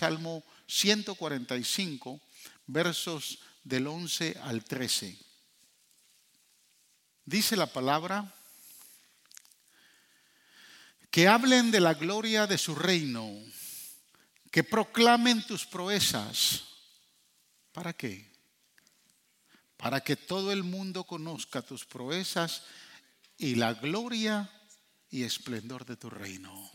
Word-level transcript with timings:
Salmo 0.00 0.42
145, 0.66 2.22
versos 2.66 3.38
del 3.62 3.86
11 3.86 4.38
al 4.44 4.64
13. 4.64 5.14
Dice 7.26 7.54
la 7.54 7.66
palabra, 7.66 8.34
que 11.10 11.28
hablen 11.28 11.70
de 11.70 11.80
la 11.80 11.92
gloria 11.92 12.46
de 12.46 12.56
su 12.56 12.74
reino, 12.74 13.30
que 14.50 14.64
proclamen 14.64 15.46
tus 15.46 15.66
proezas. 15.66 16.64
¿Para 17.70 17.92
qué? 17.92 18.32
Para 19.76 20.00
que 20.00 20.16
todo 20.16 20.50
el 20.50 20.62
mundo 20.62 21.04
conozca 21.04 21.60
tus 21.60 21.84
proezas 21.84 22.62
y 23.36 23.56
la 23.56 23.74
gloria 23.74 24.50
y 25.10 25.24
esplendor 25.24 25.84
de 25.84 25.98
tu 25.98 26.08
reino. 26.08 26.70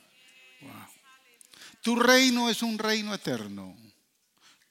Tu 1.85 1.95
reino 1.95 2.49
es 2.49 2.63
un 2.63 2.79
reino 2.79 3.13
eterno. 3.13 3.77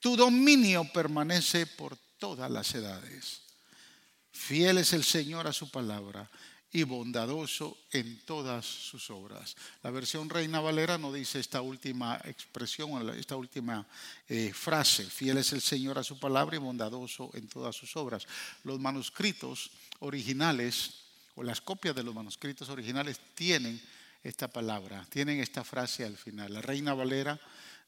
Tu 0.01 0.17
dominio 0.17 0.83
permanece 0.93 1.65
por 1.65 1.97
todas 2.19 2.51
las 2.51 2.75
edades. 2.75 3.41
Fiel 4.33 4.79
es 4.79 4.93
el 4.95 5.05
Señor 5.05 5.47
a 5.47 5.53
su 5.53 5.71
palabra 5.71 6.29
y 6.73 6.83
bondadoso 6.83 7.79
en 7.93 8.19
todas 8.25 8.67
sus 8.67 9.11
obras. 9.11 9.55
La 9.85 9.93
versión 9.93 10.29
Reina 10.29 10.59
Valera 10.59 10.99
no 10.99 11.13
dice 11.13 11.39
esta 11.39 11.61
última 11.61 12.21
expresión, 12.25 13.09
esta 13.17 13.37
última 13.37 13.87
eh, 14.29 14.53
frase, 14.53 15.05
fiel 15.05 15.39
es 15.39 15.53
el 15.53 15.61
Señor 15.61 16.01
a 16.01 16.03
su 16.03 16.19
palabra 16.19 16.57
y 16.57 16.59
bondadoso 16.59 17.31
en 17.35 17.47
todas 17.47 17.77
sus 17.77 17.97
obras. 17.97 18.27
Los 18.65 18.81
manuscritos 18.81 19.71
originales 20.01 20.95
o 21.37 21.45
las 21.45 21.61
copias 21.61 21.95
de 21.95 22.03
los 22.03 22.13
manuscritos 22.13 22.69
originales 22.71 23.21
tienen 23.37 23.81
esta 24.25 24.49
palabra, 24.49 25.07
tienen 25.11 25.39
esta 25.39 25.63
frase 25.63 26.05
al 26.05 26.17
final. 26.17 26.53
La 26.53 26.63
Reina 26.63 26.95
Valera 26.95 27.39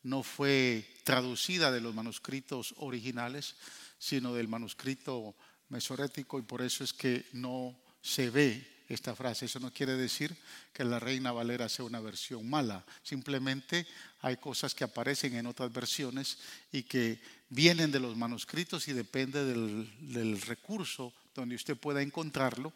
no 0.02 0.22
fue 0.22 0.86
traducida 1.02 1.72
de 1.72 1.80
los 1.80 1.94
manuscritos 1.94 2.74
originales, 2.78 3.56
sino 3.98 4.34
del 4.34 4.46
manuscrito 4.46 5.34
mesorético 5.70 6.38
y 6.38 6.42
por 6.42 6.62
eso 6.62 6.84
es 6.84 6.92
que 6.92 7.26
no 7.32 7.76
se 8.02 8.30
ve 8.30 8.76
esta 8.88 9.16
frase. 9.16 9.46
Eso 9.46 9.58
no 9.58 9.72
quiere 9.72 9.96
decir 9.96 10.36
que 10.72 10.84
la 10.84 11.00
Reina 11.00 11.32
Valera 11.32 11.68
sea 11.68 11.84
una 11.84 12.00
versión 12.00 12.48
mala. 12.48 12.84
Simplemente 13.02 13.86
hay 14.20 14.36
cosas 14.36 14.74
que 14.74 14.84
aparecen 14.84 15.34
en 15.34 15.46
otras 15.46 15.72
versiones 15.72 16.38
y 16.70 16.84
que 16.84 17.20
vienen 17.48 17.90
de 17.90 18.00
los 18.00 18.16
manuscritos 18.16 18.88
y 18.88 18.92
depende 18.92 19.44
del, 19.44 20.40
recurso 20.42 21.12
donde 21.36 21.54
usted 21.54 21.76
pueda 21.76 22.02
encontrarlo, 22.02 22.72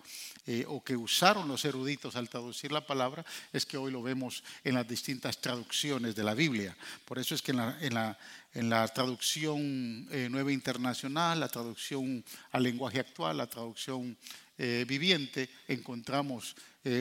eh, 0.47 0.64
o 0.69 0.83
que 0.83 0.97
usaron 0.97 1.48
los 1.48 1.64
eruditos 1.64 2.16
al 2.16 2.28
traducir 2.28 2.72
la 2.72 2.86
palabra, 2.86 3.25
es 3.52 3.67
que 3.67 3.77
hoy 3.77 3.91
lo 3.91 4.02
vemos 4.02 4.42
en 4.64 4.75
las 4.75 4.86
distintas 4.86 5.41
traducciones 5.41 6.14
de 6.14 6.25
la 6.25 6.34
Biblia. 6.34 6.77
Por 7.05 7.19
eso 7.19 7.34
es 7.34 7.42
que 7.42 7.52
en 7.52 8.70
la, 8.70 8.89
traducción 8.89 10.08
eh, 10.11 10.28
nueva 10.30 10.52
internacional, 10.52 11.41
la 11.41 11.48
traducción 11.48 12.25
al 12.52 12.62
lenguaje 12.62 13.00
actual, 13.00 13.36
la 13.36 13.47
traducción 13.47 14.17
eh, 14.58 14.84
viviente 14.86 15.48
encontramos 15.69 16.55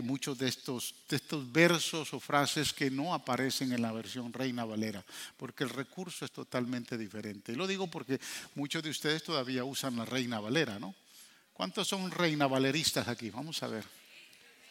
muchos 0.03 0.37
de 0.37 0.49
estos, 0.49 0.93
de 1.07 1.15
estos 1.15 1.49
versos 1.49 2.13
o 2.13 2.19
frases 2.19 2.73
que 2.73 2.91
no 2.91 3.13
aparecen 3.13 3.71
en 3.71 3.81
la 3.81 3.93
versión 3.93 4.33
Reina 4.33 4.65
Valera, 4.65 5.05
porque 5.37 5.63
el 5.63 5.69
recurso 5.69 6.25
es 6.25 6.31
totalmente 6.31 6.97
diferente. 6.97 7.53
Y 7.53 7.55
lo 7.55 7.65
digo 7.65 7.87
porque 7.87 8.19
muchos 8.55 8.83
de 8.83 8.89
ustedes 8.89 9.23
todavía 9.23 9.63
usan 9.63 9.95
la 9.95 10.03
Reina 10.03 10.41
Valera, 10.41 10.79
¿no? 10.79 10.93
¿Cuántos 11.59 11.89
son 11.89 12.09
Reina 12.09 12.47
Valeristas 12.47 13.09
aquí? 13.09 13.31
Vamos 13.31 13.61
a 13.63 13.67
ver. 13.67 13.83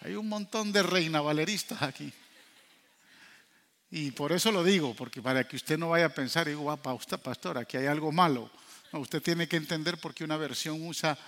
Hay 0.01 0.15
un 0.15 0.27
montón 0.27 0.73
de 0.73 0.83
Reina 0.83 1.21
Valeristas 1.21 1.83
aquí. 1.83 2.11
Y 3.91 4.11
por 4.13 4.33
eso 4.33 4.51
lo 4.51 4.65
digo, 4.65 4.95
porque 4.95 5.21
para 5.21 5.47
que 5.47 5.57
usted 5.57 5.77
no 5.77 5.91
vaya 5.91 6.07
a 6.07 6.15
pensar, 6.15 6.49
digo, 6.49 6.71
ah, 6.71 6.79
pastor, 6.83 7.59
aquí 7.59 7.77
hay 7.77 7.85
algo 7.85 8.11
malo. 8.11 8.51
Usted 8.93 9.21
tiene 9.21 9.47
que 9.47 9.57
entender 9.59 10.01
por 10.01 10.15
qué 10.15 10.25
una 10.25 10.39
versión 10.39 10.81
usa 10.81 11.19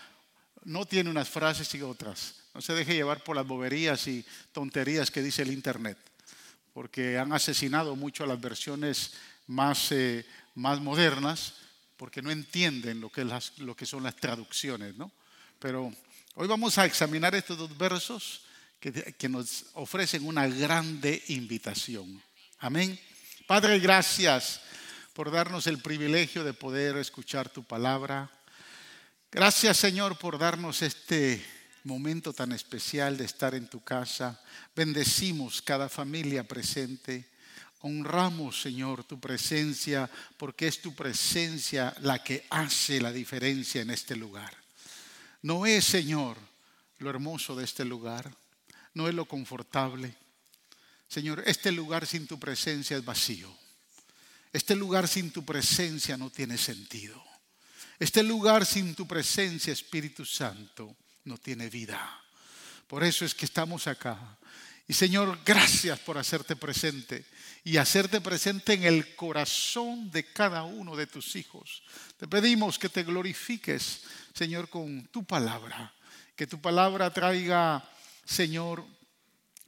no 0.64 0.86
tiene 0.86 1.10
unas 1.10 1.28
frases 1.28 1.74
y 1.74 1.82
otras. 1.82 2.36
No 2.54 2.62
se 2.62 2.72
deje 2.72 2.94
llevar 2.94 3.22
por 3.22 3.36
las 3.36 3.46
boberías 3.46 4.06
y 4.08 4.24
tonterías 4.52 5.10
que 5.10 5.20
dice 5.20 5.42
el 5.42 5.52
Internet, 5.52 5.98
porque 6.72 7.18
han 7.18 7.34
asesinado 7.34 7.96
mucho 7.96 8.24
a 8.24 8.28
las 8.28 8.40
versiones 8.40 9.12
más, 9.46 9.92
eh, 9.92 10.24
más 10.54 10.80
modernas, 10.80 11.52
porque 11.98 12.22
no 12.22 12.30
entienden 12.30 13.02
lo 13.02 13.10
que, 13.10 13.26
lo 13.58 13.76
que 13.76 13.84
son 13.84 14.02
las 14.04 14.16
traducciones. 14.16 14.96
¿no? 14.96 15.12
Pero 15.60 15.92
hoy 16.34 16.48
vamos 16.48 16.76
a 16.78 16.84
examinar 16.84 17.36
estos 17.36 17.56
dos 17.56 17.78
versos 17.78 18.42
que, 18.80 18.92
que 18.92 19.28
nos 19.28 19.66
ofrecen 19.74 20.26
una 20.26 20.48
grande 20.48 21.22
invitación. 21.28 22.20
Amén. 22.58 22.98
Padre, 23.46 23.78
gracias 23.78 24.60
por 25.12 25.30
darnos 25.30 25.68
el 25.68 25.78
privilegio 25.78 26.42
de 26.42 26.54
poder 26.54 26.96
escuchar 26.96 27.48
tu 27.48 27.62
palabra 27.62 28.28
Gracias 29.32 29.76
Señor 29.76 30.18
por 30.18 30.38
darnos 30.38 30.82
este 30.82 31.40
momento 31.84 32.32
tan 32.32 32.50
especial 32.50 33.16
de 33.16 33.26
estar 33.26 33.54
en 33.54 33.68
tu 33.68 33.84
casa. 33.84 34.42
Bendecimos 34.74 35.62
cada 35.62 35.88
familia 35.88 36.42
presente. 36.42 37.30
Honramos, 37.82 38.60
Señor, 38.60 39.04
tu 39.04 39.20
presencia, 39.20 40.10
porque 40.36 40.66
es 40.66 40.82
tu 40.82 40.96
presencia 40.96 41.94
la 42.00 42.24
que 42.24 42.44
hace 42.50 43.00
la 43.00 43.12
diferencia 43.12 43.82
en 43.82 43.90
este 43.90 44.16
lugar. 44.16 44.52
No 45.42 45.66
es, 45.66 45.84
Señor, 45.84 46.36
lo 46.98 47.10
hermoso 47.10 47.56
de 47.56 47.64
este 47.64 47.84
lugar, 47.84 48.34
no 48.94 49.08
es 49.08 49.14
lo 49.14 49.26
confortable. 49.26 50.14
Señor, 51.08 51.42
este 51.46 51.72
lugar 51.72 52.06
sin 52.06 52.26
tu 52.26 52.38
presencia 52.38 52.96
es 52.96 53.04
vacío. 53.04 53.52
Este 54.52 54.74
lugar 54.74 55.08
sin 55.08 55.30
tu 55.30 55.44
presencia 55.44 56.16
no 56.16 56.30
tiene 56.30 56.58
sentido. 56.58 57.22
Este 57.98 58.22
lugar 58.22 58.66
sin 58.66 58.94
tu 58.94 59.06
presencia, 59.06 59.72
Espíritu 59.72 60.24
Santo, 60.24 60.96
no 61.24 61.38
tiene 61.38 61.68
vida. 61.68 62.22
Por 62.86 63.04
eso 63.04 63.24
es 63.24 63.34
que 63.34 63.44
estamos 63.44 63.86
acá. 63.86 64.38
Y 64.88 64.92
Señor, 64.92 65.38
gracias 65.44 66.00
por 66.00 66.18
hacerte 66.18 66.56
presente 66.56 67.24
y 67.62 67.76
hacerte 67.76 68.20
presente 68.20 68.72
en 68.72 68.84
el 68.84 69.14
corazón 69.14 70.10
de 70.10 70.24
cada 70.24 70.62
uno 70.62 70.96
de 70.96 71.06
tus 71.06 71.36
hijos. 71.36 71.82
Te 72.16 72.26
pedimos 72.26 72.78
que 72.78 72.88
te 72.88 73.02
glorifiques, 73.02 74.02
Señor, 74.34 74.68
con 74.68 75.06
tu 75.08 75.24
palabra. 75.24 75.92
Que 76.34 76.46
tu 76.46 76.60
palabra 76.60 77.12
traiga, 77.12 77.86
Señor, 78.24 78.84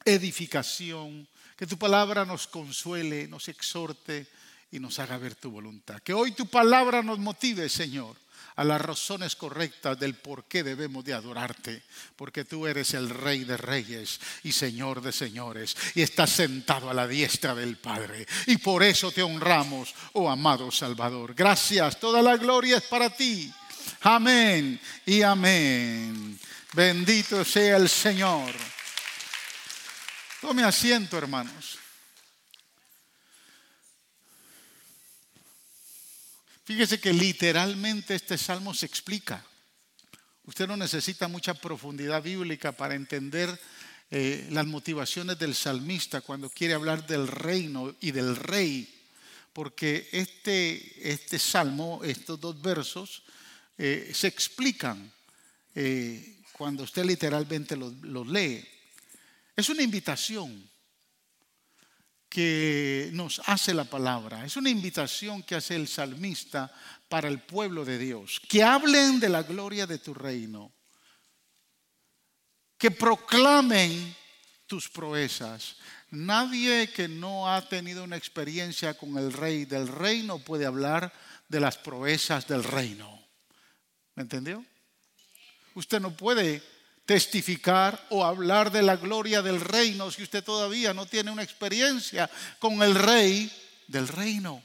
edificación. 0.05 1.29
Que 1.57 1.67
tu 1.67 1.79
palabra 1.79 2.25
nos 2.25 2.47
consuele, 2.47 3.29
nos 3.29 3.49
exhorte 3.49 4.27
y 4.73 4.81
nos 4.81 4.99
haga 4.99 5.19
ver 5.19 5.35
tu 5.35 5.51
voluntad. 5.51 6.01
Que 6.01 6.15
hoy 6.15 6.33
tu 6.33 6.47
palabra 6.47 7.03
nos 7.03 7.19
motive, 7.19 7.69
Señor, 7.69 8.17
a 8.57 8.65
las 8.65 8.81
razones 8.81 9.37
correctas 9.37 9.99
del 9.99 10.15
por 10.15 10.45
qué 10.45 10.63
debemos 10.63 11.05
de 11.05 11.13
adorarte, 11.13 11.83
porque 12.17 12.45
tú 12.45 12.67
eres 12.67 12.95
el 12.95 13.11
Rey 13.11 13.45
de 13.45 13.59
Reyes 13.59 14.19
y 14.43 14.53
Señor 14.53 15.03
de 15.03 15.13
Señores, 15.13 15.77
y 15.95 16.03
estás 16.03 16.31
sentado 16.31 16.91
a 16.91 16.95
la 16.95 17.07
diestra 17.07 17.55
del 17.55 17.77
Padre. 17.77 18.27
Y 18.47 18.57
por 18.57 18.83
eso 18.83 19.13
te 19.13 19.23
honramos, 19.23 19.95
oh 20.15 20.31
amado 20.31 20.71
Salvador. 20.71 21.35
Gracias, 21.35 22.01
toda 22.01 22.23
la 22.23 22.37
gloria 22.39 22.79
es 22.79 22.85
para 22.85 23.11
ti. 23.11 23.53
Amén 24.01 24.81
y 25.05 25.23
amén. 25.23 26.39
Bendito 26.73 27.45
sea 27.45 27.77
el 27.77 27.91
Señor. 27.91 28.53
Tome 30.41 30.65
asiento, 30.65 31.19
hermanos. 31.19 31.82
Fíjese 36.65 37.01
que 37.01 37.13
literalmente 37.13 38.15
este 38.15 38.39
salmo 38.39 38.73
se 38.73 38.87
explica. 38.87 39.45
Usted 40.45 40.69
no 40.69 40.77
necesita 40.77 41.27
mucha 41.27 41.55
profundidad 41.55 42.23
bíblica 42.23 42.73
para 42.73 42.95
entender 42.95 43.59
eh, 44.11 44.47
las 44.51 44.67
motivaciones 44.67 45.39
del 45.39 45.55
salmista 45.55 46.21
cuando 46.21 46.51
quiere 46.51 46.75
hablar 46.75 47.07
del 47.07 47.27
reino 47.27 47.97
y 48.01 48.13
del 48.13 48.37
rey, 48.37 48.89
porque 49.53 50.09
este, 50.13 51.11
este 51.11 51.39
salmo, 51.39 52.01
estos 52.05 52.39
dos 52.39 52.61
versos, 52.63 53.25
eh, 53.79 54.13
se 54.15 54.29
explican 54.29 55.13
eh, 55.75 56.43
cuando 56.53 56.85
usted 56.85 57.05
literalmente 57.05 57.77
los 57.77 58.27
lee. 58.29 58.65
Es 59.57 59.69
una 59.69 59.83
invitación 59.83 60.71
que 62.33 63.11
nos 63.13 63.43
hace 63.45 63.75
la 63.75 63.85
palabra. 63.85 64.47
Es 64.47 64.57
una 64.57 64.71
invitación 64.71 65.43
que 65.43 65.55
hace 65.55 65.77
el 65.77 65.87
salmista 65.87 66.73
para 67.07 67.29
el 67.29 67.41
pueblo 67.41 67.85
de 67.85 67.99
Dios. 67.99 68.41
Que 68.49 68.63
hablen 68.63 69.21
de 69.21 69.29
la 69.29 69.43
gloria 69.43 69.87
de 69.87 69.99
tu 69.99 70.15
reino. 70.15 70.73
Que 72.79 72.91
proclamen 72.91 74.17
tus 74.67 74.89
proezas. 74.89 75.77
Nadie 76.11 76.89
que 76.89 77.07
no 77.07 77.53
ha 77.53 77.69
tenido 77.69 78.03
una 78.03 78.17
experiencia 78.17 78.95
con 78.95 79.19
el 79.19 79.31
rey 79.35 79.67
del 79.67 79.87
reino 79.87 80.39
puede 80.39 80.65
hablar 80.65 81.13
de 81.49 81.61
las 81.61 81.77
proezas 81.77 82.49
del 82.49 82.65
reino. 82.65 83.23
¿Me 84.15 84.23
entendió? 84.23 84.65
Usted 85.75 86.01
no 86.01 86.17
puede 86.17 86.63
testificar 87.07 88.07
o 88.11 88.25
hablar 88.25 88.71
de 88.71 88.83
la 88.83 88.97
gloria 88.97 89.43
del 89.43 89.61
reino 89.61 90.11
si 90.11 90.23
usted 90.23 90.45
todavía 90.45 90.95
no 90.95 91.07
tiene 91.07 91.31
una 91.31 91.43
experiencia 91.43 92.31
con 92.59 92.83
el 92.83 92.95
rey 92.95 93.51
del 93.89 94.09
reino. 94.09 94.63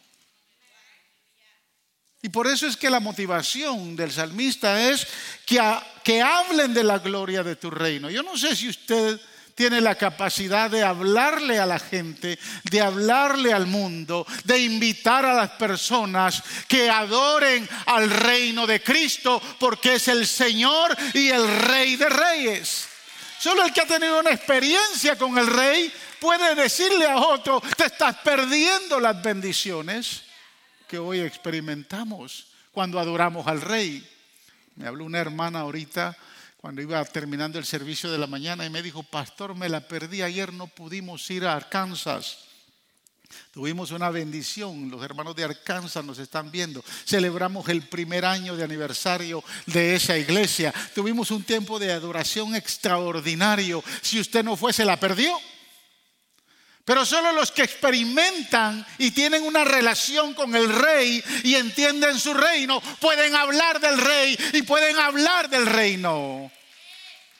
Y 2.21 2.29
por 2.29 2.47
eso 2.47 2.67
es 2.67 2.75
que 2.75 2.89
la 2.89 2.99
motivación 2.99 3.95
del 3.95 4.11
salmista 4.11 4.89
es 4.89 5.07
que, 5.45 5.61
que 6.03 6.21
hablen 6.21 6.73
de 6.73 6.83
la 6.83 6.99
gloria 6.99 7.43
de 7.43 7.55
tu 7.55 7.69
reino. 7.69 8.09
Yo 8.09 8.23
no 8.23 8.37
sé 8.37 8.55
si 8.55 8.67
usted 8.67 9.19
tiene 9.57 9.81
la 9.81 9.95
capacidad 9.95 10.69
de 10.69 10.83
hablarle 10.83 11.57
a 11.57 11.65
la 11.65 11.79
gente, 11.79 12.37
de 12.65 12.79
hablarle 12.79 13.51
al 13.51 13.65
mundo, 13.65 14.27
de 14.43 14.59
invitar 14.59 15.25
a 15.25 15.33
las 15.33 15.49
personas 15.49 16.43
que 16.67 16.91
adoren 16.91 17.67
al 17.87 18.07
reino 18.07 18.67
de 18.67 18.83
Cristo, 18.83 19.41
porque 19.59 19.95
es 19.95 20.09
el 20.09 20.27
Señor 20.27 20.95
y 21.15 21.29
el 21.29 21.61
Rey 21.61 21.95
de 21.95 22.07
Reyes. 22.07 22.87
Solo 23.39 23.65
el 23.65 23.73
que 23.73 23.81
ha 23.81 23.87
tenido 23.87 24.19
una 24.19 24.29
experiencia 24.29 25.17
con 25.17 25.35
el 25.39 25.47
Rey 25.47 25.91
puede 26.19 26.53
decirle 26.53 27.07
a 27.07 27.17
otro, 27.17 27.59
te 27.75 27.85
estás 27.85 28.15
perdiendo 28.17 28.99
las 28.99 29.19
bendiciones 29.23 30.21
que 30.87 30.99
hoy 30.99 31.21
experimentamos 31.21 32.45
cuando 32.71 32.99
adoramos 32.99 33.47
al 33.47 33.61
Rey. 33.61 34.07
Me 34.75 34.85
habló 34.85 35.03
una 35.03 35.17
hermana 35.17 35.61
ahorita 35.61 36.15
cuando 36.67 36.81
iba 36.81 37.05
terminando 37.05 37.57
el 37.57 37.65
servicio 37.65 38.11
de 38.11 38.17
la 38.17 38.27
mañana 38.27 38.65
y 38.65 38.69
me 38.69 38.81
dijo, 38.81 39.01
pastor, 39.01 39.55
me 39.55 39.69
la 39.69 39.87
perdí 39.87 40.21
ayer, 40.21 40.51
no 40.51 40.67
pudimos 40.67 41.31
ir 41.31 41.45
a 41.45 41.53
Arkansas. 41.53 42.39
Tuvimos 43.53 43.91
una 43.91 44.09
bendición, 44.09 44.91
los 44.91 45.01
hermanos 45.01 45.33
de 45.37 45.45
Arkansas 45.45 46.03
nos 46.03 46.19
están 46.19 46.51
viendo. 46.51 46.83
Celebramos 47.05 47.69
el 47.69 47.83
primer 47.83 48.25
año 48.25 48.57
de 48.57 48.65
aniversario 48.65 49.41
de 49.65 49.95
esa 49.95 50.17
iglesia. 50.17 50.73
Tuvimos 50.93 51.31
un 51.31 51.43
tiempo 51.43 51.79
de 51.79 51.93
adoración 51.93 52.53
extraordinario. 52.53 53.81
Si 54.01 54.19
usted 54.19 54.43
no 54.43 54.57
fue, 54.57 54.73
se 54.73 54.83
la 54.83 54.99
perdió. 54.99 55.39
Pero 56.83 57.05
solo 57.05 57.31
los 57.31 57.53
que 57.53 57.63
experimentan 57.63 58.85
y 58.97 59.11
tienen 59.11 59.43
una 59.43 59.63
relación 59.63 60.33
con 60.33 60.53
el 60.53 60.67
rey 60.67 61.23
y 61.45 61.55
entienden 61.55 62.19
su 62.19 62.33
reino 62.33 62.81
pueden 62.99 63.35
hablar 63.35 63.79
del 63.79 63.97
rey 63.97 64.37
y 64.51 64.63
pueden 64.63 64.97
hablar 64.97 65.49
del 65.49 65.65
reino. 65.65 66.51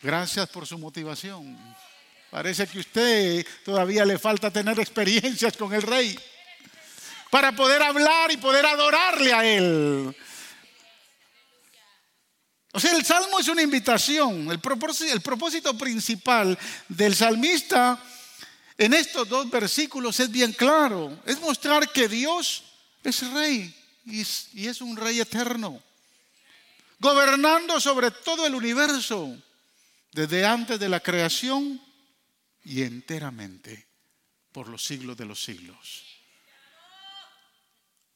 Gracias 0.02 0.48
por 0.50 0.68
su 0.68 0.78
motivación. 0.78 1.58
Parece 2.30 2.68
que 2.68 2.80
usted 2.80 3.48
todavía 3.64 4.06
le 4.06 4.20
falta 4.20 4.52
tener 4.52 4.80
experiencias 4.80 5.56
con 5.56 5.74
el 5.74 5.82
rey 5.82 6.18
para 7.30 7.52
poder 7.54 7.82
hablar 7.82 8.32
y 8.32 8.38
poder 8.38 8.66
adorarle 8.66 9.34
a 9.34 9.46
él. 9.46 10.16
O 12.74 12.80
sea, 12.80 12.96
el 12.96 13.04
salmo 13.04 13.40
es 13.40 13.48
una 13.48 13.62
invitación. 13.62 14.52
El 14.52 14.60
propósito 14.60 15.78
principal 15.78 16.58
del 16.88 17.16
salmista 17.16 18.00
en 18.78 18.94
estos 18.94 19.28
dos 19.28 19.50
versículos 19.50 20.20
es 20.20 20.30
bien 20.30 20.54
claro. 20.54 21.18
Es 21.26 21.40
mostrar 21.40 21.92
que 21.92 22.08
Dios 22.08 22.64
es 23.04 23.32
rey 23.32 23.74
y 24.06 24.68
es, 24.68 24.82
un 24.82 24.96
rey 24.96 25.20
eterno, 25.20 25.82
gobernando 27.00 27.80
sobre 27.80 28.12
todo 28.12 28.46
el 28.46 28.56
universo 28.56 29.36
desde 30.18 30.48
antes 30.48 30.80
de 30.80 30.90
la 30.90 31.00
creación 31.00 31.80
y 32.64 32.82
enteramente 32.82 33.86
por 34.52 34.68
los 34.68 34.84
siglos 34.84 35.16
de 35.16 35.26
los 35.26 35.44
siglos. 35.44 36.04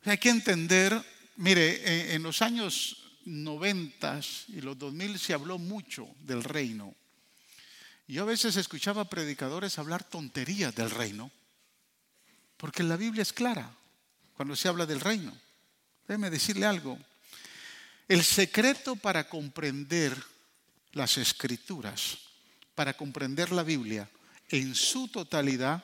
Hay 0.05 0.17
que 0.17 0.29
entender, 0.29 0.99
mire, 1.35 2.15
en 2.15 2.23
los 2.23 2.41
años 2.41 3.19
90 3.25 4.19
y 4.47 4.61
los 4.61 4.79
2000 4.79 5.19
se 5.19 5.35
habló 5.35 5.59
mucho 5.59 6.07
del 6.21 6.43
reino. 6.43 6.95
Yo 8.07 8.23
a 8.23 8.25
veces 8.25 8.55
escuchaba 8.55 9.07
predicadores 9.07 9.77
hablar 9.77 10.03
tonterías 10.03 10.73
del 10.73 10.89
reino, 10.89 11.29
porque 12.57 12.81
la 12.81 12.97
Biblia 12.97 13.21
es 13.21 13.31
clara 13.31 13.71
cuando 14.33 14.55
se 14.55 14.67
habla 14.67 14.87
del 14.87 15.01
reino. 15.01 15.37
Déjeme 16.07 16.31
decirle 16.31 16.65
algo. 16.65 16.97
El 18.07 18.23
secreto 18.23 18.95
para 18.95 19.29
comprender 19.29 20.30
las 20.93 21.17
escrituras, 21.17 22.17
para 22.75 22.93
comprender 22.95 23.51
la 23.51 23.63
Biblia 23.63 24.09
en 24.49 24.75
su 24.75 25.07
totalidad, 25.07 25.83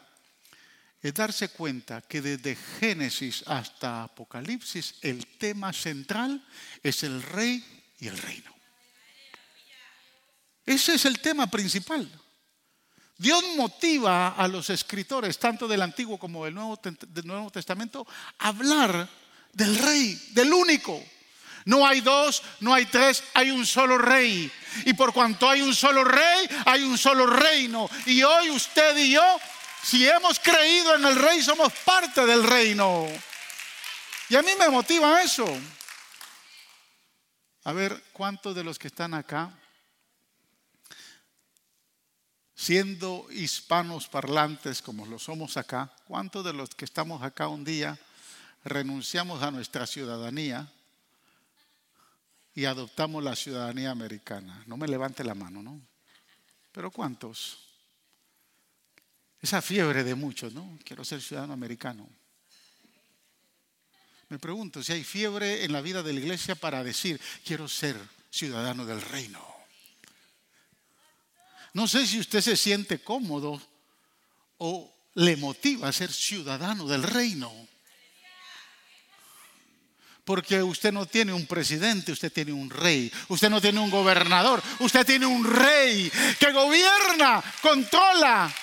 es 1.02 1.14
darse 1.14 1.50
cuenta 1.50 2.02
que 2.02 2.22
desde 2.22 2.56
Génesis 2.56 3.44
hasta 3.46 4.04
Apocalipsis 4.04 4.96
el 5.02 5.26
tema 5.38 5.72
central 5.72 6.46
es 6.82 7.04
el 7.04 7.22
rey 7.22 7.64
y 8.00 8.08
el 8.08 8.18
reino. 8.18 8.54
Ese 10.66 10.96
es 10.96 11.06
el 11.06 11.20
tema 11.20 11.48
principal. 11.48 12.10
Dios 13.18 13.44
motiva 13.56 14.30
a 14.30 14.48
los 14.48 14.70
escritores, 14.70 15.40
tanto 15.40 15.68
del 15.68 15.82
Antiguo 15.82 16.20
como 16.20 16.46
del 16.46 16.54
Nuevo, 16.54 16.80
del 16.84 17.26
Nuevo 17.26 17.50
Testamento, 17.50 18.06
a 18.38 18.50
hablar 18.50 19.10
del 19.54 19.78
rey, 19.78 20.14
del 20.34 20.54
único. 20.54 21.04
No 21.68 21.86
hay 21.86 22.00
dos, 22.00 22.44
no 22.62 22.74
hay 22.74 22.86
tres, 22.86 23.22
hay 23.34 23.52
un 23.52 23.66
solo 23.66 23.98
rey. 23.98 24.50
Y 24.86 24.94
por 24.94 25.12
cuanto 25.12 25.50
hay 25.50 25.62
un 25.62 25.76
solo 25.76 26.02
rey, 26.06 26.48
hay 26.66 26.84
un 26.84 26.98
solo 26.98 27.28
reino. 27.28 27.90
Y 28.06 28.24
hoy 28.24 28.52
usted 28.52 28.96
y 28.96 29.12
yo, 29.12 29.38
si 29.84 30.08
hemos 30.08 30.40
creído 30.40 30.96
en 30.96 31.04
el 31.04 31.18
rey, 31.18 31.42
somos 31.42 31.74
parte 31.84 32.26
del 32.26 32.42
reino. 32.46 33.06
Y 34.30 34.38
a 34.38 34.42
mí 34.42 34.52
me 34.58 34.70
motiva 34.70 35.22
eso. 35.22 35.46
A 37.66 37.74
ver, 37.74 38.02
¿cuántos 38.14 38.56
de 38.56 38.64
los 38.64 38.80
que 38.80 38.88
están 38.88 39.14
acá 39.14 39.52
siendo 42.56 43.28
hispanos 43.30 44.08
parlantes 44.08 44.82
como 44.82 45.06
lo 45.06 45.20
somos 45.20 45.58
acá, 45.58 45.94
¿cuántos 46.06 46.46
de 46.46 46.54
los 46.54 46.70
que 46.70 46.86
estamos 46.86 47.24
acá 47.24 47.50
un 47.50 47.66
día 47.66 48.00
renunciamos 48.64 49.44
a 49.44 49.52
nuestra 49.52 49.86
ciudadanía 49.86 50.72
y 52.58 52.66
adoptamos 52.66 53.24
la 53.24 53.36
ciudadanía 53.36 53.92
americana? 53.92 54.64
No 54.66 54.78
me 54.78 54.88
levante 54.88 55.24
la 55.24 55.36
mano, 55.36 55.62
¿no? 55.62 55.80
Pero 56.72 56.90
¿cuántos? 56.90 57.60
Esa 59.40 59.62
fiebre 59.62 60.04
de 60.04 60.16
muchos, 60.16 60.54
¿no? 60.54 60.80
Quiero 60.84 61.06
ser 61.06 61.22
ciudadano 61.22 61.54
americano. 61.54 62.10
Me 64.30 64.40
pregunto 64.40 64.82
si 64.82 64.92
hay 64.92 65.04
fiebre 65.04 65.66
en 65.66 65.72
la 65.72 65.82
vida 65.82 66.02
de 66.02 66.14
la 66.14 66.20
iglesia 66.20 66.56
para 66.56 66.84
decir, 66.84 67.22
quiero 67.46 67.68
ser 67.68 67.96
ciudadano 68.32 68.88
del 68.88 69.04
reino. 69.04 69.46
No 71.74 71.88
sé 71.88 72.08
si 72.08 72.20
usted 72.20 72.42
se 72.42 72.58
siente 72.58 73.04
cómodo 73.04 73.62
o 74.58 74.92
le 75.14 75.38
motiva 75.38 75.90
a 75.90 75.94
ser 75.94 76.12
ciudadano 76.12 76.88
del 76.88 77.04
reino. 77.04 77.54
Porque 80.28 80.62
usted 80.62 80.92
no 80.92 81.06
tiene 81.06 81.32
un 81.32 81.46
presidente, 81.46 82.12
usted 82.12 82.34
tiene 82.34 82.52
un 82.52 82.70
rey. 82.70 83.10
Usted 83.30 83.50
no 83.50 83.62
tiene 83.62 83.80
un 83.80 83.90
gobernador, 83.90 84.62
usted 84.80 85.06
tiene 85.06 85.26
un 85.26 85.42
rey 85.46 86.12
que 86.38 86.52
gobierna, 86.52 87.42
controla. 87.62 88.54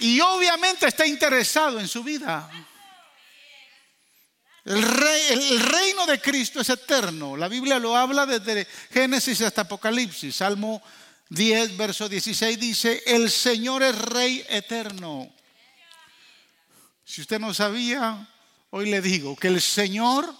Y 0.00 0.20
obviamente 0.20 0.86
está 0.86 1.06
interesado 1.06 1.80
en 1.80 1.88
su 1.88 2.04
vida. 2.04 2.50
El, 4.66 4.82
reino 4.82 6.04
de 6.04 6.20
Cristo 6.20 6.60
es 6.60 6.68
eterno. 6.68 7.34
La 7.34 7.48
Biblia 7.48 7.78
lo 7.78 7.96
habla 7.96 8.26
desde 8.26 8.66
Génesis 8.92 9.40
hasta 9.40 9.62
Apocalipsis. 9.62 10.36
Salmo 10.36 10.82
10, 11.30 11.78
verso 11.78 12.10
16 12.10 12.60
dice, 12.60 13.02
el 13.06 13.30
Señor 13.30 13.82
es 13.82 13.98
rey 13.98 14.44
eterno. 14.50 15.32
Si 17.06 17.22
usted 17.22 17.40
no 17.40 17.54
sabía, 17.54 18.28
hoy 18.70 18.90
le 18.90 19.00
digo 19.00 19.36
que 19.36 19.48
el 19.48 19.60
Señor 19.60 20.34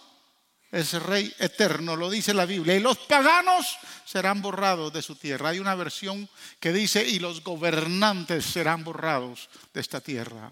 es 0.71 0.93
rey 0.95 1.35
eterno, 1.39 1.97
lo 1.97 2.11
dice 2.11 2.35
la 2.35 2.45
Biblia. 2.45 2.77
Y 2.77 2.81
los 2.81 2.99
paganos 2.99 3.79
serán 4.05 4.43
borrados 4.43 4.93
de 4.93 5.03
su 5.03 5.17
tierra. 5.17 5.51
Hay 5.51 5.59
una 5.59 5.75
versión 5.75 6.29
que 6.61 6.73
dice, 6.73 7.07
y 7.07 7.19
los 7.19 7.43
gobernantes 7.43 8.45
serán 8.45 8.85
borrados 8.85 9.49
de 9.73 9.81
esta 9.81 10.01
tierra. 10.01 10.51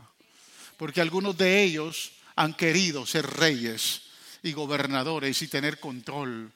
Porque 0.77 1.01
algunos 1.01 1.37
de 1.37 1.63
ellos 1.63 2.13
han 2.35 2.55
querido 2.55 3.07
ser 3.07 3.27
reyes 3.27 4.03
y 4.43 4.53
gobernadores 4.53 5.41
y 5.43 5.49
tener 5.49 5.81
control. 5.81 6.53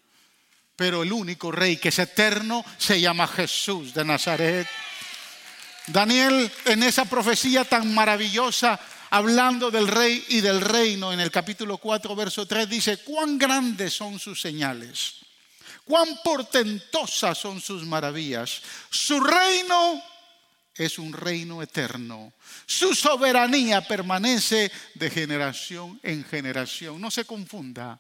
Pero 0.77 1.03
el 1.03 1.13
único 1.13 1.53
rey 1.53 1.77
que 1.77 1.91
es 1.91 1.99
eterno 1.99 2.65
se 2.79 3.01
llama 3.01 3.27
Jesús 3.27 3.93
de 3.93 4.05
Nazaret. 4.05 4.67
Daniel 5.87 6.51
en 6.67 6.83
esa 6.83 7.05
profecía 7.05 7.65
tan 7.65 7.93
maravillosa, 7.93 8.79
hablando 9.11 9.71
del 9.71 9.89
rey 9.89 10.25
y 10.29 10.41
del 10.41 10.61
reino, 10.61 11.13
en 11.13 11.21
el 11.21 11.31
capítulo 11.31 11.79
4, 11.79 12.15
verso 12.17 12.47
3, 12.47 12.69
dice, 12.69 12.99
cuán 12.99 13.39
grandes 13.39 13.93
son 13.93 14.19
sus 14.19 14.41
señales, 14.41 15.17
cuán 15.85 16.21
portentosas 16.23 17.37
son 17.37 17.61
sus 17.61 17.85
maravillas. 17.85 18.63
Su 18.89 19.21
reino 19.21 20.03
es 20.75 20.99
un 20.99 21.13
reino 21.13 21.63
eterno. 21.63 22.33
Su 22.65 22.95
soberanía 22.95 23.87
permanece 23.87 24.71
de 24.95 25.11
generación 25.11 26.01
en 26.03 26.25
generación. 26.25 27.01
No 27.01 27.11
se 27.11 27.25
confunda. 27.25 27.99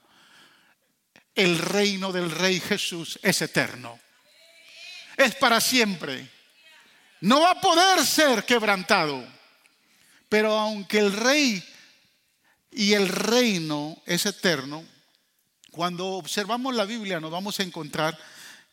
El 1.34 1.58
reino 1.58 2.12
del 2.12 2.30
Rey 2.30 2.60
Jesús 2.60 3.18
es 3.22 3.42
eterno. 3.42 3.98
Es 5.16 5.34
para 5.34 5.60
siempre. 5.60 6.28
No 7.20 7.40
va 7.40 7.50
a 7.50 7.60
poder 7.60 8.04
ser 8.04 8.44
quebrantado. 8.44 9.39
Pero 10.30 10.56
aunque 10.56 11.00
el 11.00 11.12
Rey 11.12 11.62
y 12.70 12.92
el 12.92 13.08
reino 13.08 14.00
es 14.06 14.26
eterno, 14.26 14.84
cuando 15.72 16.06
observamos 16.06 16.72
la 16.72 16.84
Biblia 16.84 17.18
nos 17.18 17.32
vamos 17.32 17.58
a 17.58 17.64
encontrar 17.64 18.16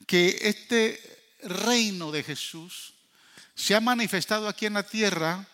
que 0.06 0.38
este 0.42 1.02
reino 1.42 2.12
de 2.12 2.22
Jesús 2.22 2.94
se 3.56 3.74
ha 3.74 3.82
manifestado 3.82 4.48
aquí 4.48 4.68
en 4.68 4.76
la 4.76 4.84
tierra 4.84 5.48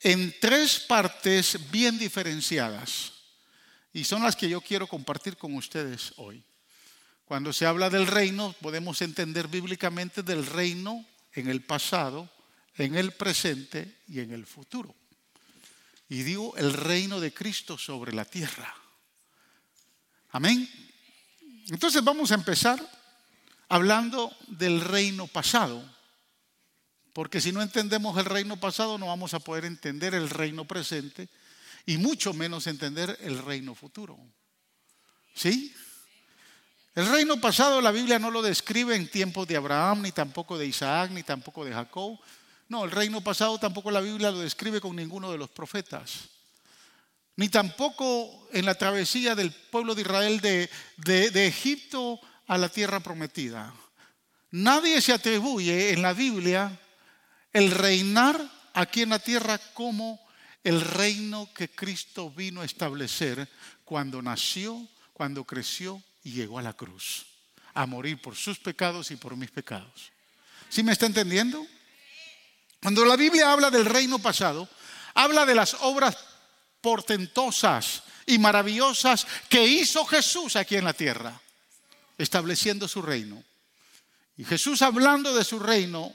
en 0.00 0.34
tres 0.40 0.80
partes 0.80 1.58
bien 1.70 1.98
diferenciadas. 1.98 3.12
Y 3.92 4.04
son 4.04 4.22
las 4.22 4.36
que 4.36 4.48
yo 4.48 4.62
quiero 4.62 4.86
compartir 4.86 5.36
con 5.36 5.54
ustedes 5.54 6.14
hoy. 6.16 6.42
Cuando 7.26 7.52
se 7.52 7.66
habla 7.66 7.90
del 7.90 8.06
reino, 8.06 8.54
podemos 8.62 9.02
entender 9.02 9.48
bíblicamente 9.48 10.22
del 10.22 10.46
reino 10.46 11.04
en 11.34 11.48
el 11.48 11.60
pasado, 11.60 12.30
en 12.78 12.94
el 12.94 13.12
presente 13.12 13.98
y 14.08 14.20
en 14.20 14.32
el 14.32 14.46
futuro. 14.46 14.94
Y 16.12 16.24
digo 16.24 16.54
el 16.58 16.74
reino 16.74 17.20
de 17.20 17.32
Cristo 17.32 17.78
sobre 17.78 18.12
la 18.12 18.26
tierra. 18.26 18.76
Amén. 20.32 20.68
Entonces 21.70 22.04
vamos 22.04 22.30
a 22.30 22.34
empezar 22.34 22.78
hablando 23.70 24.30
del 24.48 24.82
reino 24.82 25.26
pasado. 25.26 25.82
Porque 27.14 27.40
si 27.40 27.50
no 27.50 27.62
entendemos 27.62 28.18
el 28.18 28.26
reino 28.26 28.60
pasado, 28.60 28.98
no 28.98 29.06
vamos 29.06 29.32
a 29.32 29.38
poder 29.38 29.64
entender 29.64 30.14
el 30.14 30.28
reino 30.28 30.66
presente 30.66 31.30
y 31.86 31.96
mucho 31.96 32.34
menos 32.34 32.66
entender 32.66 33.16
el 33.22 33.38
reino 33.38 33.74
futuro. 33.74 34.18
¿Sí? 35.34 35.74
El 36.94 37.10
reino 37.10 37.40
pasado 37.40 37.80
la 37.80 37.90
Biblia 37.90 38.18
no 38.18 38.30
lo 38.30 38.42
describe 38.42 38.94
en 38.96 39.08
tiempos 39.08 39.48
de 39.48 39.56
Abraham, 39.56 40.02
ni 40.02 40.12
tampoco 40.12 40.58
de 40.58 40.66
Isaac, 40.66 41.10
ni 41.10 41.22
tampoco 41.22 41.64
de 41.64 41.72
Jacob. 41.72 42.20
No, 42.72 42.86
el 42.86 42.90
reino 42.90 43.20
pasado 43.20 43.58
tampoco 43.58 43.90
la 43.90 44.00
Biblia 44.00 44.30
lo 44.30 44.38
describe 44.38 44.80
con 44.80 44.96
ninguno 44.96 45.30
de 45.30 45.36
los 45.36 45.50
profetas. 45.50 46.30
Ni 47.36 47.50
tampoco 47.50 48.48
en 48.50 48.64
la 48.64 48.74
travesía 48.74 49.34
del 49.34 49.52
pueblo 49.52 49.94
de 49.94 50.00
Israel 50.00 50.40
de, 50.40 51.46
Egipto 51.46 52.18
a 52.46 52.56
la 52.56 52.70
tierra 52.70 53.00
prometida. 53.00 53.74
Nadie 54.52 55.02
se 55.02 55.12
atribuye 55.12 55.92
en 55.92 56.00
la 56.00 56.14
Biblia 56.14 56.80
el 57.52 57.72
reinar 57.72 58.40
aquí 58.72 59.02
en 59.02 59.10
la 59.10 59.18
tierra 59.18 59.58
como 59.74 60.18
el 60.64 60.80
reino 60.80 61.50
que 61.54 61.68
Cristo 61.68 62.30
vino 62.30 62.62
a 62.62 62.64
establecer 62.64 63.50
cuando 63.84 64.22
nació, 64.22 64.88
cuando 65.12 65.44
creció 65.44 66.02
y 66.24 66.32
llegó 66.32 66.58
a 66.58 66.62
la 66.62 66.72
cruz, 66.72 67.26
a 67.74 67.84
morir 67.84 68.22
por 68.22 68.34
sus 68.34 68.58
pecados 68.58 69.10
y 69.10 69.16
por 69.16 69.36
mis 69.36 69.50
pecados. 69.50 70.10
¿Sí 70.70 70.82
me 70.82 70.92
está 70.92 71.04
entendiendo? 71.04 71.66
Cuando 72.82 73.04
la 73.04 73.14
Biblia 73.14 73.52
habla 73.52 73.70
del 73.70 73.84
reino 73.84 74.18
pasado, 74.18 74.68
habla 75.14 75.46
de 75.46 75.54
las 75.54 75.74
obras 75.82 76.16
portentosas 76.80 78.02
y 78.26 78.38
maravillosas 78.38 79.24
que 79.48 79.64
hizo 79.64 80.04
Jesús 80.04 80.56
aquí 80.56 80.74
en 80.74 80.84
la 80.84 80.92
tierra, 80.92 81.40
estableciendo 82.18 82.88
su 82.88 83.00
reino. 83.00 83.42
Y 84.36 84.44
Jesús 84.44 84.82
hablando 84.82 85.32
de 85.32 85.44
su 85.44 85.60
reino, 85.60 86.12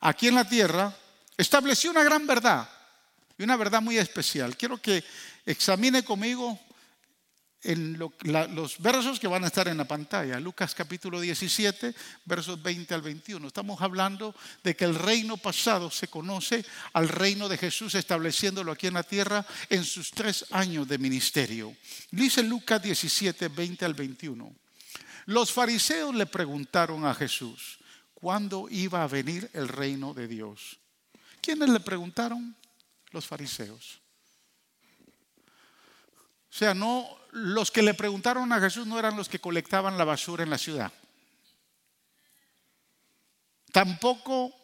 aquí 0.00 0.28
en 0.28 0.34
la 0.34 0.46
tierra, 0.46 0.94
estableció 1.38 1.90
una 1.92 2.04
gran 2.04 2.26
verdad 2.26 2.68
y 3.38 3.44
una 3.44 3.56
verdad 3.56 3.80
muy 3.80 3.96
especial. 3.96 4.54
Quiero 4.54 4.76
que 4.76 5.02
examine 5.46 6.04
conmigo 6.04 6.60
en 7.66 7.98
los 7.98 8.78
versos 8.78 9.18
que 9.18 9.26
van 9.26 9.42
a 9.42 9.48
estar 9.48 9.66
en 9.66 9.76
la 9.76 9.84
pantalla. 9.84 10.38
Lucas 10.38 10.74
capítulo 10.74 11.20
17, 11.20 11.94
versos 12.24 12.62
20 12.62 12.94
al 12.94 13.02
21. 13.02 13.46
Estamos 13.48 13.82
hablando 13.82 14.34
de 14.62 14.76
que 14.76 14.84
el 14.84 14.94
reino 14.94 15.36
pasado 15.36 15.90
se 15.90 16.06
conoce 16.06 16.64
al 16.92 17.08
reino 17.08 17.48
de 17.48 17.58
Jesús 17.58 17.96
estableciéndolo 17.96 18.70
aquí 18.70 18.86
en 18.86 18.94
la 18.94 19.02
tierra 19.02 19.44
en 19.68 19.84
sus 19.84 20.12
tres 20.12 20.46
años 20.52 20.86
de 20.86 20.98
ministerio. 20.98 21.74
Dice 22.12 22.44
Lucas 22.44 22.80
17, 22.80 23.48
20 23.48 23.84
al 23.84 23.94
21. 23.94 24.54
Los 25.26 25.52
fariseos 25.52 26.14
le 26.14 26.26
preguntaron 26.26 27.04
a 27.04 27.14
Jesús, 27.14 27.78
cuándo 28.14 28.68
iba 28.70 29.02
a 29.02 29.08
venir 29.08 29.50
el 29.52 29.66
reino 29.66 30.14
de 30.14 30.28
Dios. 30.28 30.78
¿Quiénes 31.40 31.68
le 31.68 31.80
preguntaron? 31.80 32.56
Los 33.10 33.26
fariseos. 33.26 34.05
O 36.56 36.58
sea, 36.58 36.72
no 36.72 37.06
los 37.32 37.70
que 37.70 37.82
le 37.82 37.92
preguntaron 37.92 38.50
a 38.50 38.58
Jesús 38.58 38.86
no 38.86 38.98
eran 38.98 39.14
los 39.14 39.28
que 39.28 39.38
colectaban 39.38 39.98
la 39.98 40.06
basura 40.06 40.42
en 40.42 40.48
la 40.48 40.56
ciudad. 40.56 40.90
Tampoco 43.72 44.54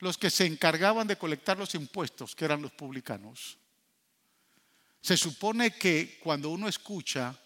los 0.00 0.18
que 0.18 0.28
se 0.28 0.44
encargaban 0.44 1.06
de 1.06 1.16
colectar 1.16 1.56
los 1.56 1.76
impuestos, 1.76 2.34
que 2.34 2.46
eran 2.46 2.62
los 2.62 2.72
publicanos. 2.72 3.58
Se 5.00 5.16
supone 5.16 5.70
que 5.70 6.18
cuando 6.20 6.50
uno 6.50 6.66
escucha 6.66 7.38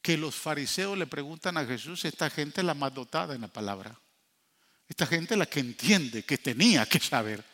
que 0.00 0.16
los 0.16 0.34
fariseos 0.34 0.96
le 0.96 1.06
preguntan 1.06 1.58
a 1.58 1.66
Jesús, 1.66 2.06
esta 2.06 2.30
gente 2.30 2.62
es 2.62 2.66
la 2.66 2.72
más 2.72 2.94
dotada 2.94 3.34
en 3.34 3.42
la 3.42 3.48
palabra. 3.48 4.00
Esta 4.88 5.06
gente 5.06 5.34
es 5.34 5.38
la 5.38 5.44
que 5.44 5.60
entiende, 5.60 6.22
que 6.22 6.38
tenía 6.38 6.86
que 6.86 6.98
saber. 6.98 7.44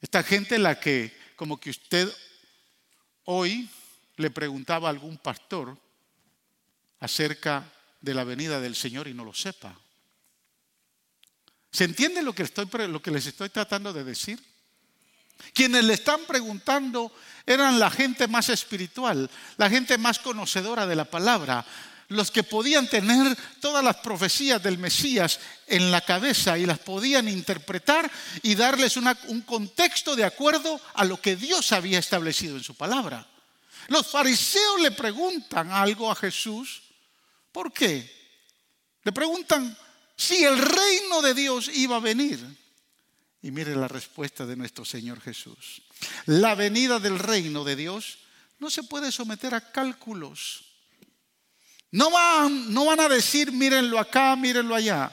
Esta 0.00 0.24
gente 0.24 0.56
es 0.56 0.60
la 0.60 0.80
que, 0.80 1.16
como 1.36 1.60
que 1.60 1.70
usted 1.70 2.12
hoy 3.26 3.68
le 4.16 4.30
preguntaba 4.30 4.88
a 4.88 4.90
algún 4.90 5.18
pastor 5.18 5.76
acerca 7.00 7.70
de 8.00 8.14
la 8.14 8.24
venida 8.24 8.60
del 8.60 8.74
Señor 8.74 9.08
y 9.08 9.14
no 9.14 9.24
lo 9.24 9.34
sepa. 9.34 9.78
¿Se 11.70 11.84
entiende 11.84 12.22
lo 12.22 12.32
que, 12.32 12.48
lo 12.88 13.02
que 13.02 13.10
les 13.10 13.26
estoy 13.26 13.50
tratando 13.50 13.92
de 13.92 14.04
decir? 14.04 14.42
Quienes 15.52 15.84
le 15.84 15.94
están 15.94 16.20
preguntando 16.26 17.12
eran 17.44 17.78
la 17.78 17.90
gente 17.90 18.26
más 18.28 18.48
espiritual, 18.48 19.30
la 19.58 19.68
gente 19.68 19.98
más 19.98 20.18
conocedora 20.18 20.86
de 20.86 20.96
la 20.96 21.04
palabra, 21.04 21.64
los 22.08 22.30
que 22.30 22.42
podían 22.42 22.88
tener 22.88 23.36
todas 23.60 23.82
las 23.82 23.96
profecías 23.96 24.62
del 24.62 24.78
Mesías 24.78 25.40
en 25.66 25.90
la 25.90 26.00
cabeza 26.00 26.56
y 26.56 26.66
las 26.66 26.78
podían 26.78 27.28
interpretar 27.28 28.10
y 28.42 28.54
darles 28.54 28.96
un 28.96 29.42
contexto 29.42 30.14
de 30.14 30.24
acuerdo 30.24 30.80
a 30.94 31.04
lo 31.04 31.20
que 31.20 31.36
Dios 31.36 31.72
había 31.72 31.98
establecido 31.98 32.56
en 32.56 32.62
su 32.62 32.74
palabra. 32.74 33.26
Los 33.88 34.06
fariseos 34.06 34.80
le 34.80 34.90
preguntan 34.90 35.70
algo 35.70 36.10
a 36.10 36.16
Jesús. 36.16 36.82
¿Por 37.52 37.72
qué? 37.72 38.14
Le 39.02 39.12
preguntan 39.12 39.76
si 40.16 40.44
el 40.44 40.58
reino 40.58 41.22
de 41.22 41.34
Dios 41.34 41.70
iba 41.72 41.96
a 41.96 42.00
venir. 42.00 42.44
Y 43.42 43.50
mire 43.52 43.76
la 43.76 43.86
respuesta 43.86 44.44
de 44.44 44.56
nuestro 44.56 44.84
Señor 44.84 45.20
Jesús. 45.20 45.82
La 46.26 46.54
venida 46.54 46.98
del 46.98 47.18
reino 47.18 47.62
de 47.62 47.76
Dios 47.76 48.18
no 48.58 48.70
se 48.70 48.82
puede 48.82 49.12
someter 49.12 49.54
a 49.54 49.72
cálculos. 49.72 50.65
No 51.96 52.10
van, 52.10 52.74
no 52.74 52.84
van 52.84 53.00
a 53.00 53.08
decir, 53.08 53.50
mírenlo 53.52 53.98
acá, 53.98 54.36
mírenlo 54.36 54.74
allá. 54.74 55.10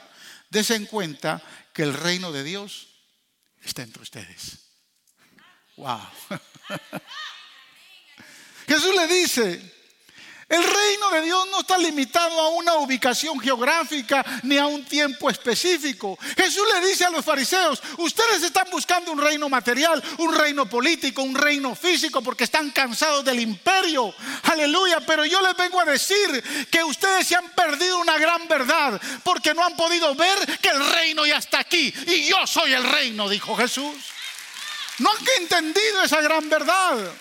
Desen 0.49 0.85
cuenta 0.85 1.41
que 1.71 1.81
el 1.81 1.93
reino 1.93 2.33
de 2.33 2.43
Dios 2.43 2.89
está 3.63 3.83
entre 3.83 4.03
ustedes. 4.03 4.67
Wow. 5.77 6.01
Jesús 8.67 8.93
le 8.97 9.07
dice, 9.07 9.72
el 10.53 10.63
reino 10.63 11.09
de 11.09 11.21
Dios 11.21 11.47
no 11.49 11.61
está 11.61 11.79
limitado 11.79 12.39
a 12.39 12.49
una 12.49 12.75
ubicación 12.75 13.39
geográfica 13.39 14.23
ni 14.43 14.59
a 14.59 14.67
un 14.67 14.85
tiempo 14.85 15.27
específico. 15.27 16.15
Jesús 16.37 16.63
le 16.75 16.87
dice 16.87 17.05
a 17.05 17.09
los 17.09 17.25
fariseos, 17.25 17.81
ustedes 17.97 18.43
están 18.43 18.67
buscando 18.69 19.11
un 19.11 19.19
reino 19.19 19.49
material, 19.49 20.03
un 20.19 20.31
reino 20.31 20.67
político, 20.67 21.23
un 21.23 21.33
reino 21.33 21.73
físico 21.73 22.21
porque 22.21 22.43
están 22.43 22.69
cansados 22.69 23.25
del 23.25 23.39
imperio. 23.39 24.13
Aleluya, 24.43 24.99
pero 24.99 25.25
yo 25.25 25.41
les 25.41 25.57
vengo 25.57 25.79
a 25.79 25.85
decir 25.85 26.67
que 26.69 26.83
ustedes 26.83 27.25
se 27.25 27.35
han 27.35 27.49
perdido 27.49 27.97
una 27.97 28.19
gran 28.19 28.47
verdad 28.47 29.01
porque 29.23 29.55
no 29.55 29.65
han 29.65 29.75
podido 29.75 30.13
ver 30.13 30.59
que 30.59 30.69
el 30.69 30.93
reino 30.93 31.25
ya 31.25 31.37
está 31.37 31.61
aquí 31.61 31.91
y 32.05 32.27
yo 32.27 32.45
soy 32.45 32.73
el 32.73 32.83
reino, 32.83 33.27
dijo 33.27 33.55
Jesús. 33.55 33.95
No 34.99 35.09
han 35.09 35.17
entendido 35.41 36.03
esa 36.03 36.21
gran 36.21 36.47
verdad. 36.47 37.11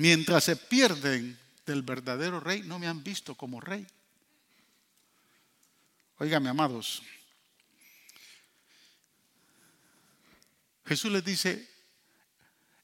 Mientras 0.00 0.44
se 0.44 0.56
pierden 0.56 1.38
del 1.66 1.82
verdadero 1.82 2.40
rey, 2.40 2.62
no 2.62 2.78
me 2.78 2.86
han 2.86 3.04
visto 3.04 3.34
como 3.34 3.60
rey. 3.60 3.86
Óigame, 6.16 6.48
amados. 6.48 7.02
Jesús 10.86 11.12
les 11.12 11.22
dice, 11.22 11.68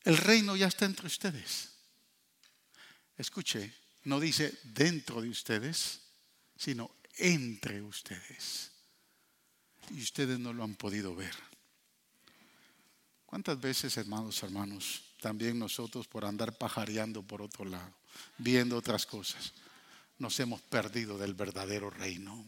el 0.04 0.18
reino 0.18 0.56
ya 0.56 0.66
está 0.66 0.84
entre 0.84 1.06
ustedes. 1.06 1.72
Escuche, 3.16 3.72
no 4.04 4.20
dice 4.20 4.52
dentro 4.64 5.22
de 5.22 5.30
ustedes, 5.30 6.02
sino 6.54 6.96
entre 7.16 7.80
ustedes. 7.80 8.72
Y 9.88 10.02
ustedes 10.02 10.38
no 10.38 10.52
lo 10.52 10.64
han 10.64 10.74
podido 10.74 11.16
ver. 11.16 11.34
¿Cuántas 13.24 13.58
veces, 13.58 13.96
hermanos, 13.96 14.42
hermanos, 14.42 15.05
también 15.20 15.58
nosotros 15.58 16.06
por 16.06 16.24
andar 16.24 16.56
pajareando 16.56 17.22
por 17.22 17.42
otro 17.42 17.64
lado, 17.64 17.92
viendo 18.38 18.76
otras 18.76 19.06
cosas, 19.06 19.52
nos 20.18 20.38
hemos 20.40 20.60
perdido 20.62 21.18
del 21.18 21.34
verdadero 21.34 21.90
reino. 21.90 22.44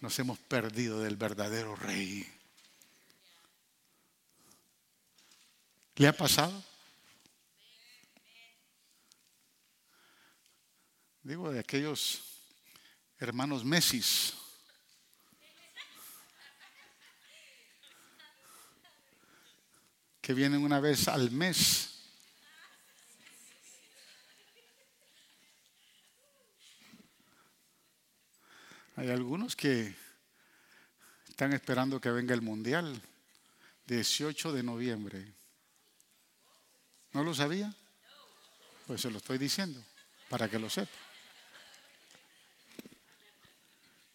Nos 0.00 0.18
hemos 0.18 0.38
perdido 0.38 1.00
del 1.00 1.16
verdadero 1.16 1.74
rey. 1.74 2.26
¿Le 5.96 6.08
ha 6.08 6.12
pasado? 6.12 6.62
Digo, 11.22 11.50
de 11.50 11.58
aquellos 11.58 12.22
hermanos 13.18 13.64
Messis. 13.64 14.34
Que 20.26 20.34
vienen 20.34 20.64
una 20.64 20.80
vez 20.80 21.06
al 21.06 21.30
mes. 21.30 22.00
Hay 28.96 29.08
algunos 29.08 29.54
que 29.54 29.94
están 31.28 31.52
esperando 31.52 32.00
que 32.00 32.10
venga 32.10 32.34
el 32.34 32.42
Mundial, 32.42 33.00
18 33.86 34.52
de 34.52 34.64
noviembre. 34.64 35.32
¿No 37.12 37.22
lo 37.22 37.32
sabía? 37.32 37.72
Pues 38.88 39.02
se 39.02 39.12
lo 39.12 39.18
estoy 39.18 39.38
diciendo, 39.38 39.80
para 40.28 40.50
que 40.50 40.58
lo 40.58 40.68
sepa. 40.68 40.90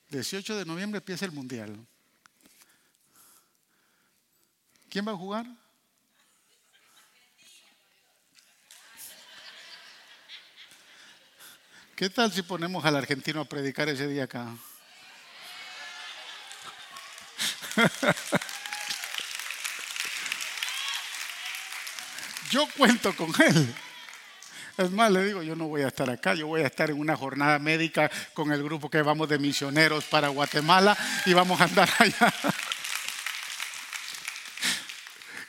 18 0.09 0.57
de 0.57 0.65
noviembre 0.65 0.97
empieza 0.97 1.23
el 1.23 1.31
Mundial. 1.31 1.73
¿Quién 4.89 5.07
va 5.07 5.13
a 5.13 5.15
jugar? 5.15 5.70
¿Qué 12.01 12.09
tal 12.09 12.31
si 12.31 12.41
ponemos 12.41 12.83
al 12.83 12.95
argentino 12.95 13.41
a 13.41 13.45
predicar 13.45 13.87
ese 13.87 14.07
día 14.07 14.23
acá? 14.23 14.47
Yo 22.49 22.65
cuento 22.75 23.15
con 23.15 23.31
él. 23.45 23.71
Es 24.79 24.89
más, 24.89 25.11
le 25.11 25.25
digo, 25.25 25.43
yo 25.43 25.55
no 25.55 25.67
voy 25.67 25.83
a 25.83 25.89
estar 25.89 26.09
acá, 26.09 26.33
yo 26.33 26.47
voy 26.47 26.61
a 26.61 26.65
estar 26.65 26.89
en 26.89 26.97
una 26.97 27.15
jornada 27.15 27.59
médica 27.59 28.09
con 28.33 28.51
el 28.51 28.63
grupo 28.63 28.89
que 28.89 29.03
vamos 29.03 29.29
de 29.29 29.37
misioneros 29.37 30.05
para 30.05 30.29
Guatemala 30.29 30.97
y 31.27 31.35
vamos 31.35 31.61
a 31.61 31.65
andar 31.65 31.87
allá. 31.99 32.33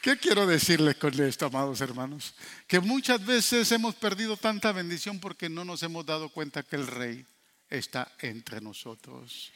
¿Qué 0.02 0.18
quiero 0.18 0.48
decirles 0.48 0.96
con 0.96 1.18
esto, 1.22 1.46
amados 1.46 1.80
hermanos? 1.80 2.34
Que 2.66 2.80
muchas 2.80 3.24
veces 3.24 3.70
hemos 3.70 3.94
perdido 3.94 4.36
tanta 4.36 4.72
bendición 4.72 5.20
porque 5.20 5.48
no 5.48 5.64
nos 5.64 5.84
hemos 5.84 6.04
dado 6.04 6.28
cuenta 6.28 6.64
que 6.64 6.74
el 6.74 6.88
rey 6.88 7.24
está 7.70 8.10
entre 8.18 8.60
nosotros. 8.60 9.52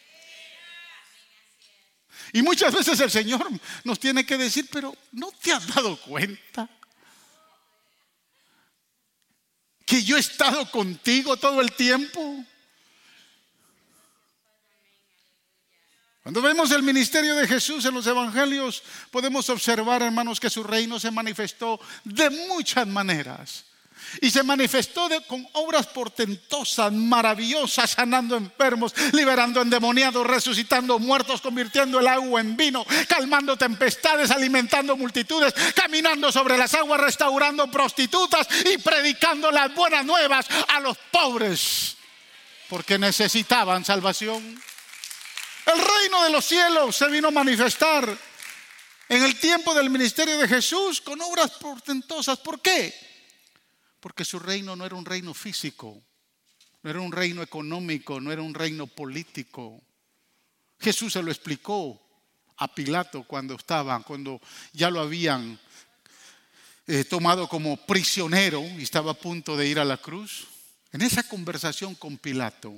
Y 2.33 2.43
muchas 2.43 2.73
veces 2.73 3.01
el 3.01 3.11
Señor 3.11 3.45
nos 3.83 3.99
tiene 3.99 4.25
que 4.25 4.39
decir, 4.39 4.69
pero 4.71 4.97
¿no 5.11 5.33
te 5.33 5.53
has 5.53 5.67
dado 5.67 6.01
cuenta? 6.01 6.71
Que 9.85 10.05
yo 10.05 10.17
he 10.17 10.21
estado 10.21 10.71
contigo 10.71 11.37
todo 11.37 11.61
el 11.61 11.73
tiempo. 11.73 12.45
Cuando 16.27 16.43
vemos 16.43 16.73
el 16.73 16.83
ministerio 16.83 17.37
de 17.37 17.47
Jesús 17.47 17.85
en 17.85 17.95
los 17.95 18.05
evangelios, 18.05 18.83
podemos 19.13 19.49
observar, 19.49 20.03
hermanos, 20.03 20.41
que 20.41 20.51
su 20.51 20.65
reino 20.65 20.99
se 20.99 21.13
manifestó 21.13 21.79
de 22.03 22.31
muchas 22.49 22.85
maneras. 22.85 23.65
Y 24.21 24.29
se 24.31 24.43
manifestó 24.43 25.09
con 25.29 25.47
obras 25.53 25.87
portentosas, 25.87 26.93
maravillosas, 26.93 27.91
sanando 27.91 28.37
enfermos, 28.37 28.93
liberando 29.13 29.63
endemoniados, 29.63 30.27
resucitando 30.27 30.99
muertos, 30.99 31.41
convirtiendo 31.41 32.01
el 32.01 32.09
agua 32.09 32.41
en 32.41 32.57
vino, 32.57 32.85
calmando 33.07 33.57
tempestades, 33.57 34.33
alimentando 34.33 34.97
multitudes, 34.97 35.55
caminando 35.77 36.33
sobre 36.33 36.59
las 36.59 36.75
aguas, 36.75 37.01
restaurando 37.01 37.71
prostitutas 37.71 38.49
y 38.65 38.79
predicando 38.79 39.53
las 39.53 39.73
buenas 39.73 40.05
nuevas 40.05 40.49
a 40.75 40.81
los 40.81 40.97
pobres, 41.13 41.97
porque 42.69 42.99
necesitaban 42.99 43.85
salvación. 43.85 44.61
El 45.67 45.79
reino 45.79 46.23
de 46.23 46.31
los 46.31 46.45
cielos 46.45 46.95
se 46.95 47.09
vino 47.09 47.29
a 47.29 47.33
manifestar 47.33 48.17
en 49.09 49.23
el 49.23 49.39
tiempo 49.39 49.75
del 49.75 49.91
ministerio 49.91 50.39
de 50.39 50.47
Jesús 50.47 51.01
con 51.01 51.21
obras 51.21 51.51
portentosas. 51.53 52.39
¿Por 52.39 52.61
qué? 52.61 52.95
Porque 53.99 54.25
su 54.25 54.39
reino 54.39 54.77
no 54.77 54.87
era 54.87 54.95
un 54.95 55.05
reino 55.05 55.35
físico, 55.35 56.01
no 56.83 56.91
era 56.91 57.01
un 57.01 57.11
reino 57.11 57.43
económico, 57.43 58.21
no 58.21 58.31
era 58.31 58.43
un 58.43 58.55
reino 58.55 58.87
político. 58.87 59.83
Jesús 60.79 61.15
se 61.15 61.23
lo 61.23 61.33
explicó 61.33 62.01
a 62.59 62.73
Pilato 62.73 63.25
cuando 63.25 63.55
estaba, 63.55 64.01
cuando 64.05 64.41
ya 64.73 64.89
lo 64.89 65.01
habían 65.01 65.59
eh, 66.87 67.03
tomado 67.03 67.49
como 67.49 67.77
prisionero 67.87 68.63
y 68.63 68.85
estaba 68.85 69.11
a 69.11 69.15
punto 69.15 69.57
de 69.57 69.67
ir 69.67 69.81
a 69.81 69.85
la 69.85 69.97
cruz. 69.97 70.47
En 70.93 71.03
esa 71.03 71.25
conversación 71.25 71.97
con 71.97 72.19
Pilato, 72.19 72.73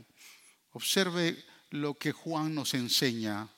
observe 0.72 1.44
lo 1.70 1.94
que 1.94 2.12
Juan 2.12 2.54
nos 2.54 2.74
enseña 2.74 3.48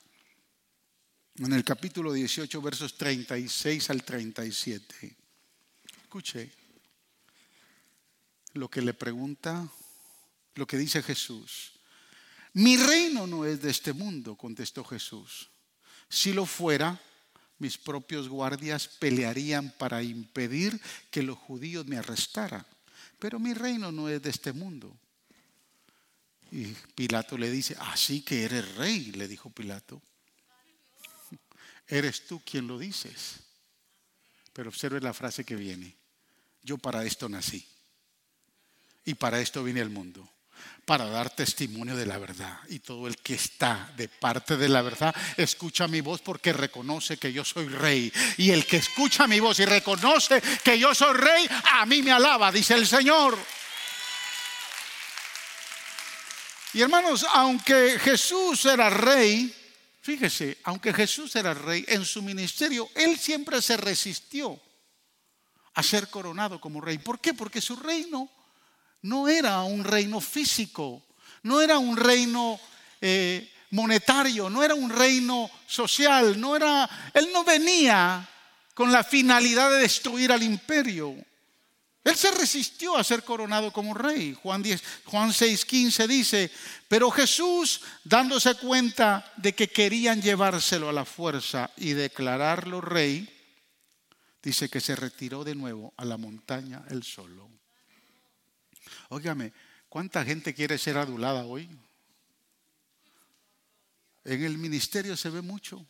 en 1.37 1.53
el 1.53 1.63
capítulo 1.63 2.11
18, 2.11 2.61
versos 2.61 2.97
36 2.97 3.89
al 3.89 4.03
37. 4.03 5.17
Escuche 6.03 6.51
lo 8.53 8.69
que 8.69 8.81
le 8.81 8.93
pregunta, 8.93 9.67
lo 10.55 10.67
que 10.67 10.77
dice 10.77 11.01
Jesús. 11.01 11.73
Mi 12.53 12.75
reino 12.75 13.27
no 13.27 13.45
es 13.45 13.61
de 13.61 13.71
este 13.71 13.93
mundo, 13.93 14.35
contestó 14.35 14.83
Jesús. 14.83 15.49
Si 16.09 16.33
lo 16.33 16.45
fuera, 16.45 16.99
mis 17.59 17.77
propios 17.77 18.27
guardias 18.27 18.87
pelearían 18.87 19.73
para 19.77 20.03
impedir 20.03 20.81
que 21.09 21.23
los 21.23 21.37
judíos 21.37 21.85
me 21.85 21.97
arrestaran. 21.97 22.65
Pero 23.19 23.39
mi 23.39 23.53
reino 23.53 23.91
no 23.91 24.09
es 24.09 24.21
de 24.21 24.31
este 24.31 24.51
mundo. 24.51 24.97
Y 26.51 26.65
Pilato 26.95 27.37
le 27.37 27.49
dice, 27.49 27.77
así 27.79 28.21
que 28.21 28.43
eres 28.43 28.75
rey, 28.75 29.13
le 29.13 29.27
dijo 29.27 29.49
Pilato. 29.49 30.01
Eres 31.87 32.27
tú 32.27 32.41
quien 32.43 32.67
lo 32.67 32.77
dices. 32.77 33.39
Pero 34.53 34.69
observe 34.69 34.99
la 34.99 35.13
frase 35.13 35.45
que 35.45 35.55
viene. 35.55 35.95
Yo 36.61 36.77
para 36.77 37.05
esto 37.05 37.29
nací. 37.29 37.65
Y 39.05 39.13
para 39.13 39.39
esto 39.39 39.63
vine 39.63 39.79
al 39.81 39.89
mundo. 39.89 40.29
Para 40.85 41.05
dar 41.05 41.29
testimonio 41.29 41.95
de 41.95 42.05
la 42.05 42.17
verdad. 42.17 42.59
Y 42.67 42.79
todo 42.79 43.07
el 43.07 43.17
que 43.17 43.35
está 43.35 43.91
de 43.95 44.09
parte 44.09 44.57
de 44.57 44.67
la 44.67 44.81
verdad 44.81 45.15
escucha 45.37 45.87
mi 45.87 46.01
voz 46.01 46.21
porque 46.21 46.51
reconoce 46.51 47.17
que 47.17 47.31
yo 47.31 47.45
soy 47.45 47.69
rey. 47.69 48.11
Y 48.37 48.51
el 48.51 48.65
que 48.65 48.77
escucha 48.77 49.25
mi 49.25 49.39
voz 49.39 49.59
y 49.59 49.65
reconoce 49.65 50.41
que 50.63 50.77
yo 50.77 50.93
soy 50.93 51.13
rey, 51.15 51.47
a 51.71 51.85
mí 51.85 52.01
me 52.01 52.11
alaba, 52.11 52.51
dice 52.51 52.73
el 52.73 52.85
Señor. 52.85 53.37
Y 56.73 56.81
hermanos, 56.81 57.25
aunque 57.33 57.99
Jesús 57.99 58.65
era 58.65 58.89
rey, 58.89 59.53
fíjese, 60.01 60.57
aunque 60.63 60.93
Jesús 60.93 61.35
era 61.35 61.53
rey, 61.53 61.83
en 61.87 62.05
su 62.05 62.21
ministerio 62.21 62.89
él 62.95 63.17
siempre 63.17 63.61
se 63.61 63.75
resistió 63.75 64.59
a 65.73 65.83
ser 65.83 66.09
coronado 66.09 66.61
como 66.61 66.79
rey. 66.79 66.97
¿Por 66.97 67.19
qué? 67.19 67.33
Porque 67.33 67.59
su 67.59 67.75
reino 67.75 68.29
no 69.01 69.27
era 69.27 69.61
un 69.63 69.83
reino 69.83 70.21
físico, 70.21 71.03
no 71.43 71.61
era 71.61 71.77
un 71.77 71.97
reino 71.97 72.59
eh, 73.01 73.51
monetario, 73.71 74.49
no 74.49 74.63
era 74.63 74.73
un 74.73 74.89
reino 74.89 75.49
social, 75.67 76.39
no 76.39 76.55
era, 76.55 76.89
él 77.13 77.29
no 77.33 77.43
venía 77.43 78.27
con 78.73 78.91
la 78.91 79.03
finalidad 79.03 79.71
de 79.71 79.79
destruir 79.79 80.31
al 80.31 80.43
imperio. 80.43 81.15
Él 82.03 82.15
se 82.15 82.31
resistió 82.31 82.97
a 82.97 83.03
ser 83.03 83.23
coronado 83.23 83.71
como 83.71 83.93
rey. 83.93 84.33
Juan, 84.33 84.63
10, 84.63 84.83
Juan 85.05 85.29
6:15 85.29 86.07
dice, 86.07 86.51
pero 86.87 87.11
Jesús, 87.11 87.81
dándose 88.03 88.55
cuenta 88.55 89.31
de 89.37 89.53
que 89.53 89.67
querían 89.69 90.19
llevárselo 90.21 90.89
a 90.89 90.93
la 90.93 91.05
fuerza 91.05 91.69
y 91.77 91.93
declararlo 91.93 92.81
rey, 92.81 93.29
dice 94.41 94.67
que 94.67 94.81
se 94.81 94.95
retiró 94.95 95.43
de 95.43 95.53
nuevo 95.53 95.93
a 95.95 96.05
la 96.05 96.17
montaña 96.17 96.83
él 96.89 97.03
solo. 97.03 97.47
Óigame, 99.09 99.53
¿cuánta 99.87 100.25
gente 100.25 100.55
quiere 100.55 100.79
ser 100.79 100.97
adulada 100.97 101.45
hoy? 101.45 101.69
En 104.23 104.43
el 104.43 104.57
ministerio 104.57 105.15
se 105.15 105.29
ve 105.29 105.41
mucho. 105.41 105.85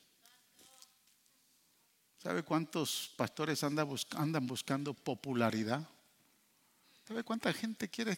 ¿Sabe 2.21 2.43
cuántos 2.43 3.13
pastores 3.15 3.63
andan 3.63 4.45
buscando 4.45 4.93
popularidad? 4.93 5.88
¿Sabe 7.12 7.26
cuánta 7.26 7.52
gente 7.52 7.89
quiere, 7.89 8.17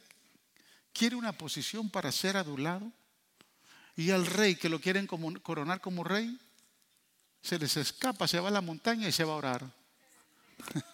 quiere 0.93 1.15
una 1.15 1.31
posición 1.33 1.89
para 1.89 2.11
ser 2.11 2.37
adulado? 2.37 2.91
Y 3.95 4.11
al 4.11 4.23
rey 4.23 4.55
que 4.55 4.69
lo 4.69 4.79
quieren 4.79 5.07
coronar 5.07 5.81
como 5.81 6.03
rey, 6.03 6.37
se 7.41 7.57
les 7.57 7.75
escapa, 7.75 8.27
se 8.27 8.39
va 8.39 8.49
a 8.49 8.51
la 8.51 8.61
montaña 8.61 9.07
y 9.07 9.11
se 9.11 9.23
va 9.23 9.33
a 9.33 9.37
orar. 9.37 9.65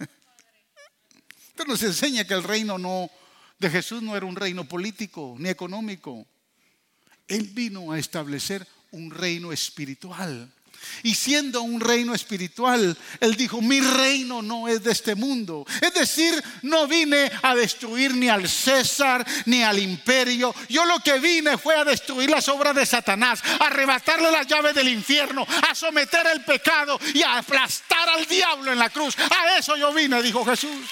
Esto 1.49 1.65
nos 1.65 1.83
enseña 1.83 2.23
que 2.23 2.35
el 2.35 2.43
reino 2.43 2.77
no, 2.77 3.12
de 3.59 3.69
Jesús 3.69 4.01
no 4.01 4.15
era 4.15 4.25
un 4.25 4.38
reino 4.38 4.63
político 4.63 5.35
ni 5.38 5.49
económico. 5.49 6.25
Él 7.27 7.49
vino 7.49 7.91
a 7.91 7.99
establecer 7.99 8.65
un 8.91 9.12
reino 9.12 9.51
espiritual. 9.51 10.49
Y 11.03 11.15
siendo 11.15 11.61
un 11.61 11.79
reino 11.79 12.13
espiritual, 12.13 12.97
Él 13.19 13.35
dijo, 13.35 13.61
mi 13.61 13.79
reino 13.79 14.41
no 14.41 14.67
es 14.67 14.83
de 14.83 14.91
este 14.91 15.15
mundo. 15.15 15.65
Es 15.81 15.93
decir, 15.93 16.43
no 16.63 16.87
vine 16.87 17.31
a 17.41 17.55
destruir 17.55 18.13
ni 18.13 18.29
al 18.29 18.47
César 18.49 19.25
ni 19.45 19.63
al 19.63 19.79
imperio. 19.79 20.53
Yo 20.67 20.85
lo 20.85 20.99
que 20.99 21.19
vine 21.19 21.57
fue 21.57 21.75
a 21.75 21.83
destruir 21.83 22.29
las 22.29 22.47
obras 22.49 22.75
de 22.75 22.85
Satanás, 22.85 23.41
a 23.59 23.67
arrebatarle 23.67 24.31
las 24.31 24.47
llaves 24.47 24.75
del 24.75 24.89
infierno, 24.89 25.47
a 25.69 25.73
someter 25.75 26.27
el 26.27 26.43
pecado 26.43 26.99
y 27.13 27.21
a 27.21 27.37
aplastar 27.37 28.09
al 28.09 28.25
diablo 28.25 28.71
en 28.71 28.79
la 28.79 28.89
cruz. 28.89 29.15
A 29.17 29.57
eso 29.57 29.75
yo 29.77 29.93
vine, 29.93 30.21
dijo 30.21 30.45
Jesús. 30.45 30.85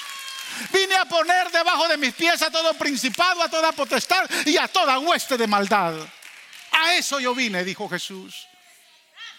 Vine 0.71 0.95
a 0.95 1.05
poner 1.05 1.51
debajo 1.51 1.87
de 1.87 1.97
mis 1.97 2.13
pies 2.13 2.41
a 2.41 2.49
todo 2.49 2.73
principado, 2.73 3.43
a 3.43 3.49
toda 3.49 3.71
potestad 3.71 4.27
y 4.45 4.57
a 4.57 4.67
toda 4.67 4.99
hueste 4.99 5.37
de 5.37 5.47
maldad. 5.47 5.93
A 6.71 6.93
eso 6.95 7.19
yo 7.19 7.35
vine, 7.35 7.63
dijo 7.63 7.87
Jesús. 7.89 8.46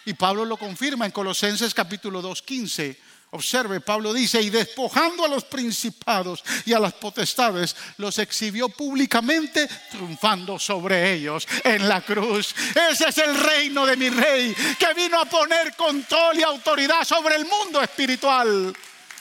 Y 0.09 0.15
Pablo 0.15 0.47
lo 0.47 0.57
confirma 0.57 1.05
en 1.05 1.13
Colosenses 1.13 1.75
capítulo 1.75 2.23
2, 2.23 2.41
15. 2.41 2.99
Observe, 3.33 3.83
Pablo 3.83 4.15
dice, 4.15 4.41
y 4.41 4.49
despojando 4.49 5.23
a 5.23 5.29
los 5.29 5.45
principados 5.45 6.43
y 6.65 6.73
a 6.73 6.79
las 6.79 6.95
potestades, 6.95 7.77
los 7.99 8.19
exhibió 8.19 8.71
públicamente, 8.71 9.69
triunfando 9.91 10.59
sobre 10.59 11.13
ellos 11.13 11.47
en 11.63 11.87
la 11.87 12.01
cruz. 12.01 12.55
Ese 12.91 13.11
es 13.11 13.19
el 13.19 13.39
reino 13.39 13.85
de 13.85 13.99
mi 13.99 14.09
rey, 14.09 14.57
que 14.79 14.95
vino 14.95 15.21
a 15.21 15.27
poner 15.27 15.77
control 15.77 16.39
y 16.39 16.43
autoridad 16.43 17.05
sobre 17.05 17.37
el 17.37 17.45
mundo 17.45 17.83
espiritual. 17.83 18.75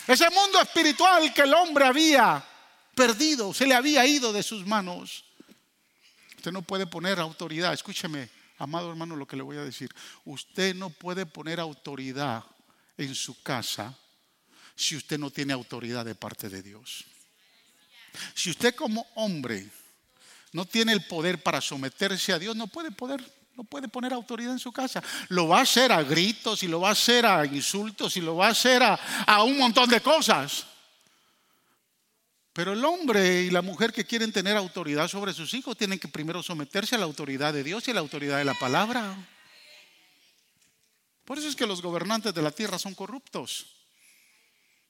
Ese 0.08 0.30
mundo 0.30 0.62
espiritual 0.62 1.34
que 1.34 1.42
el 1.42 1.54
hombre 1.54 1.84
había 1.84 2.42
perdido, 2.96 3.54
se 3.54 3.68
le 3.68 3.76
había 3.76 4.06
ido 4.06 4.32
de 4.32 4.42
sus 4.42 4.66
manos. 4.66 5.26
Usted 6.38 6.54
no 6.54 6.62
puede 6.62 6.88
poner 6.88 7.20
autoridad, 7.20 7.74
escúcheme, 7.74 8.37
amado 8.58 8.90
hermano, 8.90 9.16
lo 9.16 9.28
que 9.28 9.38
le 9.38 9.44
voy 9.44 9.58
a 9.58 9.64
decir. 9.64 9.94
Usted 10.26 10.76
no 10.76 10.90
puede 10.90 11.26
poner 11.26 11.60
autoridad 11.60 12.44
en 12.98 13.14
su 13.14 13.42
casa 13.42 13.98
si 14.76 14.96
usted 14.96 15.18
no 15.18 15.32
tiene 15.32 15.54
autoridad 15.54 16.06
de 16.06 16.16
parte 16.16 16.50
de 16.50 16.62
Dios. 16.62 17.06
Si 18.34 18.50
usted 18.50 18.76
como 18.76 19.06
hombre 19.16 19.68
no 20.54 20.66
tiene 20.66 20.94
el 20.94 21.06
poder 21.06 21.42
para 21.42 21.62
someterse 21.62 22.34
a 22.34 22.40
Dios, 22.40 22.56
no 22.56 22.68
puede 22.68 22.92
poder, 22.92 23.24
no 23.56 23.64
puede 23.64 23.88
poner 23.88 24.14
autoridad 24.14 24.54
en 24.54 24.60
su 24.60 24.72
casa. 24.72 25.04
Lo 25.30 25.48
va 25.48 25.60
a 25.60 25.64
hacer 25.64 25.92
a 25.92 26.04
gritos 26.04 26.64
y 26.64 26.68
lo 26.68 26.82
va 26.82 26.90
a 26.90 26.94
hacer 26.94 27.26
a 27.26 27.46
insultos 27.46 28.18
y 28.18 28.22
lo 28.22 28.36
va 28.36 28.48
a 28.48 28.52
hacer 28.52 28.82
a, 28.82 28.96
a 29.26 29.44
un 29.44 29.58
montón 29.58 29.90
de 29.90 30.02
cosas. 30.02 30.66
Pero 32.58 32.74
el 32.74 32.84
hombre 32.86 33.44
y 33.44 33.52
la 33.52 33.62
mujer 33.62 33.94
que 33.94 34.04
quieren 34.04 34.32
tener 34.32 34.58
autoridad 34.58 35.08
sobre 35.08 35.32
sus 35.32 35.54
hijos 35.54 35.78
tienen 35.78 36.00
que 36.00 36.08
primero 36.08 36.42
someterse 36.42 36.96
a 36.96 36.98
la 36.98 37.04
autoridad 37.04 37.54
de 37.54 37.64
Dios 37.64 37.88
y 37.88 37.92
a 37.92 37.94
la 37.94 38.00
autoridad 38.00 38.40
de 38.40 38.46
la 38.46 38.56
palabra. 38.56 39.16
Por 41.24 41.38
eso 41.38 41.48
es 41.48 41.56
que 41.56 41.68
los 41.68 41.84
gobernantes 41.84 42.34
de 42.34 42.42
la 42.42 42.50
tierra 42.50 42.80
son 42.80 42.96
corruptos. 42.96 43.76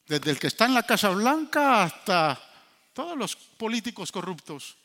Desde 0.05 0.31
el 0.31 0.39
que 0.39 0.47
está 0.47 0.63
en 0.63 0.75
la 0.75 0.83
Casa 0.83 1.09
Blanca 1.09 1.83
hasta 1.83 2.41
todos 2.93 3.17
los 3.17 3.35
políticos 3.35 4.13
corruptos. 4.13 4.77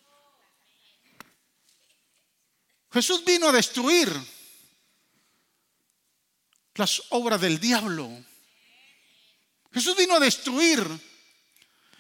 Jesús 2.93 3.25
vino 3.25 3.51
a 3.51 3.53
destruir 3.53 4.13
las 6.75 7.01
obras 7.11 7.41
del 7.41 7.61
diablo. 7.61 8.11
Jesús 9.73 9.97
vino 9.97 10.17
a 10.17 10.19
destruir 10.19 11.12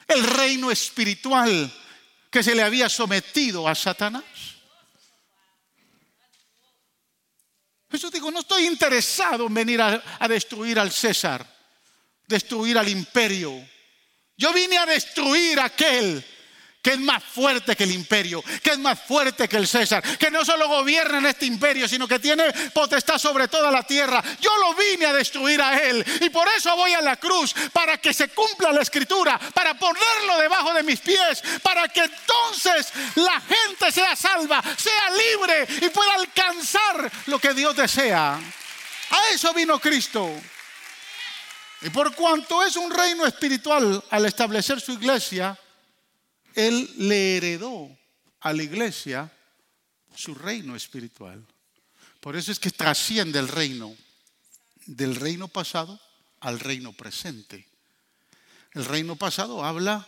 el 0.08 0.24
reino 0.24 0.70
espiritual 0.70 1.72
que 2.30 2.42
se 2.42 2.54
le 2.54 2.62
había 2.62 2.88
sometido 2.88 3.68
a 3.68 3.74
Satanás. 3.74 4.24
Jesús 7.90 8.10
dijo, 8.10 8.30
no 8.30 8.40
estoy 8.40 8.66
interesado 8.66 9.46
en 9.46 9.54
venir 9.54 9.82
a, 9.82 10.02
destruir 10.26 10.78
al 10.78 10.90
César, 10.90 11.46
destruir 12.26 12.78
al 12.78 12.88
imperio. 12.88 13.52
Yo 14.34 14.50
vine 14.54 14.78
a 14.78 14.86
destruir 14.86 15.60
aquel 15.60 16.24
que 16.82 16.90
es 16.90 16.98
más 16.98 17.22
fuerte 17.22 17.76
que 17.76 17.84
el 17.84 17.92
imperio, 17.92 18.42
que 18.60 18.70
es 18.70 18.78
más 18.78 19.00
fuerte 19.00 19.48
que 19.48 19.56
el 19.56 19.68
César, 19.68 20.02
que 20.18 20.32
no 20.32 20.44
solo 20.44 20.66
gobierna 20.66 21.18
en 21.18 21.26
este 21.26 21.46
imperio, 21.46 21.86
sino 21.86 22.08
que 22.08 22.18
tiene 22.18 22.52
potestad 22.74 23.18
sobre 23.18 23.46
toda 23.46 23.70
la 23.70 23.84
tierra. 23.84 24.22
Yo 24.40 24.50
lo 24.58 24.74
vine 24.74 25.06
a 25.06 25.12
destruir 25.12 25.62
a 25.62 25.78
él 25.78 26.04
y 26.20 26.28
por 26.30 26.48
eso 26.48 26.74
voy 26.74 26.92
a 26.92 27.00
la 27.00 27.16
cruz, 27.16 27.54
para 27.72 27.98
que 27.98 28.12
se 28.12 28.28
cumpla 28.30 28.72
la 28.72 28.82
escritura, 28.82 29.38
para 29.54 29.74
ponerlo 29.74 30.38
debajo 30.40 30.74
de 30.74 30.82
mis 30.82 30.98
pies, 30.98 31.42
para 31.62 31.88
que 31.88 32.00
entonces 32.00 32.92
la 33.14 33.40
gente 33.40 33.92
sea 33.92 34.16
salva, 34.16 34.60
sea 34.76 35.10
libre 35.10 35.86
y 35.86 35.88
pueda 35.90 36.14
alcanzar 36.14 37.12
lo 37.26 37.38
que 37.38 37.54
Dios 37.54 37.76
desea. 37.76 38.34
A 38.34 39.30
eso 39.32 39.54
vino 39.54 39.78
Cristo. 39.78 40.28
Y 41.82 41.90
por 41.90 42.12
cuanto 42.14 42.62
es 42.64 42.74
un 42.74 42.90
reino 42.90 43.24
espiritual 43.24 44.02
al 44.10 44.26
establecer 44.26 44.80
su 44.80 44.92
iglesia, 44.92 45.56
él 46.54 46.90
le 46.96 47.36
heredó 47.36 47.96
a 48.40 48.52
la 48.52 48.62
iglesia 48.62 49.32
su 50.14 50.34
reino 50.34 50.76
espiritual. 50.76 51.44
Por 52.20 52.36
eso 52.36 52.52
es 52.52 52.58
que 52.58 52.70
trasciende 52.70 53.38
el 53.38 53.48
reino 53.48 53.94
del 54.86 55.16
reino 55.16 55.48
pasado 55.48 56.00
al 56.40 56.60
reino 56.60 56.92
presente. 56.92 57.68
El 58.72 58.84
reino 58.84 59.16
pasado 59.16 59.64
habla 59.64 60.06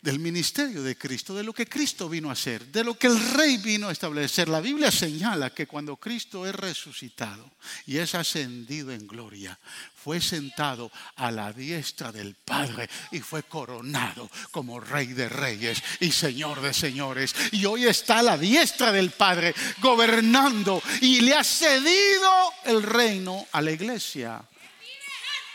del 0.00 0.18
ministerio 0.18 0.82
de 0.82 0.96
Cristo, 0.96 1.34
de 1.34 1.42
lo 1.42 1.52
que 1.52 1.66
Cristo 1.66 2.08
vino 2.08 2.30
a 2.30 2.32
hacer, 2.32 2.66
de 2.66 2.84
lo 2.84 2.94
que 2.94 3.08
el 3.08 3.18
rey 3.34 3.56
vino 3.56 3.88
a 3.88 3.92
establecer. 3.92 4.48
La 4.48 4.60
Biblia 4.60 4.90
señala 4.90 5.50
que 5.50 5.66
cuando 5.66 5.96
Cristo 5.96 6.46
es 6.46 6.54
resucitado 6.54 7.50
y 7.86 7.98
es 7.98 8.14
ascendido 8.14 8.92
en 8.92 9.06
gloria, 9.06 9.58
fue 9.94 10.20
sentado 10.20 10.90
a 11.16 11.30
la 11.30 11.52
diestra 11.52 12.12
del 12.12 12.34
Padre 12.34 12.88
y 13.10 13.18
fue 13.20 13.42
coronado 13.42 14.30
como 14.52 14.78
rey 14.78 15.08
de 15.08 15.28
reyes 15.28 15.82
y 16.00 16.12
señor 16.12 16.60
de 16.60 16.72
señores. 16.72 17.34
Y 17.50 17.64
hoy 17.64 17.86
está 17.86 18.20
a 18.20 18.22
la 18.22 18.38
diestra 18.38 18.92
del 18.92 19.10
Padre 19.10 19.54
gobernando 19.80 20.80
y 21.00 21.20
le 21.20 21.34
ha 21.34 21.42
cedido 21.42 22.30
el 22.64 22.82
reino 22.82 23.46
a 23.52 23.60
la 23.60 23.72
iglesia. 23.72 24.42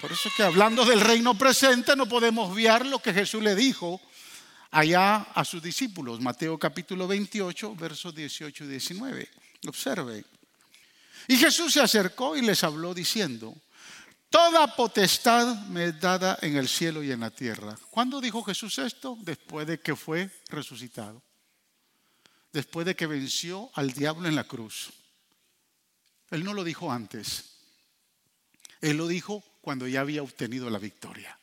Por 0.01 0.11
eso 0.11 0.29
que 0.35 0.43
hablando 0.43 0.83
del 0.83 0.99
reino 0.99 1.33
presente 1.37 1.95
no 1.95 2.07
podemos 2.07 2.51
obviar 2.51 2.85
lo 2.85 2.99
que 2.99 3.13
Jesús 3.13 3.41
le 3.41 3.55
dijo 3.55 4.01
allá 4.73 5.27
a 5.33 5.45
sus 5.45 5.61
discípulos. 5.61 6.19
Mateo 6.19 6.57
capítulo 6.57 7.07
28, 7.07 7.75
versos 7.75 8.13
18 8.13 8.63
y 8.65 8.67
19. 8.67 9.29
Observe. 9.67 10.25
Y 11.27 11.37
Jesús 11.37 11.73
se 11.73 11.81
acercó 11.81 12.35
y 12.35 12.41
les 12.41 12.63
habló 12.63 12.93
diciendo, 12.93 13.55
Toda 14.29 14.75
potestad 14.75 15.67
me 15.67 15.85
es 15.85 16.01
dada 16.01 16.39
en 16.41 16.57
el 16.57 16.67
cielo 16.67 17.03
y 17.03 17.11
en 17.11 17.19
la 17.19 17.29
tierra. 17.29 17.77
¿Cuándo 17.91 18.19
dijo 18.19 18.43
Jesús 18.43 18.79
esto? 18.79 19.15
Después 19.21 19.67
de 19.67 19.79
que 19.79 19.95
fue 19.95 20.29
resucitado. 20.49 21.21
Después 22.51 22.87
de 22.87 22.95
que 22.95 23.05
venció 23.05 23.69
al 23.75 23.93
diablo 23.93 24.27
en 24.27 24.35
la 24.35 24.45
cruz. 24.45 24.91
Él 26.31 26.43
no 26.43 26.53
lo 26.53 26.63
dijo 26.63 26.91
antes. 26.91 27.57
Él 28.81 28.97
lo 28.97 29.07
dijo 29.07 29.43
cuando 29.61 29.87
ya 29.87 30.01
había 30.01 30.23
obtenido 30.23 30.67
la 30.71 30.79
victoria. 30.79 31.37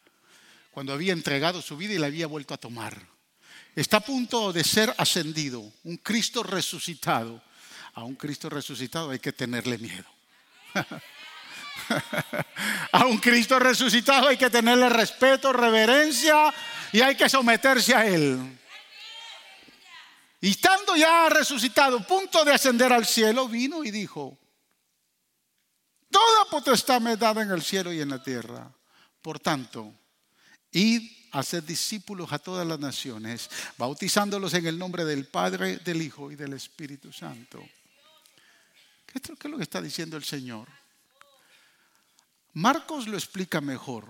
Cuando 0.72 0.92
había 0.92 1.12
entregado 1.12 1.62
su 1.62 1.76
vida 1.76 1.94
y 1.94 1.98
la 1.98 2.08
había 2.08 2.26
vuelto 2.26 2.54
a 2.54 2.58
tomar 2.58 3.19
está 3.74 3.98
a 3.98 4.00
punto 4.00 4.52
de 4.52 4.64
ser 4.64 4.94
ascendido, 4.98 5.72
un 5.84 5.96
Cristo 5.98 6.42
resucitado. 6.42 7.42
A 7.94 8.04
un 8.04 8.14
Cristo 8.14 8.48
resucitado 8.48 9.10
hay 9.10 9.18
que 9.18 9.32
tenerle 9.32 9.78
miedo. 9.78 10.08
a 12.92 13.06
un 13.06 13.18
Cristo 13.18 13.58
resucitado 13.58 14.28
hay 14.28 14.36
que 14.36 14.50
tenerle 14.50 14.88
respeto, 14.88 15.52
reverencia 15.52 16.52
y 16.92 17.00
hay 17.00 17.16
que 17.16 17.28
someterse 17.28 17.94
a 17.94 18.06
Él. 18.06 18.58
Y 20.40 20.50
estando 20.50 20.96
ya 20.96 21.28
resucitado, 21.28 22.00
punto 22.06 22.44
de 22.44 22.54
ascender 22.54 22.92
al 22.92 23.06
cielo, 23.06 23.48
vino 23.48 23.84
y 23.84 23.90
dijo, 23.90 24.38
Toda 26.10 26.44
potestad 26.50 27.00
me 27.00 27.12
es 27.12 27.18
dada 27.18 27.42
en 27.42 27.50
el 27.50 27.62
cielo 27.62 27.92
y 27.92 28.00
en 28.00 28.08
la 28.08 28.22
tierra. 28.22 28.70
Por 29.22 29.38
tanto, 29.38 29.92
id 30.72 31.19
hacer 31.32 31.64
discípulos 31.64 32.32
a 32.32 32.38
todas 32.38 32.66
las 32.66 32.78
naciones, 32.78 33.48
bautizándolos 33.78 34.54
en 34.54 34.66
el 34.66 34.78
nombre 34.78 35.04
del 35.04 35.26
Padre, 35.26 35.78
del 35.78 36.02
Hijo 36.02 36.30
y 36.30 36.36
del 36.36 36.52
Espíritu 36.54 37.12
Santo. 37.12 37.66
¿Qué 39.06 39.18
es 39.18 39.50
lo 39.50 39.56
que 39.56 39.62
está 39.62 39.80
diciendo 39.82 40.16
el 40.16 40.24
Señor? 40.24 40.68
Marcos 42.52 43.06
lo 43.06 43.16
explica 43.16 43.60
mejor, 43.60 44.06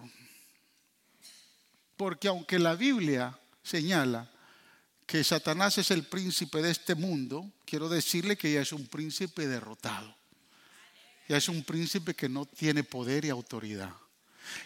porque 1.97 2.29
aunque 2.29 2.59
la 2.59 2.75
Biblia 2.75 3.39
señala 3.63 4.31
que 5.07 5.25
Satanás 5.25 5.77
es 5.79 5.91
el 5.91 6.05
príncipe 6.05 6.63
de 6.63 6.71
este 6.71 6.95
mundo, 6.95 7.51
quiero 7.65 7.89
decirle 7.89 8.37
que 8.37 8.53
ya 8.53 8.61
es 8.61 8.73
un 8.73 8.87
príncipe 8.87 9.47
derrotado. 9.47 10.17
Ya 11.29 11.37
es 11.37 11.49
un 11.49 11.63
príncipe 11.65 12.15
que 12.15 12.29
no 12.29 12.47
tiene 12.47 12.83
poder 12.83 13.25
y 13.25 13.29
autoridad. 13.29 13.93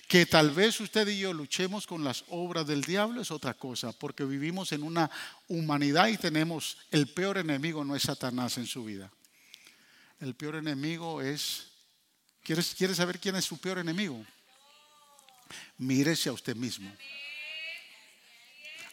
Que 0.09 0.27
tal 0.27 0.51
vez 0.51 0.81
usted 0.81 1.07
y 1.09 1.19
yo 1.19 1.33
luchemos 1.33 1.87
con 1.87 2.05
las 2.05 2.25
obras 2.29 2.67
del 2.67 2.83
diablo 2.83 3.21
es 3.21 3.31
otra 3.31 3.55
cosa, 3.55 3.93
porque 3.93 4.25
vivimos 4.25 4.73
en 4.73 4.83
una 4.83 5.11
humanidad 5.49 6.09
y 6.09 6.17
tenemos 6.17 6.79
el 6.91 7.09
peor 7.09 7.39
enemigo 7.39 7.85
no 7.85 7.97
es 7.97 8.03
Satanás 8.03 8.59
en 8.59 8.67
su 8.67 8.85
vida. 8.85 9.11
El 10.21 10.35
peor 10.35 10.57
enemigo 10.57 11.21
es 11.21 11.69
¿Quieres, 12.45 12.75
¿Quiere 12.75 12.95
saber 12.95 13.19
quién 13.19 13.37
es 13.37 13.47
su 13.47 13.59
peor 13.59 13.79
enemigo? 13.79 14.25
Mírese 15.79 16.29
a 16.29 16.33
usted 16.33 16.55
mismo. 16.55 16.95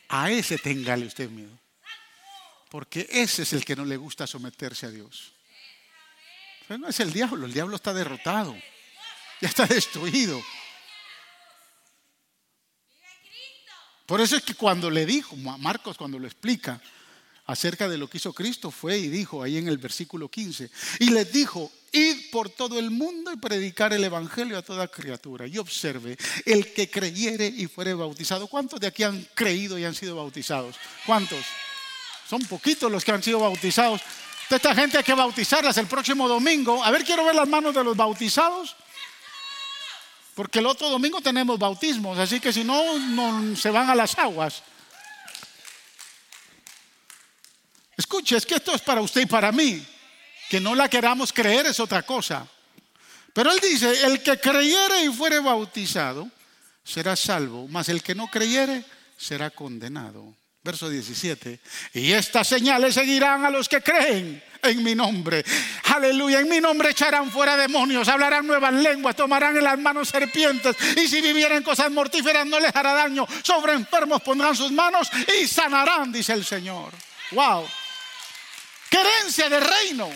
A 0.08 0.32
ese 0.32 0.58
téngale 0.58 1.06
usted 1.06 1.30
miedo. 1.30 1.58
Porque 2.70 3.06
ese 3.10 3.44
es 3.44 3.52
el 3.52 3.66
que 3.66 3.76
no 3.76 3.84
le 3.84 3.98
gusta 3.98 4.26
someterse 4.26 4.86
a 4.86 4.90
Dios. 4.90 5.34
Pero 6.66 6.78
no 6.80 6.88
es 6.88 7.00
el 7.02 7.12
diablo, 7.12 7.46
el 7.46 7.52
diablo 7.52 7.76
está 7.76 7.94
derrotado. 7.94 8.56
Ya 9.42 9.50
está 9.50 9.66
destruido. 9.66 10.42
Por 14.12 14.20
eso 14.20 14.36
es 14.36 14.44
que 14.44 14.56
cuando 14.56 14.90
le 14.90 15.06
dijo, 15.06 15.38
Marcos 15.38 15.96
cuando 15.96 16.20
lo 16.20 16.28
explica 16.28 16.82
acerca 17.46 17.88
de 17.88 17.98
lo 17.98 18.10
que 18.10 18.18
hizo 18.18 18.34
Cristo, 18.34 18.70
fue 18.70 18.98
y 18.98 19.08
dijo 19.08 19.42
ahí 19.42 19.56
en 19.56 19.70
el 19.70 19.78
versículo 19.78 20.28
15, 20.28 20.70
y 21.00 21.12
les 21.12 21.32
dijo, 21.32 21.72
id 21.94 22.30
por 22.30 22.50
todo 22.50 22.78
el 22.78 22.92
mundo 22.92 23.32
y 23.32 23.38
predicar 23.38 23.94
el 23.94 24.04
Evangelio 24.04 24.58
a 24.58 24.64
toda 24.64 24.90
criatura. 24.90 25.48
Y 25.48 25.58
observe, 25.58 26.18
el 26.46 26.74
que 26.74 26.90
creyere 26.90 27.48
y 27.48 27.68
fuere 27.68 27.94
bautizado. 27.94 28.48
¿Cuántos 28.48 28.82
de 28.82 28.88
aquí 28.88 29.04
han 29.04 29.26
creído 29.34 29.80
y 29.80 29.86
han 29.86 29.96
sido 29.96 30.18
bautizados? 30.18 30.76
¿Cuántos? 31.06 31.46
Son 32.30 32.42
poquitos 32.48 32.92
los 32.92 33.06
que 33.06 33.14
han 33.14 33.24
sido 33.24 33.40
bautizados. 33.40 34.02
esta 34.50 34.76
gente 34.76 34.98
hay 34.98 35.06
que 35.06 35.14
bautizarlas 35.14 35.78
el 35.78 35.88
próximo 35.88 36.28
domingo. 36.28 36.84
A 36.84 36.92
ver, 36.92 37.06
quiero 37.06 37.24
ver 37.24 37.36
las 37.36 37.48
manos 37.48 37.74
de 37.74 37.82
los 37.82 37.96
bautizados. 37.96 38.76
Porque 40.36 40.60
el 40.60 40.66
otro 40.66 40.90
domingo 40.90 41.22
tenemos 41.22 41.60
bautismos, 41.60 42.18
así 42.18 42.40
que 42.40 42.54
si 42.54 42.64
no, 42.64 42.98
no 43.00 43.56
se 43.56 43.70
van 43.70 43.90
a 43.90 43.96
las 43.96 44.18
aguas. 44.18 44.64
Escuche, 47.98 48.38
es 48.38 48.46
que 48.46 48.56
esto 48.56 48.74
es 48.74 48.82
para 48.82 49.02
usted 49.02 49.22
y 49.22 49.26
para 49.26 49.52
mí. 49.52 49.86
Que 50.50 50.60
no 50.60 50.76
la 50.76 50.90
queramos 50.90 51.32
creer 51.32 51.66
es 51.68 51.80
otra 51.80 52.04
cosa. 52.04 52.48
Pero 53.34 53.52
él 53.52 53.60
dice, 53.62 54.06
el 54.06 54.22
que 54.22 54.40
creyere 54.40 55.06
y 55.06 55.14
fuere 55.14 55.40
bautizado 55.40 56.30
será 56.84 57.16
salvo, 57.16 57.68
mas 57.68 57.90
el 57.90 58.02
que 58.02 58.16
no 58.16 58.28
creyere 58.28 58.84
será 59.18 59.50
condenado. 59.50 60.34
Verso 60.64 60.90
17. 60.90 61.60
Y 61.94 62.12
estas 62.12 62.48
señales 62.48 62.94
seguirán 62.94 63.46
a 63.46 63.50
los 63.50 63.68
que 63.68 63.82
creen 63.82 64.44
en 64.62 64.84
mi 64.84 64.94
nombre. 64.94 65.44
Aleluya. 65.86 66.40
En 66.40 66.50
mi 66.50 66.60
nombre 66.60 66.92
echarán 66.92 67.32
fuera 67.32 67.58
demonios, 67.58 68.08
hablarán 68.08 68.46
nuevas 68.46 68.74
lenguas, 68.74 69.16
tomarán 69.16 69.58
en 69.58 69.64
las 69.64 69.80
manos 69.80 70.10
serpientes. 70.10 70.76
Y 70.98 71.08
si 71.08 71.20
vivieren 71.20 71.64
cosas 71.64 71.92
mortíferas 71.92 72.46
no 72.46 72.60
les 72.60 72.76
hará 72.76 72.94
daño. 72.94 73.28
Sobre 73.44 73.74
enfermos 73.74 74.22
pondrán 74.22 74.56
sus 74.56 74.72
manos 74.72 75.10
y 75.42 75.48
sanarán, 75.48 76.12
dice 76.12 76.34
el 76.34 76.46
Señor. 76.46 76.94
Wow. 77.32 77.68
¡Qué 78.90 78.98
herencia 79.00 79.50
de 79.50 79.60
reino! 79.60 80.10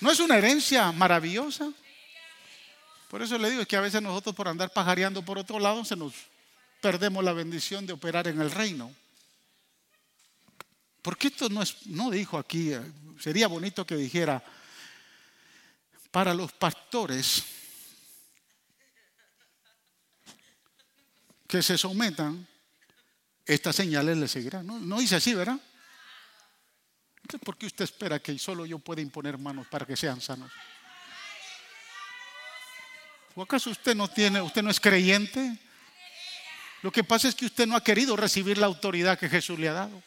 ¿No 0.00 0.10
es 0.10 0.18
una 0.18 0.38
herencia 0.38 0.90
maravillosa? 0.92 1.70
Por 3.08 3.22
eso 3.22 3.38
le 3.38 3.50
digo 3.50 3.64
que 3.64 3.76
a 3.76 3.80
veces 3.80 4.02
nosotros 4.02 4.34
por 4.34 4.48
andar 4.48 4.72
pajareando 4.72 5.22
por 5.22 5.38
otro 5.38 5.58
lado 5.58 5.84
se 5.84 5.96
nos 5.96 6.12
perdemos 6.80 7.24
la 7.24 7.32
bendición 7.32 7.86
de 7.86 7.92
operar 7.92 8.28
en 8.28 8.40
el 8.40 8.50
reino. 8.50 8.94
Porque 11.02 11.28
esto 11.28 11.48
no 11.48 11.62
es, 11.62 11.86
no 11.86 12.10
dijo 12.10 12.38
aquí, 12.38 12.72
eh, 12.72 12.80
sería 13.18 13.48
bonito 13.48 13.86
que 13.86 13.96
dijera, 13.96 14.42
para 16.10 16.34
los 16.34 16.52
pastores 16.52 17.44
que 21.46 21.62
se 21.62 21.78
sometan, 21.78 22.46
estas 23.46 23.76
señales 23.76 24.18
les 24.18 24.30
seguirán. 24.30 24.66
No, 24.66 24.78
no 24.78 25.00
dice 25.00 25.16
así, 25.16 25.34
¿verdad? 25.34 25.58
Entonces, 27.22 27.44
¿por 27.44 27.56
qué 27.56 27.66
usted 27.66 27.84
espera 27.84 28.18
que 28.18 28.38
solo 28.38 28.66
yo 28.66 28.78
pueda 28.78 29.00
imponer 29.00 29.38
manos 29.38 29.66
para 29.68 29.86
que 29.86 29.96
sean 29.96 30.20
sanos? 30.20 30.52
¿O 33.34 33.42
acaso 33.42 33.70
usted 33.70 33.94
no 33.94 34.08
tiene, 34.08 34.42
usted 34.42 34.62
no 34.62 34.70
es 34.70 34.80
creyente? 34.80 35.58
Lo 36.82 36.92
que 36.92 37.04
pasa 37.04 37.28
es 37.28 37.34
que 37.34 37.46
usted 37.46 37.66
no 37.66 37.76
ha 37.76 37.82
querido 37.82 38.16
recibir 38.16 38.58
la 38.58 38.66
autoridad 38.66 39.18
que 39.18 39.28
Jesús 39.28 39.58
le 39.58 39.68
ha 39.68 39.72
dado. 39.72 40.02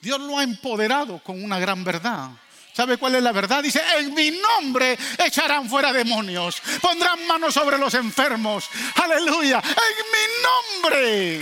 Dios 0.00 0.20
lo 0.20 0.38
ha 0.38 0.42
empoderado 0.42 1.22
con 1.22 1.42
una 1.42 1.58
gran 1.58 1.82
verdad. 1.82 2.30
¿Sabe 2.72 2.96
cuál 2.96 3.16
es 3.16 3.22
la 3.22 3.32
verdad? 3.32 3.62
Dice, 3.62 3.82
en 3.96 4.14
mi 4.14 4.30
nombre 4.30 4.96
echarán 5.18 5.68
fuera 5.68 5.92
demonios, 5.92 6.62
pondrán 6.80 7.26
manos 7.26 7.54
sobre 7.54 7.76
los 7.76 7.92
enfermos. 7.94 8.68
Aleluya, 9.02 9.58
en 9.58 10.06
mi 10.12 10.82
nombre. 10.84 11.36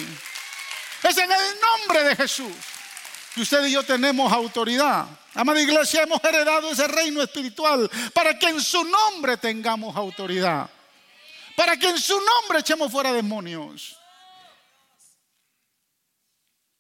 Es 1.03 1.18
en 1.18 1.31
el 1.31 1.61
nombre 1.61 2.05
de 2.05 2.16
Jesús 2.16 2.55
que 3.35 3.42
usted 3.42 3.66
y 3.66 3.72
yo 3.72 3.83
tenemos 3.83 4.33
autoridad. 4.33 5.07
Amada 5.35 5.61
iglesia, 5.61 6.05
hemos 6.05 6.25
heredado 6.25 6.70
ese 6.70 6.88
reino 6.88 7.22
espiritual 7.22 7.90
para 8.14 8.38
que 8.38 8.49
en 8.49 8.62
su 8.62 8.83
nombre 8.83 9.37
tengamos 9.37 9.94
autoridad. 9.94 10.70
Para 11.57 11.77
que 11.77 11.88
en 11.88 11.99
su 11.99 12.14
nombre 12.14 12.61
echemos 12.61 12.92
fuera 12.92 13.12
demonios. 13.12 13.99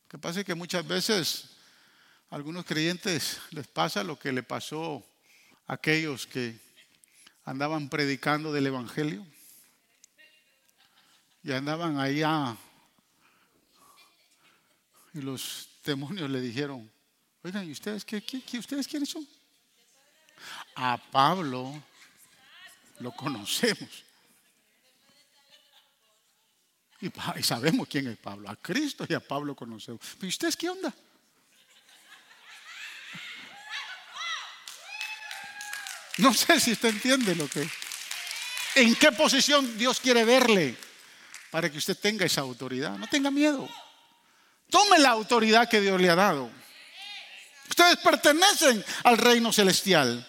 Lo 0.04 0.08
que 0.10 0.18
pasa 0.18 0.40
es 0.40 0.46
que 0.46 0.54
muchas 0.54 0.86
veces 0.86 1.56
a 2.30 2.36
algunos 2.36 2.64
creyentes 2.64 3.40
les 3.50 3.66
pasa 3.66 4.04
lo 4.04 4.18
que 4.18 4.32
le 4.32 4.42
pasó 4.42 5.04
a 5.66 5.74
aquellos 5.74 6.26
que 6.26 6.60
andaban 7.44 7.88
predicando 7.88 8.52
del 8.52 8.66
Evangelio 8.66 9.26
y 11.42 11.52
andaban 11.52 11.98
allá 11.98 12.56
y 15.14 15.22
los 15.22 15.70
demonios 15.82 16.28
le 16.28 16.40
dijeron, 16.40 16.90
oigan, 17.42 17.66
¿y 17.66 17.72
ustedes 17.72 18.04
qué, 18.04 18.22
ustedes 18.58 18.86
quiénes 18.86 19.08
son? 19.08 19.26
A 20.74 20.98
Pablo 21.10 21.82
lo 22.98 23.12
conocemos. 23.12 24.05
Y, 27.00 27.10
sabemos 27.42 27.88
quién 27.88 28.08
es 28.08 28.16
Pablo. 28.16 28.48
A 28.48 28.56
Cristo 28.56 29.04
y 29.08 29.14
a 29.14 29.20
Pablo 29.20 29.54
conocemos. 29.54 30.00
¿Y 30.20 30.26
ustedes 30.26 30.56
qué 30.56 30.70
onda? 30.70 30.92
No 36.18 36.32
sé 36.32 36.58
si 36.60 36.72
usted 36.72 36.88
entiende 36.88 37.34
lo 37.34 37.48
que... 37.48 37.68
¿En 38.76 38.94
qué 38.94 39.12
posición 39.12 39.76
Dios 39.78 40.00
quiere 40.00 40.24
verle 40.24 40.76
para 41.50 41.70
que 41.70 41.78
usted 41.78 41.96
tenga 41.96 42.24
esa 42.24 42.42
autoridad? 42.42 42.96
No 42.96 43.06
tenga 43.06 43.30
miedo. 43.30 43.68
Tome 44.70 44.98
la 44.98 45.10
autoridad 45.10 45.68
que 45.68 45.80
Dios 45.80 46.00
le 46.00 46.10
ha 46.10 46.14
dado. 46.14 46.50
Ustedes 47.68 47.96
pertenecen 47.98 48.84
al 49.04 49.18
reino 49.18 49.52
celestial, 49.52 50.26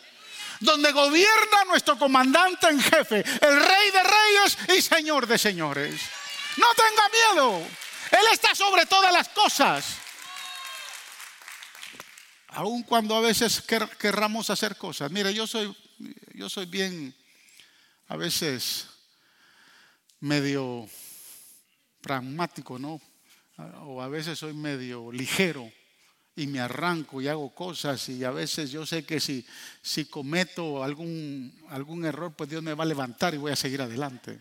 donde 0.60 0.91
gobierna 0.91 1.65
nuestro 1.67 1.97
comandante 1.97 2.67
en 2.67 2.82
jefe, 2.82 3.17
el 3.17 3.60
rey 3.62 3.91
de 3.91 4.03
reyes 4.03 4.58
y 4.77 4.82
señor 4.82 5.27
de 5.27 5.38
señores. 5.38 6.01
No 6.58 6.65
tenga 6.76 7.10
miedo. 7.10 7.67
Él 8.12 8.26
está 8.34 8.54
sobre 8.56 8.86
todas 8.86 9.13
las 9.13 9.30
cosas. 9.30 9.98
Aun 12.50 12.84
cuando 12.84 13.15
a 13.15 13.22
veces 13.22 13.62
querramos 13.62 14.50
hacer 14.50 14.78
cosas. 14.78 15.12
Mire, 15.12 15.34
yo 15.34 15.46
soy, 15.46 15.76
yo 16.34 16.50
soy 16.50 16.65
bien, 16.65 17.15
a 18.08 18.15
veces 18.15 18.88
medio 20.20 20.89
pragmático, 22.02 22.80
¿no? 22.80 23.00
o 23.86 24.02
a 24.02 24.08
veces 24.08 24.38
soy 24.38 24.54
medio 24.54 25.12
ligero 25.12 25.72
y 26.36 26.46
me 26.46 26.60
arranco 26.60 27.22
y 27.22 27.28
hago 27.28 27.54
cosas 27.54 28.08
y 28.10 28.24
a 28.24 28.30
veces 28.30 28.70
yo 28.70 28.86
sé 28.86 29.04
que 29.04 29.20
si, 29.20 29.46
si 29.82 30.06
cometo 30.06 30.84
algún, 30.84 31.52
algún 31.70 32.06
error, 32.06 32.34
pues 32.36 32.50
Dios 32.50 32.62
me 32.62 32.76
va 32.76 32.84
a 32.84 32.88
levantar 32.88 33.34
y 33.34 33.38
voy 33.38 33.52
a 33.52 33.56
seguir 33.56 33.82
adelante. 33.82 34.39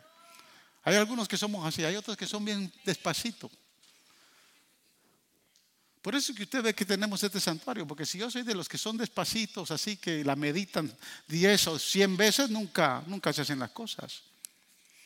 Hay 0.86 0.94
algunos 0.94 1.26
que 1.26 1.36
somos 1.36 1.66
así, 1.66 1.82
hay 1.82 1.96
otros 1.96 2.16
que 2.16 2.28
son 2.28 2.44
bien 2.44 2.72
despacito. 2.84 3.50
Por 6.00 6.14
eso 6.14 6.32
que 6.32 6.44
usted 6.44 6.62
ve 6.62 6.74
que 6.76 6.84
tenemos 6.84 7.20
este 7.24 7.40
santuario, 7.40 7.84
porque 7.84 8.06
si 8.06 8.18
yo 8.18 8.30
soy 8.30 8.42
de 8.42 8.54
los 8.54 8.68
que 8.68 8.78
son 8.78 8.96
despacitos, 8.96 9.72
así 9.72 9.96
que 9.96 10.22
la 10.22 10.36
meditan 10.36 10.96
10 11.26 11.66
o 11.66 11.78
100 11.80 12.16
veces, 12.16 12.50
nunca, 12.50 13.02
nunca 13.08 13.32
se 13.32 13.42
hacen 13.42 13.58
las 13.58 13.72
cosas. 13.72 14.22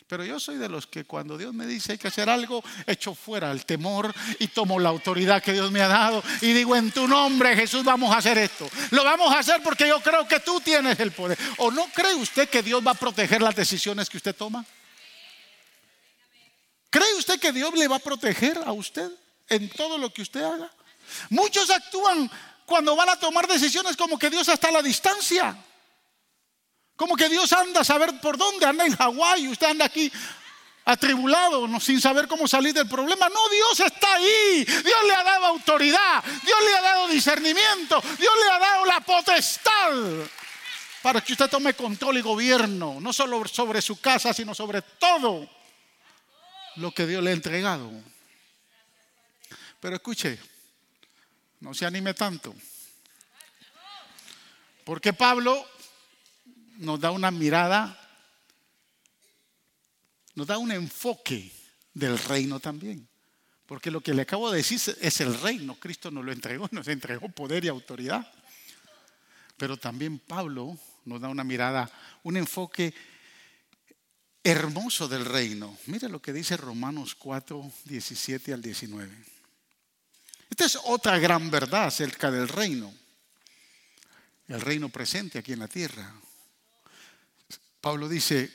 Pero 0.06 0.22
yo 0.22 0.38
soy 0.38 0.58
de 0.58 0.68
los 0.68 0.86
que 0.86 1.04
cuando 1.04 1.38
Dios 1.38 1.54
me 1.54 1.64
dice 1.64 1.92
hay 1.92 1.98
que 1.98 2.08
hacer 2.08 2.28
algo, 2.28 2.62
echo 2.86 3.14
fuera 3.14 3.50
el 3.50 3.64
temor 3.64 4.12
y 4.38 4.48
tomo 4.48 4.78
la 4.78 4.90
autoridad 4.90 5.42
que 5.42 5.54
Dios 5.54 5.72
me 5.72 5.80
ha 5.80 5.88
dado 5.88 6.22
y 6.42 6.52
digo 6.52 6.76
en 6.76 6.90
tu 6.90 7.08
nombre 7.08 7.56
Jesús 7.56 7.84
vamos 7.84 8.12
a 8.12 8.18
hacer 8.18 8.36
esto. 8.36 8.68
Lo 8.90 9.02
vamos 9.02 9.34
a 9.34 9.38
hacer 9.38 9.62
porque 9.62 9.88
yo 9.88 9.98
creo 10.02 10.28
que 10.28 10.40
tú 10.40 10.60
tienes 10.60 11.00
el 11.00 11.12
poder. 11.12 11.38
¿O 11.56 11.70
no 11.70 11.86
cree 11.94 12.14
usted 12.16 12.50
que 12.50 12.62
Dios 12.62 12.86
va 12.86 12.90
a 12.90 12.94
proteger 12.94 13.40
las 13.40 13.56
decisiones 13.56 14.10
que 14.10 14.18
usted 14.18 14.36
toma? 14.36 14.66
¿Cree 16.90 17.14
usted 17.14 17.38
que 17.38 17.52
Dios 17.52 17.72
le 17.74 17.86
va 17.86 17.96
a 17.96 18.00
proteger 18.00 18.58
a 18.66 18.72
usted 18.72 19.08
en 19.48 19.70
todo 19.70 19.96
lo 19.96 20.12
que 20.12 20.22
usted 20.22 20.42
haga? 20.42 20.70
Muchos 21.30 21.70
actúan 21.70 22.30
cuando 22.66 22.96
van 22.96 23.08
a 23.08 23.16
tomar 23.16 23.46
decisiones 23.46 23.96
como 23.96 24.18
que 24.18 24.28
Dios 24.28 24.48
está 24.48 24.68
a 24.68 24.72
la 24.72 24.82
distancia. 24.82 25.56
Como 26.96 27.16
que 27.16 27.28
Dios 27.28 27.52
anda 27.52 27.80
a 27.80 27.84
saber 27.84 28.20
por 28.20 28.36
dónde, 28.36 28.66
anda 28.66 28.84
en 28.84 28.94
Hawái, 28.94 29.48
usted 29.48 29.68
anda 29.68 29.86
aquí 29.86 30.12
atribulado, 30.84 31.80
sin 31.80 32.00
saber 32.00 32.26
cómo 32.26 32.48
salir 32.48 32.74
del 32.74 32.88
problema. 32.88 33.28
No, 33.28 33.48
Dios 33.48 33.80
está 33.80 34.14
ahí. 34.14 34.64
Dios 34.64 34.98
le 35.06 35.14
ha 35.14 35.22
dado 35.22 35.46
autoridad, 35.46 36.24
Dios 36.44 36.58
le 36.64 36.76
ha 36.76 36.82
dado 36.82 37.08
discernimiento, 37.08 38.02
Dios 38.18 38.32
le 38.44 38.50
ha 38.50 38.58
dado 38.58 38.84
la 38.84 39.00
potestad 39.00 39.92
para 41.02 41.20
que 41.20 41.32
usted 41.32 41.48
tome 41.48 41.74
control 41.74 42.18
y 42.18 42.20
gobierno, 42.20 42.98
no 43.00 43.12
solo 43.12 43.46
sobre 43.48 43.80
su 43.80 44.00
casa, 44.00 44.34
sino 44.34 44.54
sobre 44.54 44.82
todo 44.82 45.48
lo 46.76 46.92
que 46.92 47.06
Dios 47.06 47.22
le 47.22 47.30
ha 47.30 47.34
entregado. 47.34 47.90
Pero 49.80 49.96
escuche, 49.96 50.38
no 51.60 51.74
se 51.74 51.86
anime 51.86 52.14
tanto. 52.14 52.54
Porque 54.84 55.12
Pablo 55.12 55.66
nos 56.78 57.00
da 57.00 57.10
una 57.10 57.30
mirada, 57.30 57.96
nos 60.34 60.46
da 60.46 60.58
un 60.58 60.72
enfoque 60.72 61.50
del 61.94 62.18
reino 62.18 62.60
también. 62.60 63.08
Porque 63.66 63.90
lo 63.90 64.00
que 64.00 64.14
le 64.14 64.22
acabo 64.22 64.50
de 64.50 64.58
decir 64.58 64.80
es 65.00 65.20
el 65.20 65.40
reino. 65.40 65.76
Cristo 65.76 66.10
nos 66.10 66.24
lo 66.24 66.32
entregó, 66.32 66.68
nos 66.72 66.88
entregó 66.88 67.28
poder 67.28 67.64
y 67.64 67.68
autoridad. 67.68 68.30
Pero 69.56 69.76
también 69.76 70.18
Pablo 70.18 70.76
nos 71.04 71.20
da 71.20 71.28
una 71.28 71.44
mirada, 71.44 71.90
un 72.22 72.36
enfoque 72.36 72.92
hermoso 74.42 75.08
del 75.08 75.24
reino. 75.24 75.76
Mira 75.86 76.08
lo 76.08 76.20
que 76.20 76.32
dice 76.32 76.56
Romanos 76.56 77.14
4, 77.14 77.72
17 77.84 78.52
al 78.52 78.62
19. 78.62 79.24
Esta 80.48 80.64
es 80.64 80.78
otra 80.84 81.18
gran 81.18 81.50
verdad 81.50 81.84
acerca 81.84 82.30
del 82.30 82.48
reino. 82.48 82.92
El 84.48 84.60
reino 84.60 84.88
presente 84.88 85.38
aquí 85.38 85.52
en 85.52 85.60
la 85.60 85.68
tierra. 85.68 86.12
Pablo 87.80 88.08
dice, 88.08 88.52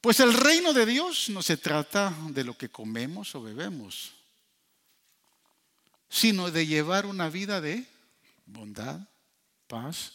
pues 0.00 0.20
el 0.20 0.34
reino 0.34 0.72
de 0.72 0.84
Dios 0.84 1.28
no 1.30 1.42
se 1.42 1.56
trata 1.56 2.14
de 2.30 2.44
lo 2.44 2.56
que 2.56 2.68
comemos 2.68 3.34
o 3.34 3.42
bebemos, 3.42 4.12
sino 6.08 6.50
de 6.50 6.66
llevar 6.66 7.06
una 7.06 7.28
vida 7.28 7.60
de 7.60 7.86
bondad, 8.46 9.00
paz 9.66 10.12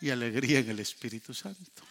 y 0.00 0.10
alegría 0.10 0.60
en 0.60 0.70
el 0.70 0.80
Espíritu 0.80 1.34
Santo. 1.34 1.82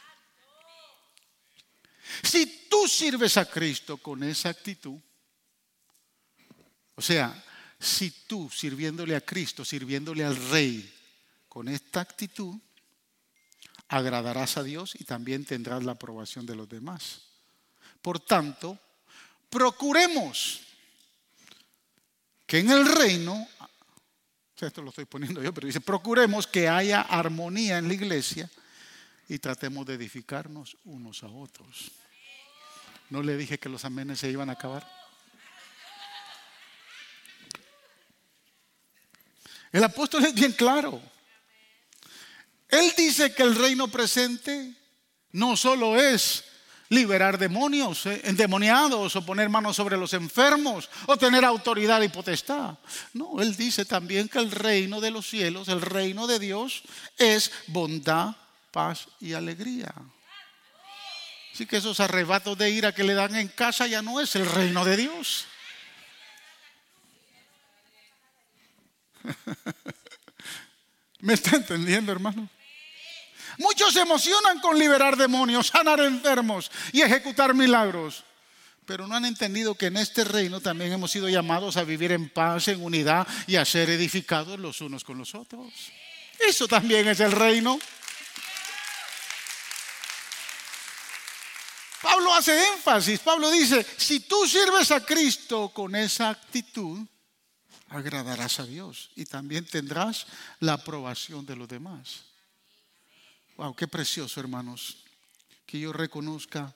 Si 2.24 2.68
tú 2.70 2.88
sirves 2.88 3.38
a 3.38 3.46
Cristo 3.46 3.98
con 3.98 4.24
esa 4.24 4.50
actitud, 4.50 5.00
o 6.96 7.02
sea, 7.02 7.44
si 7.80 8.12
tú 8.28 8.50
sirviéndole 8.50 9.16
a 9.16 9.22
Cristo, 9.22 9.64
sirviéndole 9.64 10.26
al 10.26 10.36
Rey 10.50 10.94
con 11.48 11.68
esta 11.68 12.02
actitud, 12.02 12.56
agradarás 13.88 14.58
a 14.58 14.64
Dios 14.64 14.96
y 15.00 15.04
también 15.04 15.46
tendrás 15.46 15.84
la 15.84 15.94
aprobación 15.94 16.46
de 16.46 16.56
los 16.56 16.68
demás. 16.68 17.22
Por 18.02 18.20
tanto, 18.20 18.78
procuremos 19.50 20.62
que 22.46 22.60
en 22.60 22.72
el 22.72 22.86
reino, 22.86 23.48
esto 24.60 24.82
lo 24.82 24.90
estoy 24.90 25.06
poniendo 25.06 25.42
yo, 25.42 25.54
pero 25.54 25.68
dice, 25.68 25.82
procuremos 25.82 26.48
que 26.48 26.68
haya 26.68 27.02
armonía 27.02 27.78
en 27.78 27.88
la 27.88 27.94
iglesia 27.94 28.50
y 29.30 29.38
tratemos 29.40 29.86
de 29.86 29.94
edificarnos 29.94 30.76
unos 30.86 31.24
a 31.24 31.28
otros. 31.28 31.92
¿No 33.12 33.24
le 33.24 33.38
dije 33.38 33.60
que 33.60 33.70
los 33.70 33.86
amenes 33.86 34.20
se 34.20 34.30
iban 34.30 34.50
a 34.50 34.54
acabar? 34.54 34.86
El 39.72 39.84
apóstol 39.84 40.26
es 40.26 40.34
bien 40.34 40.52
claro. 40.54 41.00
Él 42.68 42.92
dice 42.98 43.34
que 43.34 43.44
el 43.44 43.56
reino 43.56 43.88
presente 43.88 44.74
no 45.32 45.56
solo 45.56 45.96
es 45.96 46.44
liberar 46.90 47.38
demonios, 47.38 48.08
eh, 48.08 48.22
endemoniados, 48.24 49.16
o 49.16 49.26
poner 49.26 49.48
manos 49.48 49.76
sobre 49.76 49.96
los 49.96 50.14
enfermos, 50.14 50.90
o 51.06 51.18
tener 51.18 51.46
autoridad 51.46 52.02
y 52.02 52.10
potestad. 52.10 52.80
No, 53.14 53.40
él 53.42 53.56
dice 53.56 53.86
también 53.86 54.28
que 54.28 54.40
el 54.40 54.50
reino 54.50 55.00
de 55.00 55.12
los 55.12 55.30
cielos, 55.30 55.68
el 55.68 55.82
reino 55.82 56.26
de 56.26 56.40
Dios, 56.40 56.82
es 57.18 57.52
bondad, 57.68 58.36
paz 58.80 59.10
y 59.20 59.34
alegría. 59.34 59.94
Así 61.54 61.66
que 61.66 61.76
esos 61.76 62.00
arrebatos 62.00 62.58
de 62.58 62.70
ira 62.70 62.94
que 62.94 63.04
le 63.04 63.14
dan 63.14 63.36
en 63.36 63.50
casa 63.50 63.88
ya 63.88 64.02
no 64.02 64.22
es 64.22 64.38
el 64.38 64.50
reino 64.50 64.86
de 64.86 64.96
Dios. 64.96 65.48
¿Me 71.20 71.34
está 71.34 71.58
entendiendo, 71.58 72.14
hermano? 72.14 72.48
Muchos 73.58 73.92
se 73.92 74.00
emocionan 74.00 74.62
con 74.62 74.80
liberar 74.80 75.18
demonios, 75.18 75.68
sanar 75.68 76.00
enfermos 76.00 76.72
y 76.94 77.02
ejecutar 77.02 77.54
milagros. 77.54 78.24
Pero 78.86 79.08
no 79.08 79.16
han 79.18 79.26
entendido 79.26 79.76
que 79.76 79.88
en 79.88 79.98
este 79.98 80.24
reino 80.24 80.62
también 80.62 80.94
hemos 80.94 81.12
sido 81.12 81.28
llamados 81.28 81.76
a 81.76 81.84
vivir 81.84 82.14
en 82.14 82.30
paz, 82.30 82.70
en 82.70 82.82
unidad 82.82 83.28
y 83.46 83.58
a 83.58 83.66
ser 83.66 83.90
edificados 83.90 84.58
los 84.58 84.80
unos 84.80 85.04
con 85.04 85.18
los 85.18 85.36
otros. 85.36 85.68
Eso 86.40 86.66
también 86.70 87.10
es 87.10 87.20
el 87.20 87.34
reino. 87.34 87.78
Pablo 92.02 92.34
hace 92.34 92.68
énfasis, 92.74 93.20
Pablo 93.20 93.52
dice, 93.52 93.86
si 93.98 94.22
tú 94.22 94.48
sirves 94.48 94.92
a 94.92 95.06
Cristo 95.06 95.70
con 95.70 95.96
esa 95.96 96.30
actitud, 96.30 97.06
agradarás 97.90 98.60
a 98.60 98.66
Dios 98.66 99.12
y 99.16 99.26
también 99.26 99.66
tendrás 99.66 100.26
la 100.60 100.74
aprobación 100.74 101.46
de 101.46 101.58
los 101.58 101.68
demás. 101.68 102.24
Wow, 103.58 103.76
qué 103.76 103.88
precioso, 103.88 104.40
hermanos, 104.40 105.04
que 105.66 105.80
yo 105.80 105.92
reconozca 105.92 106.74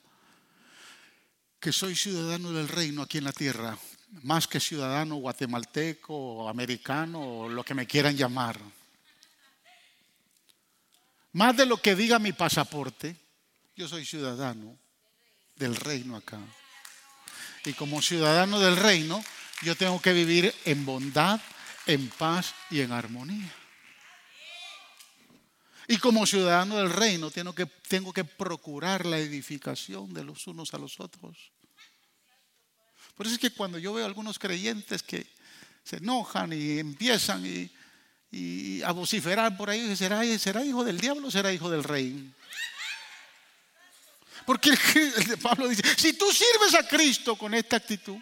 que 1.58 1.72
soy 1.72 1.96
ciudadano 1.96 2.52
del 2.52 2.68
reino 2.68 3.00
aquí 3.00 3.16
en 3.16 3.24
la 3.24 3.32
tierra, 3.32 3.78
más 4.22 4.46
que 4.46 4.60
ciudadano 4.60 5.16
guatemalteco 5.16 6.46
americano 6.48 7.22
o 7.22 7.48
lo 7.48 7.64
que 7.64 7.72
me 7.72 7.86
quieran 7.86 8.14
llamar. 8.14 8.60
Más 11.32 11.56
de 11.56 11.64
lo 11.64 11.78
que 11.78 11.94
diga 11.94 12.18
mi 12.18 12.32
pasaporte, 12.34 13.16
yo 13.74 13.88
soy 13.88 14.04
ciudadano 14.04 14.83
del 15.56 15.76
reino 15.76 16.16
acá. 16.16 16.40
Y 17.64 17.72
como 17.72 18.02
ciudadano 18.02 18.60
del 18.60 18.76
reino, 18.76 19.24
yo 19.62 19.74
tengo 19.76 20.00
que 20.00 20.12
vivir 20.12 20.54
en 20.64 20.84
bondad, 20.84 21.40
en 21.86 22.08
paz 22.08 22.54
y 22.70 22.80
en 22.80 22.92
armonía. 22.92 23.52
Y 25.86 25.98
como 25.98 26.26
ciudadano 26.26 26.76
del 26.76 26.90
reino 26.90 27.30
tengo 27.30 27.54
que, 27.54 27.66
tengo 27.66 28.12
que 28.12 28.24
procurar 28.24 29.04
la 29.04 29.18
edificación 29.18 30.14
de 30.14 30.24
los 30.24 30.46
unos 30.46 30.72
a 30.72 30.78
los 30.78 30.98
otros. 31.00 31.52
Por 33.14 33.26
eso 33.26 33.34
es 33.34 33.40
que 33.40 33.50
cuando 33.50 33.78
yo 33.78 33.92
veo 33.92 34.04
a 34.04 34.08
algunos 34.08 34.38
creyentes 34.38 35.02
que 35.02 35.26
se 35.84 35.96
enojan 35.96 36.52
y 36.52 36.78
empiezan 36.78 37.44
y, 37.46 37.70
a 38.82 38.90
vociferar 38.90 39.56
por 39.56 39.70
ahí, 39.70 39.94
¿será, 39.94 40.24
¿será 40.38 40.64
hijo 40.64 40.82
del 40.82 40.98
diablo 40.98 41.28
o 41.28 41.30
será 41.30 41.52
hijo 41.52 41.70
del 41.70 41.84
rey? 41.84 42.34
Porque 44.46 44.72
Pablo 45.42 45.68
dice, 45.68 45.82
si 45.96 46.12
tú 46.14 46.30
sirves 46.30 46.74
a 46.74 46.86
Cristo 46.86 47.36
con 47.36 47.54
esta 47.54 47.76
actitud, 47.76 48.18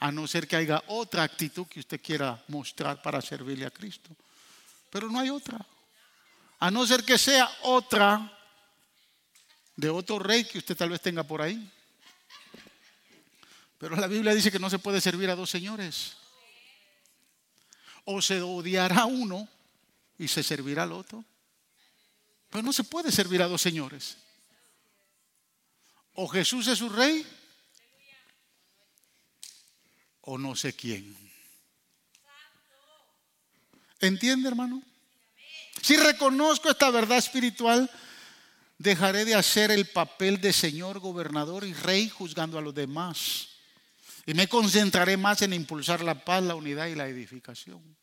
a 0.00 0.12
no 0.12 0.26
ser 0.26 0.46
que 0.46 0.56
haya 0.56 0.82
otra 0.86 1.24
actitud 1.24 1.66
que 1.66 1.80
usted 1.80 2.00
quiera 2.00 2.42
mostrar 2.48 3.02
para 3.02 3.20
servirle 3.20 3.66
a 3.66 3.70
Cristo. 3.70 4.10
Pero 4.90 5.10
no 5.10 5.18
hay 5.18 5.30
otra 5.30 5.58
a 6.60 6.70
no 6.70 6.86
ser 6.86 7.04
que 7.04 7.18
sea 7.18 7.50
otra 7.62 8.36
de 9.76 9.88
otro 9.90 10.18
rey 10.18 10.44
que 10.44 10.58
usted 10.58 10.76
tal 10.76 10.90
vez 10.90 11.00
tenga 11.00 11.22
por 11.22 11.40
ahí. 11.40 11.70
Pero 13.78 13.94
la 13.94 14.08
Biblia 14.08 14.34
dice 14.34 14.50
que 14.50 14.58
no 14.58 14.68
se 14.68 14.80
puede 14.80 15.00
servir 15.00 15.30
a 15.30 15.36
dos 15.36 15.50
señores. 15.50 16.16
O 18.04 18.20
se 18.20 18.42
odiará 18.42 19.04
uno 19.04 19.48
y 20.18 20.26
se 20.26 20.42
servirá 20.42 20.82
al 20.82 20.92
otro. 20.92 21.24
Pero 22.50 22.62
no 22.64 22.72
se 22.72 22.82
puede 22.82 23.12
servir 23.12 23.40
a 23.40 23.46
dos 23.46 23.62
señores. 23.62 24.16
O 26.20 26.26
Jesús 26.26 26.66
es 26.66 26.78
su 26.78 26.88
rey 26.88 27.24
o 30.22 30.36
no 30.36 30.56
sé 30.56 30.74
quién. 30.74 31.16
¿Entiende, 34.00 34.48
hermano? 34.48 34.82
Si 35.80 35.96
reconozco 35.96 36.70
esta 36.70 36.90
verdad 36.90 37.18
espiritual, 37.18 37.88
dejaré 38.78 39.24
de 39.26 39.36
hacer 39.36 39.70
el 39.70 39.86
papel 39.86 40.40
de 40.40 40.52
Señor, 40.52 40.98
gobernador 40.98 41.64
y 41.64 41.72
rey 41.72 42.08
juzgando 42.08 42.58
a 42.58 42.62
los 42.62 42.74
demás. 42.74 43.50
Y 44.26 44.34
me 44.34 44.48
concentraré 44.48 45.16
más 45.16 45.42
en 45.42 45.52
impulsar 45.52 46.02
la 46.02 46.24
paz, 46.24 46.42
la 46.42 46.56
unidad 46.56 46.88
y 46.88 46.96
la 46.96 47.06
edificación. 47.06 47.96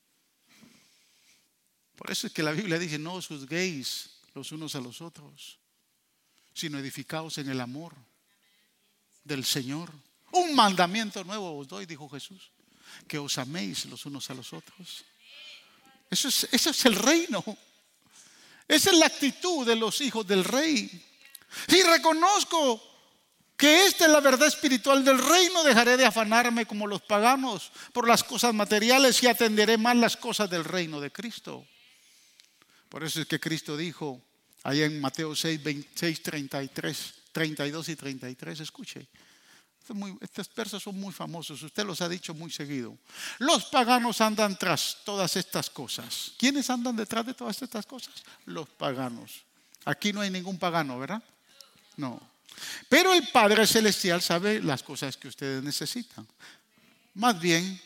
Por 1.98 2.12
eso 2.12 2.28
es 2.28 2.34
que 2.34 2.44
la 2.44 2.52
Biblia 2.54 2.80
dice, 2.80 2.98
no 2.98 3.16
os 3.16 3.28
juzguéis 3.28 4.22
los 4.34 4.54
unos 4.54 4.74
a 4.76 4.80
los 4.80 5.02
otros, 5.02 5.60
sino 6.54 6.80
edificaos 6.80 7.38
en 7.40 7.50
el 7.50 7.60
amor 7.60 7.94
del 9.26 9.44
Señor. 9.44 9.92
Un 10.32 10.56
mandamiento 10.56 11.22
nuevo 11.26 11.58
os 11.58 11.68
doy, 11.68 11.86
dijo 11.86 12.08
Jesús, 12.08 12.50
que 13.08 13.18
os 13.18 13.38
améis 13.38 13.86
los 13.86 14.06
unos 14.06 14.30
a 14.30 14.34
los 14.34 14.54
otros. 14.54 15.04
Eso 16.10 16.30
es, 16.30 16.48
es 16.52 16.86
el 16.86 16.96
reino. 16.96 17.44
Esa 18.68 18.92
es 18.92 18.98
la 18.98 19.08
actitud 19.08 19.68
de 19.68 19.76
los 19.76 20.00
hijos 20.00 20.26
del 20.26 20.44
rey. 20.44 20.90
Si 21.68 21.84
reconozco 21.84 22.82
que 23.58 23.88
esta 23.88 24.06
es 24.06 24.12
la 24.12 24.22
verdad 24.22 24.48
espiritual 24.48 25.04
del 25.04 25.18
reino, 25.18 25.64
dejaré 25.64 25.98
de 25.98 26.06
afanarme 26.06 26.66
como 26.66 26.88
los 26.88 27.02
paganos 27.02 27.72
por 27.92 28.08
las 28.08 28.24
cosas 28.24 28.54
materiales 28.54 29.22
y 29.24 29.28
atenderé 29.28 29.78
más 29.78 29.98
las 29.98 30.16
cosas 30.16 30.50
del 30.50 30.64
reino 30.64 31.02
de 31.02 31.12
Cristo. 31.12 31.68
Por 32.88 33.04
eso 33.04 33.20
es 33.20 33.28
que 33.28 33.40
Cristo 33.40 33.76
dijo, 33.76 34.22
Ahí 34.66 34.82
en 34.82 35.00
Mateo 35.00 35.36
6, 35.36 35.62
26, 35.62 36.24
33, 36.24 37.14
32 37.36 37.90
y 37.90 37.96
33, 37.98 38.62
escuche. 38.62 39.10
estos 40.22 40.56
versos 40.56 40.82
son 40.82 40.98
muy 40.98 41.12
famosos, 41.12 41.62
usted 41.62 41.86
los 41.86 42.00
ha 42.00 42.08
dicho 42.08 42.34
muy 42.34 42.50
seguido. 42.50 42.98
Los 43.40 43.66
paganos 43.66 44.22
andan 44.22 44.58
tras 44.58 45.00
todas 45.04 45.36
estas 45.36 45.70
cosas. 45.70 46.32
¿Quiénes 46.38 46.70
andan 46.70 46.96
detrás 46.96 47.26
de 47.26 47.34
todas 47.34 47.62
estas 47.62 47.86
cosas? 47.86 48.24
Los 48.46 48.70
paganos. 48.70 49.44
Aquí 49.84 50.14
no 50.14 50.22
hay 50.22 50.30
ningún 50.30 50.58
pagano, 50.58 50.98
¿verdad? 50.98 51.22
No. 51.98 52.22
Pero 52.88 53.14
el 53.14 53.28
Padre 53.28 53.68
Celestial 53.68 54.22
sabe 54.22 54.62
las 54.62 54.82
cosas 54.82 55.18
que 55.18 55.28
ustedes 55.28 55.62
necesitan. 55.62 56.26
Más 57.16 57.38
bien, 57.38 57.82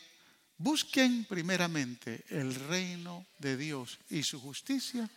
busquen 0.58 1.24
primeramente 1.24 2.24
el 2.28 2.54
reino 2.54 3.26
de 3.40 3.56
Dios 3.56 3.98
y 4.10 4.22
su 4.22 4.40
justicia. 4.40 5.10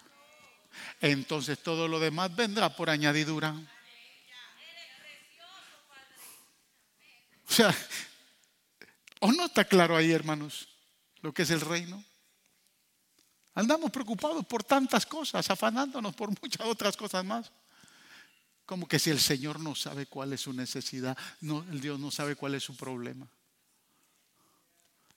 Entonces 1.02 1.60
todo 1.60 1.88
lo 1.88 2.00
demás 2.00 2.36
vendrá 2.36 2.76
por 2.76 2.90
añadidura. 2.90 3.56
O 7.50 7.52
sea, 7.52 7.76
¿o 9.20 9.32
no 9.32 9.46
está 9.46 9.66
claro 9.66 9.96
ahí, 9.96 10.12
hermanos, 10.12 10.68
lo 11.22 11.34
que 11.34 11.44
es 11.44 11.50
el 11.50 11.62
reino? 11.62 12.04
Andamos 13.56 13.92
preocupados 13.92 14.46
por 14.46 14.64
tantas 14.64 15.06
cosas, 15.06 15.50
afanándonos 15.50 16.16
por 16.16 16.30
muchas 16.42 16.66
otras 16.66 16.98
cosas 16.98 17.24
más. 17.24 17.52
Como 18.66 18.88
que 18.88 18.98
si 18.98 19.10
el 19.10 19.20
Señor 19.20 19.60
no 19.60 19.76
sabe 19.76 20.06
cuál 20.06 20.34
es 20.34 20.42
su 20.42 20.54
necesidad, 20.54 21.18
no, 21.42 21.64
el 21.70 21.82
Dios 21.82 22.00
no 22.00 22.10
sabe 22.10 22.36
cuál 22.36 22.56
es 22.56 22.64
su 22.64 22.76
problema. 22.76 23.28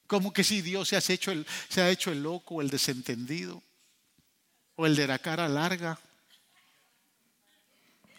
Como 0.05 0.31
que 0.31 0.43
si 0.43 0.61
Dios 0.61 0.89
se 0.89 0.95
ha 0.95 0.99
hecho 0.99 1.31
el, 1.31 1.45
se 1.69 1.81
ha 1.81 1.89
hecho 1.89 2.11
el 2.11 2.23
loco, 2.23 2.61
el 2.61 2.69
desentendido, 2.69 3.63
o 4.75 4.85
el 4.85 4.95
de 4.95 5.07
la 5.07 5.19
cara 5.19 5.49
larga. 5.49 5.99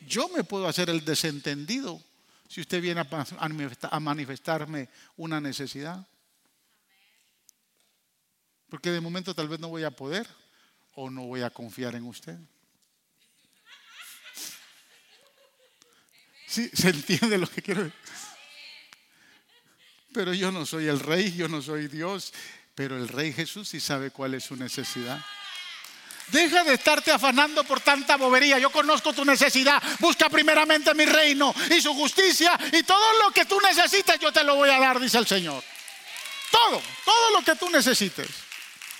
Yo 0.07 0.29
me 0.29 0.45
puedo 0.45 0.69
hacer 0.69 0.91
el 0.91 1.05
desentendido 1.05 2.03
si 2.49 2.63
usted 2.63 2.81
viene 2.81 3.03
a 3.03 4.01
manifestarme 4.01 4.89
una 5.17 5.41
necesidad. 5.41 6.07
Porque 8.69 8.91
de 8.91 9.01
momento 9.01 9.35
tal 9.35 9.49
vez 9.49 9.61
no 9.61 9.69
voy 9.69 9.85
a 9.85 9.91
poder 9.91 10.27
o 10.95 11.11
no 11.11 11.27
voy 11.27 11.43
a 11.43 11.51
confiar 11.51 11.95
en 11.95 12.05
usted. 12.05 12.39
¿Sí? 16.47 16.71
¿Se 16.73 16.89
entiende 16.89 17.37
lo 17.37 17.47
que 17.47 17.63
quiero 17.63 17.85
decir? 17.85 17.99
Pero 20.13 20.33
yo 20.33 20.51
no 20.51 20.65
soy 20.65 20.87
el 20.87 20.99
rey, 21.01 21.33
yo 21.35 21.49
no 21.49 21.61
soy 21.61 21.87
Dios, 21.87 22.33
pero 22.75 22.97
el 22.97 23.09
rey 23.09 23.33
Jesús 23.33 23.69
sí 23.69 23.79
sabe 23.79 24.11
cuál 24.11 24.35
es 24.35 24.45
su 24.45 24.57
necesidad. 24.57 25.23
Deja 26.31 26.65
de 26.65 26.75
estarte 26.75 27.11
afanando 27.11 27.65
por 27.65 27.81
tanta 27.81 28.17
bobería. 28.17 28.59
Yo 28.59 28.71
conozco 28.71 29.13
tu 29.13 29.25
necesidad. 29.25 29.83
Busca 29.99 30.29
primeramente 30.29 30.95
mi 30.95 31.05
reino 31.05 31.55
y 31.71 31.81
su 31.81 31.95
justicia 31.95 32.59
y 32.73 32.83
todo 32.83 33.25
lo 33.25 33.31
que 33.33 33.45
tú 33.45 33.59
necesitas 33.61 34.19
yo 34.19 34.33
te 34.33 34.45
lo 34.45 34.57
voy 34.57 34.71
a 34.71 34.79
dar, 34.79 35.01
dice 35.01 35.19
el 35.19 35.27
Señor. 35.27 35.63
Todo, 36.51 36.83
todo 37.05 37.31
lo 37.31 37.45
que 37.45 37.55
tú 37.55 37.71
necesites 37.71 38.29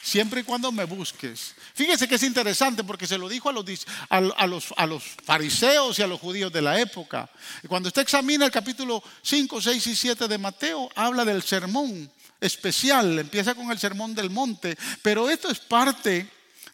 siempre 0.03 0.41
y 0.41 0.45
cuando 0.45 0.73
me 0.73 0.85
busques. 0.85 1.55
Fíjese 1.75 2.09
que 2.09 2.15
es 2.15 2.23
interesante 2.23 2.83
porque 2.83 3.07
se 3.07 3.19
lo 3.19 3.29
dijo 3.29 3.49
a 3.51 3.53
los, 3.53 3.65
a, 4.09 4.47
los, 4.47 4.75
a 4.77 4.87
los, 4.87 5.05
fariseos 5.25 5.99
y 5.99 6.03
a 6.03 6.07
los 6.07 6.21
judíos 6.21 6.53
de 6.53 6.63
la 6.63 6.81
época. 6.81 7.29
Cuando 7.69 7.89
usted 7.89 8.03
examina 8.03 8.47
el 8.47 8.51
capítulo 8.51 9.03
5, 9.23 9.61
6 9.61 9.87
y 9.87 9.97
7 9.97 10.29
de 10.29 10.39
Mateo, 10.39 10.89
habla 10.95 11.25
del 11.25 11.43
sermón 11.43 12.11
especial, 12.41 13.19
empieza 13.19 13.55
con 13.55 13.71
el 13.71 13.79
sermón 13.79 14.15
del 14.15 14.31
monte, 14.31 14.77
pero 15.03 15.29
esto 15.29 15.51
es 15.51 15.59
parte 15.59 16.29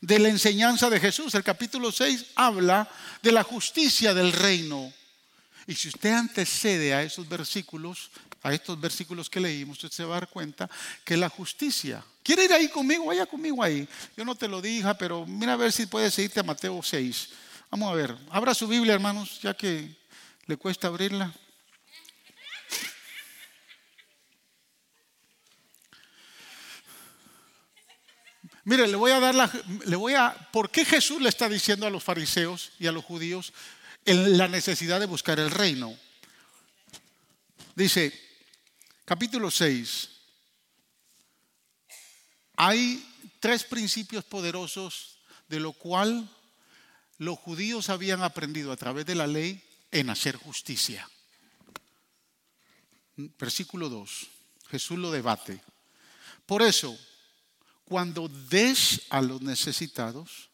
de 0.04 0.18
la 0.18 0.28
enseñanza 0.28 0.90
de 0.90 1.00
Jesús. 1.00 1.34
El 1.34 1.42
capítulo 1.42 1.90
6 1.90 2.26
habla 2.34 2.88
de 3.22 3.32
la 3.32 3.42
justicia 3.42 4.12
del 4.12 4.32
reino. 4.32 4.92
Y 5.66 5.74
si 5.74 5.88
usted 5.88 6.12
antecede 6.12 6.92
a 6.92 7.02
esos 7.02 7.26
versículos, 7.26 8.10
a 8.42 8.52
estos 8.52 8.78
versículos 8.78 9.30
que 9.30 9.40
leímos, 9.40 9.82
usted 9.82 9.96
se 9.96 10.04
va 10.04 10.16
a 10.16 10.20
dar 10.20 10.28
cuenta 10.28 10.68
que 11.04 11.16
la 11.16 11.30
justicia. 11.30 12.04
¿Quiere 12.22 12.44
ir 12.44 12.52
ahí 12.52 12.68
conmigo? 12.68 13.06
Vaya 13.06 13.24
conmigo 13.24 13.62
ahí. 13.62 13.88
Yo 14.14 14.26
no 14.26 14.34
te 14.34 14.46
lo 14.46 14.60
dije, 14.60 14.94
pero 14.98 15.24
mira 15.24 15.54
a 15.54 15.56
ver 15.56 15.72
si 15.72 15.86
puedes 15.86 16.12
seguirte 16.12 16.40
a 16.40 16.42
Mateo 16.42 16.82
6. 16.82 17.28
Vamos 17.70 17.90
a 17.90 17.94
ver. 17.94 18.14
Abra 18.30 18.52
su 18.52 18.68
Biblia, 18.68 18.92
hermanos, 18.92 19.40
ya 19.40 19.54
que 19.54 19.96
le 20.46 20.56
cuesta 20.58 20.88
abrirla. 20.88 21.32
Mire, 28.64 28.88
le 28.88 28.96
voy 28.96 29.10
a 29.10 29.20
dar 29.20 29.34
la, 29.34 29.50
le 29.84 29.96
voy 29.96 30.14
a, 30.14 30.32
¿por 30.50 30.70
qué 30.70 30.84
Jesús 30.84 31.20
le 31.20 31.28
está 31.28 31.48
diciendo 31.48 31.86
a 31.86 31.90
los 31.90 32.02
fariseos 32.02 32.72
y 32.78 32.86
a 32.86 32.92
los 32.92 33.04
judíos 33.04 33.52
la 34.06 34.48
necesidad 34.48 35.00
de 35.00 35.06
buscar 35.06 35.38
el 35.38 35.50
reino? 35.50 35.94
Dice, 37.74 38.12
capítulo 39.04 39.50
6, 39.50 40.10
hay 42.56 43.04
tres 43.38 43.64
principios 43.64 44.24
poderosos 44.24 45.18
de 45.48 45.60
lo 45.60 45.72
cual 45.72 46.28
los 47.18 47.38
judíos 47.38 47.90
habían 47.90 48.22
aprendido 48.22 48.72
a 48.72 48.76
través 48.76 49.04
de 49.04 49.14
la 49.14 49.26
ley 49.26 49.62
en 49.90 50.08
hacer 50.08 50.36
justicia. 50.36 51.08
Versículo 53.16 53.88
2, 53.90 54.26
Jesús 54.70 54.98
lo 54.98 55.10
debate. 55.10 55.60
Por 56.46 56.62
eso, 56.62 56.98
cuando 57.84 58.28
des 58.28 59.02
a 59.10 59.20
los 59.20 59.42
necesitados, 59.42 60.50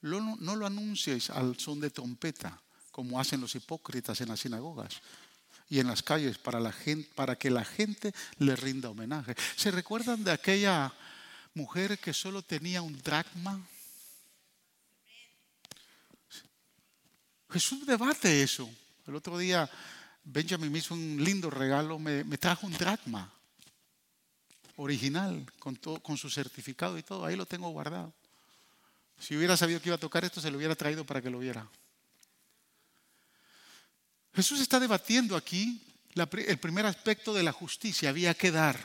no, 0.00 0.56
lo 0.56 0.66
anuncies 0.66 1.30
al 1.30 1.58
son 1.58 1.80
de 1.80 1.90
trompeta, 1.90 2.60
como 2.92 3.18
hacen 3.20 3.40
los 3.40 3.54
hipócritas 3.54 4.20
en 4.20 4.28
las 4.28 4.40
sinagogas 4.40 5.00
y 5.68 5.80
en 5.80 5.88
las 5.88 6.02
calles 6.02 6.38
para, 6.38 7.36
que 7.36 7.50
la 7.50 7.64
gente 7.64 8.14
le 8.38 8.54
rinda 8.54 8.90
homenaje. 8.90 9.34
¿Se 9.56 9.70
recuerdan 9.70 10.24
de 10.24 10.30
aquella 10.30 10.92
mujer 11.54 11.98
que 11.98 12.14
solo 12.14 12.42
tenía 12.42 12.80
un 12.80 12.96
dracma? 13.02 13.60
Jesús 17.50 17.86
debate 17.86 18.42
eso. 18.42 18.70
El 19.06 19.16
otro 19.16 19.36
día 19.38 19.68
Benjamin 20.22 20.70
me 20.70 20.78
hizo 20.78 20.94
un 20.94 21.22
lindo 21.22 21.50
regalo, 21.50 21.98
me 21.98 22.38
trajo 22.38 22.66
un 22.66 22.74
dracma 22.74 23.32
original, 24.78 25.44
con, 25.58 25.76
todo, 25.76 26.00
con 26.00 26.16
su 26.16 26.30
certificado 26.30 26.96
y 26.98 27.02
todo. 27.02 27.24
Ahí 27.24 27.36
lo 27.36 27.46
tengo 27.46 27.68
guardado. 27.70 28.12
Si 29.18 29.36
hubiera 29.36 29.56
sabido 29.56 29.80
que 29.80 29.88
iba 29.88 29.96
a 29.96 30.00
tocar 30.00 30.24
esto, 30.24 30.40
se 30.40 30.50
lo 30.50 30.56
hubiera 30.56 30.76
traído 30.76 31.04
para 31.04 31.20
que 31.20 31.30
lo 31.30 31.40
viera. 31.40 31.68
Jesús 34.34 34.60
está 34.60 34.78
debatiendo 34.78 35.36
aquí 35.36 35.82
el 36.14 36.58
primer 36.58 36.86
aspecto 36.86 37.34
de 37.34 37.42
la 37.42 37.52
justicia. 37.52 38.10
Había 38.10 38.34
que 38.34 38.52
dar, 38.52 38.78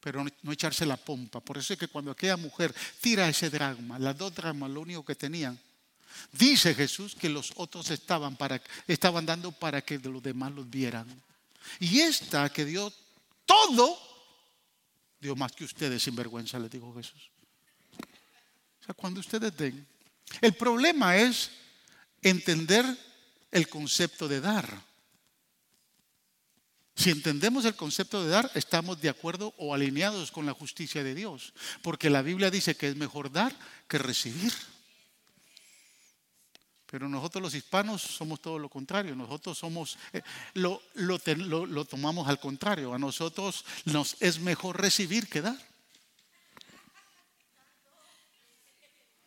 pero 0.00 0.24
no 0.42 0.52
echarse 0.52 0.84
la 0.84 0.96
pompa. 0.96 1.40
Por 1.40 1.58
eso 1.58 1.72
es 1.72 1.78
que 1.78 1.88
cuando 1.88 2.10
aquella 2.10 2.36
mujer 2.36 2.74
tira 3.00 3.28
ese 3.28 3.48
dragma, 3.48 4.00
las 4.00 4.18
dos 4.18 4.34
dragmas, 4.34 4.70
lo 4.70 4.80
único 4.80 5.04
que 5.04 5.14
tenían, 5.14 5.58
dice 6.32 6.74
Jesús 6.74 7.14
que 7.14 7.28
los 7.28 7.52
otros 7.54 7.90
estaban, 7.90 8.36
para, 8.36 8.60
estaban 8.88 9.24
dando 9.24 9.52
para 9.52 9.82
que 9.82 10.00
los 10.00 10.22
demás 10.22 10.50
los 10.50 10.68
vieran. 10.68 11.06
Y 11.78 12.00
esta 12.00 12.48
que 12.48 12.64
dio 12.64 12.92
todo 13.46 14.11
Dios 15.22 15.38
más 15.38 15.52
que 15.52 15.62
ustedes 15.62 16.02
sin 16.02 16.16
vergüenza, 16.16 16.58
le 16.58 16.68
dijo 16.68 16.92
Jesús. 16.94 17.30
O 18.80 18.84
sea, 18.84 18.92
cuando 18.92 19.20
ustedes 19.20 19.56
den. 19.56 19.86
El 20.40 20.54
problema 20.54 21.16
es 21.16 21.52
entender 22.20 22.84
el 23.52 23.68
concepto 23.68 24.26
de 24.26 24.40
dar. 24.40 24.82
Si 26.96 27.10
entendemos 27.10 27.64
el 27.64 27.76
concepto 27.76 28.24
de 28.24 28.30
dar, 28.30 28.50
estamos 28.54 29.00
de 29.00 29.10
acuerdo 29.10 29.54
o 29.58 29.72
alineados 29.72 30.32
con 30.32 30.44
la 30.44 30.54
justicia 30.54 31.04
de 31.04 31.14
Dios. 31.14 31.54
Porque 31.82 32.10
la 32.10 32.22
Biblia 32.22 32.50
dice 32.50 32.74
que 32.74 32.88
es 32.88 32.96
mejor 32.96 33.30
dar 33.30 33.54
que 33.86 33.98
recibir. 33.98 34.52
Pero 36.92 37.08
nosotros 37.08 37.40
los 37.40 37.54
hispanos 37.54 38.02
somos 38.02 38.42
todo 38.42 38.58
lo 38.58 38.68
contrario. 38.68 39.16
Nosotros 39.16 39.56
somos, 39.56 39.96
eh, 40.12 40.20
lo, 40.52 40.82
lo, 40.92 41.84
tomamos 41.86 42.28
al 42.28 42.38
contrario. 42.38 42.92
A 42.92 42.98
nosotros 42.98 43.64
nos 43.86 44.14
es 44.20 44.38
mejor 44.38 44.78
recibir 44.78 45.26
que 45.26 45.40
dar. 45.40 45.56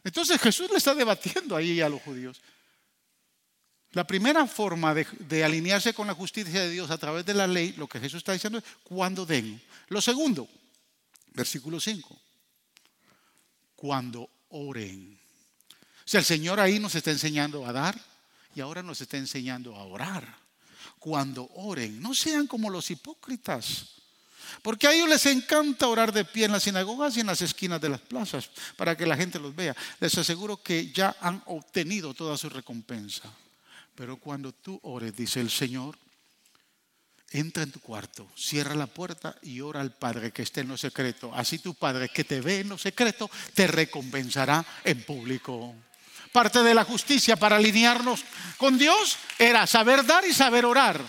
Entonces 0.03 0.39
Jesús 0.39 0.69
le 0.69 0.77
está 0.77 0.93
debatiendo 0.93 1.55
ahí 1.55 1.81
a 1.81 1.89
los 1.89 2.03
judíos. 2.03 2.39
La 3.93 4.05
primera 4.05 4.45
forma 4.45 4.93
de, 4.93 5.07
de, 5.21 5.43
alinearse 5.43 5.95
con 5.95 6.05
la 6.05 6.13
justicia 6.13 6.61
de 6.61 6.69
Dios 6.69 6.91
a 6.91 6.99
través 6.99 7.25
de 7.25 7.33
la 7.33 7.47
ley, 7.47 7.73
lo 7.77 7.87
que 7.87 7.99
Jesús 7.99 8.19
está 8.19 8.33
diciendo 8.33 8.59
es 8.59 8.63
cuando 8.83 9.25
den. 9.25 9.59
Lo 9.87 10.01
segundo, 10.01 10.47
versículo 11.33 11.79
5, 11.79 12.15
cuando 13.75 14.29
oren. 14.49 15.24
Sea, 16.15 16.19
el 16.21 16.25
Señor 16.25 16.61
ahí 16.61 16.79
nos 16.79 16.95
está 16.95 17.11
enseñando 17.11 17.65
a 17.65 17.73
dar 17.73 17.99
y 18.55 18.61
ahora 18.61 18.81
nos 18.81 19.01
está 19.01 19.17
enseñando 19.17 19.75
a 19.75 19.83
orar. 19.83 20.25
Cuando 20.97 21.49
oren, 21.55 22.01
no 22.01 22.15
sean 22.15 22.47
como 22.47 22.69
los 22.69 22.89
hipócritas. 22.89 23.87
Porque 24.61 24.87
a 24.87 24.93
ellos 24.93 25.09
les 25.09 25.25
encanta 25.25 25.89
orar 25.89 26.13
de 26.13 26.23
pie 26.23 26.45
en 26.45 26.53
las 26.53 26.63
sinagogas 26.63 27.17
y 27.17 27.19
en 27.19 27.27
las 27.27 27.41
esquinas 27.41 27.81
de 27.81 27.89
las 27.89 27.99
plazas 27.99 28.49
para 28.77 28.95
que 28.95 29.05
la 29.05 29.17
gente 29.17 29.39
los 29.39 29.53
vea. 29.53 29.75
Les 29.99 30.17
aseguro 30.17 30.63
que 30.63 30.89
ya 30.93 31.17
han 31.19 31.43
obtenido 31.47 32.13
toda 32.13 32.37
su 32.37 32.47
recompensa. 32.47 33.29
Pero 33.93 34.15
cuando 34.15 34.53
tú 34.53 34.79
ores, 34.83 35.17
dice 35.17 35.41
el 35.41 35.49
Señor, 35.49 35.97
entra 37.31 37.63
en 37.63 37.73
tu 37.73 37.81
cuarto, 37.81 38.25
cierra 38.37 38.73
la 38.73 38.87
puerta 38.87 39.35
y 39.41 39.59
ora 39.59 39.81
al 39.81 39.91
Padre 39.91 40.31
que 40.31 40.43
esté 40.43 40.61
en 40.61 40.69
lo 40.69 40.77
secreto. 40.77 41.35
Así 41.35 41.59
tu 41.59 41.73
Padre 41.73 42.07
que 42.07 42.23
te 42.23 42.39
ve 42.39 42.61
en 42.61 42.69
lo 42.69 42.77
secreto 42.77 43.29
te 43.53 43.67
recompensará 43.67 44.65
en 44.85 45.03
público. 45.03 45.75
Parte 46.35 46.63
de 46.63 46.73
la 46.73 46.83
justicia 46.83 47.37
para 47.37 47.55
alinearnos 47.55 48.25
con 48.57 48.77
Dios 48.77 49.17
era 49.39 49.65
saber 49.65 50.05
dar 50.05 50.25
y 50.25 50.33
saber 50.33 50.65
orar. 50.65 51.01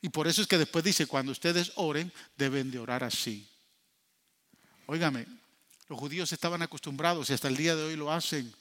Y 0.00 0.10
por 0.10 0.28
eso 0.28 0.42
es 0.42 0.46
que 0.46 0.56
después 0.56 0.84
dice, 0.84 1.08
cuando 1.08 1.32
ustedes 1.32 1.72
oren, 1.74 2.12
deben 2.36 2.70
de 2.70 2.78
orar 2.78 3.02
así. 3.02 3.50
Óigame, 4.86 5.26
los 5.88 5.98
judíos 5.98 6.30
estaban 6.30 6.62
acostumbrados 6.62 7.30
y 7.30 7.32
hasta 7.32 7.48
el 7.48 7.56
día 7.56 7.74
de 7.74 7.82
hoy 7.82 7.96
lo 7.96 8.12
hacen 8.12 8.54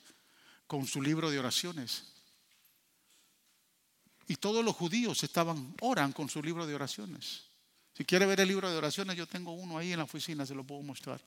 con 0.65 0.87
su 0.87 0.99
libro 0.99 1.29
de 1.29 1.37
oraciones. 1.37 2.05
Y 4.27 4.37
todos 4.37 4.65
los 4.65 4.75
judíos 4.75 5.21
estaban, 5.21 5.75
oran 5.81 6.11
con 6.11 6.27
su 6.27 6.41
libro 6.41 6.65
de 6.65 6.73
oraciones. 6.73 7.43
Si 7.95 8.03
quiere 8.03 8.25
ver 8.25 8.39
el 8.39 8.47
libro 8.47 8.67
de 8.67 8.77
oraciones, 8.77 9.15
yo 9.15 9.27
tengo 9.27 9.51
uno 9.51 9.77
ahí 9.77 9.91
en 9.91 9.99
la 9.99 10.05
oficina, 10.05 10.43
se 10.43 10.55
lo 10.55 10.63
puedo 10.63 10.81
mostrar. 10.81 11.21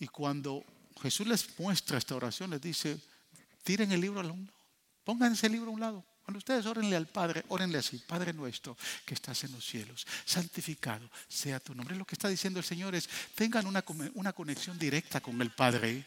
Y 0.00 0.08
cuando 0.08 0.64
Jesús 1.02 1.26
les 1.26 1.58
muestra 1.58 1.98
esta 1.98 2.14
oración, 2.14 2.50
les 2.50 2.60
dice, 2.60 2.98
tiren 3.62 3.92
el 3.92 4.00
libro 4.00 4.20
al 4.20 4.28
lado, 4.28 4.38
pongan 5.04 5.32
ese 5.32 5.48
libro 5.48 5.70
a 5.70 5.74
un 5.74 5.80
lado. 5.80 6.04
Cuando 6.22 6.38
ustedes 6.38 6.66
orenle 6.66 6.94
al 6.94 7.06
Padre, 7.06 7.42
orenle 7.48 7.78
así, 7.78 7.98
Padre 8.06 8.34
nuestro 8.34 8.76
que 9.06 9.14
estás 9.14 9.44
en 9.44 9.52
los 9.52 9.64
cielos, 9.64 10.06
santificado 10.26 11.10
sea 11.26 11.58
tu 11.58 11.74
nombre. 11.74 11.96
Lo 11.96 12.04
que 12.04 12.14
está 12.14 12.28
diciendo 12.28 12.58
el 12.58 12.66
Señor 12.66 12.94
es, 12.94 13.08
tengan 13.34 13.66
una, 13.66 13.82
una 14.12 14.34
conexión 14.34 14.78
directa 14.78 15.20
con 15.20 15.40
el 15.40 15.50
Padre. 15.50 16.04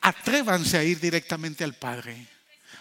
Atrévanse 0.00 0.78
a 0.78 0.82
ir 0.82 0.98
directamente 0.98 1.62
al 1.62 1.74
Padre. 1.74 2.33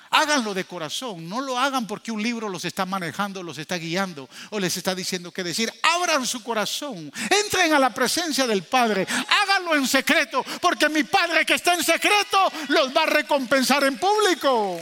Háganlo 0.10 0.54
de 0.54 0.66
corazón, 0.66 1.28
no 1.28 1.42
lo 1.42 1.58
hagan 1.58 1.88
porque 1.88 2.12
un 2.12 2.22
libro 2.22 2.48
los 2.48 2.66
está 2.66 2.86
manejando, 2.86 3.42
los 3.42 3.58
está 3.58 3.78
guiando 3.78 4.30
o 4.52 4.60
les 4.60 4.78
está 4.78 4.94
diciendo 4.94 5.32
qué 5.32 5.44
decir. 5.44 5.74
Abran 5.82 6.26
su 6.28 6.44
corazón, 6.44 7.12
entren 7.30 7.74
a 7.74 7.80
la 7.80 7.94
presencia 7.94 8.46
del 8.46 8.64
Padre, 8.64 9.08
háganlo 9.08 9.76
en 9.76 9.88
secreto, 9.88 10.46
porque 10.62 10.90
mi 10.90 11.04
Padre 11.04 11.46
que 11.46 11.56
está 11.56 11.74
en 11.74 11.84
secreto 11.84 12.52
los 12.70 12.96
va 12.96 13.04
a 13.04 13.08
recompensar 13.08 13.84
en 13.84 13.98
público. 13.98 14.80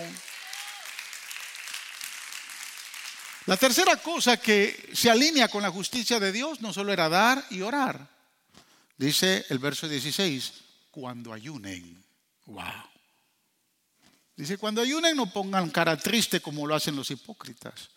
La 3.47 3.57
tercera 3.57 3.97
cosa 3.97 4.37
que 4.37 4.91
se 4.93 5.09
alinea 5.09 5.47
con 5.47 5.63
la 5.63 5.71
justicia 5.71 6.19
de 6.19 6.31
Dios 6.31 6.61
no 6.61 6.71
solo 6.71 6.93
era 6.93 7.09
dar 7.09 7.43
y 7.49 7.61
orar. 7.61 8.07
Dice 8.97 9.45
el 9.49 9.57
verso 9.57 9.87
16, 9.87 10.53
cuando 10.91 11.33
ayunen. 11.33 12.03
Wow. 12.45 12.90
Dice, 14.35 14.57
cuando 14.57 14.81
ayunen 14.81 15.15
no 15.15 15.31
pongan 15.31 15.69
cara 15.69 15.97
triste 15.97 16.39
como 16.39 16.65
lo 16.65 16.75
hacen 16.75 16.95
los 16.95 17.11
hipócritas, 17.11 17.89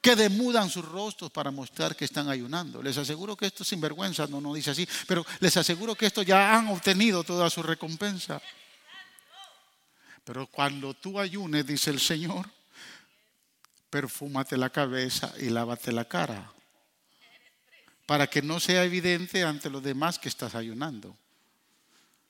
que 0.00 0.14
demudan 0.14 0.70
sus 0.70 0.84
rostros 0.84 1.30
para 1.30 1.50
mostrar 1.50 1.96
que 1.96 2.04
están 2.04 2.28
ayunando. 2.28 2.82
Les 2.82 2.96
aseguro 2.96 3.36
que 3.36 3.46
esto 3.46 3.64
sin 3.64 3.80
vergüenza, 3.80 4.26
no, 4.26 4.40
no 4.40 4.54
dice 4.54 4.70
así, 4.70 4.88
pero 5.06 5.26
les 5.40 5.56
aseguro 5.56 5.94
que 5.94 6.06
esto 6.06 6.22
ya 6.22 6.54
han 6.54 6.68
obtenido 6.68 7.24
toda 7.24 7.50
su 7.50 7.62
recompensa. 7.62 8.40
Pero 10.24 10.46
cuando 10.46 10.94
tú 10.94 11.18
ayunes, 11.18 11.66
dice 11.66 11.90
el 11.90 12.00
Señor, 12.00 12.48
perfúmate 13.90 14.56
la 14.56 14.70
cabeza 14.70 15.32
y 15.38 15.48
lávate 15.48 15.92
la 15.92 16.04
cara, 16.04 16.52
para 18.06 18.26
que 18.26 18.42
no 18.42 18.60
sea 18.60 18.84
evidente 18.84 19.42
ante 19.42 19.70
los 19.70 19.82
demás 19.82 20.18
que 20.18 20.28
estás 20.28 20.54
ayunando. 20.54 21.16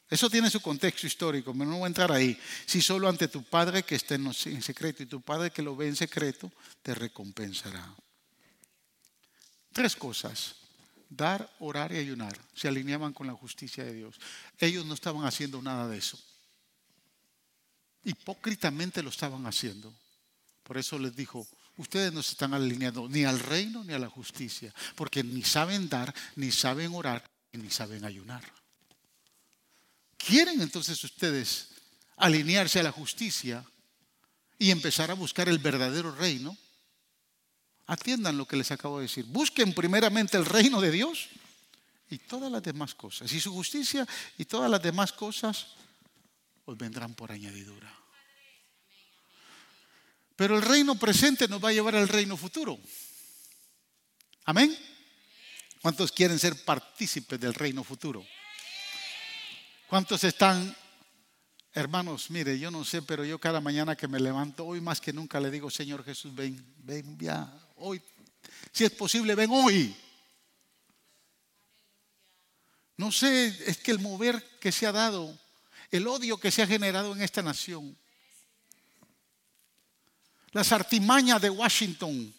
Eso 0.08 0.30
tiene 0.30 0.50
su 0.50 0.60
contexto 0.60 1.06
histórico, 1.06 1.52
pero 1.52 1.64
no 1.64 1.78
voy 1.78 1.84
a 1.84 1.88
entrar 1.88 2.12
ahí. 2.12 2.38
Si 2.64 2.80
solo 2.80 3.08
ante 3.08 3.26
tu 3.26 3.42
Padre 3.42 3.82
que 3.82 3.96
está 3.96 4.14
en 4.14 4.62
secreto 4.62 5.02
y 5.02 5.06
tu 5.06 5.20
Padre 5.20 5.50
que 5.50 5.62
lo 5.62 5.74
ve 5.74 5.88
en 5.88 5.96
secreto, 5.96 6.52
te 6.82 6.94
recompensará. 6.94 7.92
Tres 9.72 9.96
cosas. 9.96 10.54
Dar, 11.08 11.52
orar 11.58 11.92
y 11.92 11.98
ayunar. 11.98 12.36
Se 12.54 12.68
alineaban 12.68 13.12
con 13.12 13.26
la 13.26 13.34
justicia 13.34 13.84
de 13.84 13.94
Dios. 13.94 14.16
Ellos 14.58 14.86
no 14.86 14.94
estaban 14.94 15.24
haciendo 15.24 15.60
nada 15.60 15.88
de 15.88 15.98
eso. 15.98 16.18
Hipócritamente 18.04 19.02
lo 19.02 19.10
estaban 19.10 19.44
haciendo. 19.46 19.92
Por 20.62 20.78
eso 20.78 20.98
les 20.98 21.14
dijo, 21.14 21.46
ustedes 21.76 22.12
no 22.12 22.22
se 22.22 22.32
están 22.32 22.54
alineando 22.54 23.08
ni 23.08 23.24
al 23.24 23.40
reino 23.40 23.82
ni 23.84 23.92
a 23.92 23.98
la 23.98 24.08
justicia, 24.08 24.72
porque 24.94 25.22
ni 25.22 25.42
saben 25.42 25.88
dar, 25.88 26.14
ni 26.36 26.52
saben 26.52 26.94
orar, 26.94 27.28
ni 27.52 27.70
saben 27.70 28.04
ayunar. 28.04 28.42
¿Quieren 30.16 30.60
entonces 30.60 31.02
ustedes 31.04 31.68
alinearse 32.16 32.80
a 32.80 32.82
la 32.82 32.92
justicia 32.92 33.64
y 34.58 34.70
empezar 34.70 35.10
a 35.10 35.14
buscar 35.14 35.48
el 35.48 35.58
verdadero 35.58 36.14
reino? 36.14 36.56
Atiendan 37.86 38.36
lo 38.36 38.46
que 38.46 38.56
les 38.56 38.70
acabo 38.70 38.98
de 38.98 39.04
decir. 39.04 39.24
Busquen 39.26 39.72
primeramente 39.72 40.36
el 40.36 40.44
reino 40.44 40.80
de 40.80 40.90
Dios 40.90 41.28
y 42.10 42.18
todas 42.18 42.50
las 42.50 42.62
demás 42.62 42.94
cosas. 42.94 43.32
Y 43.32 43.40
su 43.40 43.52
justicia 43.52 44.06
y 44.38 44.44
todas 44.44 44.70
las 44.70 44.82
demás 44.82 45.12
cosas 45.12 45.68
os 46.64 46.76
vendrán 46.76 47.14
por 47.14 47.30
añadidura. 47.30 47.92
Pero 50.34 50.56
el 50.56 50.62
reino 50.62 50.96
presente 50.96 51.48
nos 51.48 51.64
va 51.64 51.70
a 51.70 51.72
llevar 51.72 51.94
al 51.96 52.08
reino 52.08 52.36
futuro. 52.36 52.78
Amén. 54.44 54.76
¿Cuántos 55.80 56.12
quieren 56.12 56.38
ser 56.38 56.64
partícipes 56.64 57.40
del 57.40 57.54
reino 57.54 57.82
futuro? 57.84 58.26
¿Cuántos 59.88 60.24
están, 60.24 60.76
hermanos? 61.72 62.28
Mire, 62.30 62.58
yo 62.58 62.72
no 62.72 62.84
sé, 62.84 63.02
pero 63.02 63.24
yo 63.24 63.38
cada 63.38 63.60
mañana 63.60 63.94
que 63.94 64.08
me 64.08 64.18
levanto, 64.18 64.66
hoy 64.66 64.80
más 64.80 65.00
que 65.00 65.12
nunca 65.12 65.38
le 65.38 65.48
digo, 65.48 65.70
Señor 65.70 66.04
Jesús, 66.04 66.34
ven, 66.34 66.74
ven 66.78 67.16
ya, 67.16 67.48
hoy, 67.76 68.02
si 68.72 68.84
es 68.84 68.90
posible, 68.90 69.36
ven 69.36 69.50
hoy. 69.52 69.96
No 72.96 73.12
sé, 73.12 73.46
es 73.64 73.78
que 73.78 73.92
el 73.92 74.00
mover 74.00 74.58
que 74.58 74.72
se 74.72 74.88
ha 74.88 74.92
dado, 74.92 75.38
el 75.92 76.08
odio 76.08 76.36
que 76.40 76.50
se 76.50 76.62
ha 76.62 76.66
generado 76.66 77.14
en 77.14 77.22
esta 77.22 77.42
nación, 77.42 77.96
las 80.50 80.72
artimañas 80.72 81.40
de 81.40 81.50
Washington, 81.50 82.34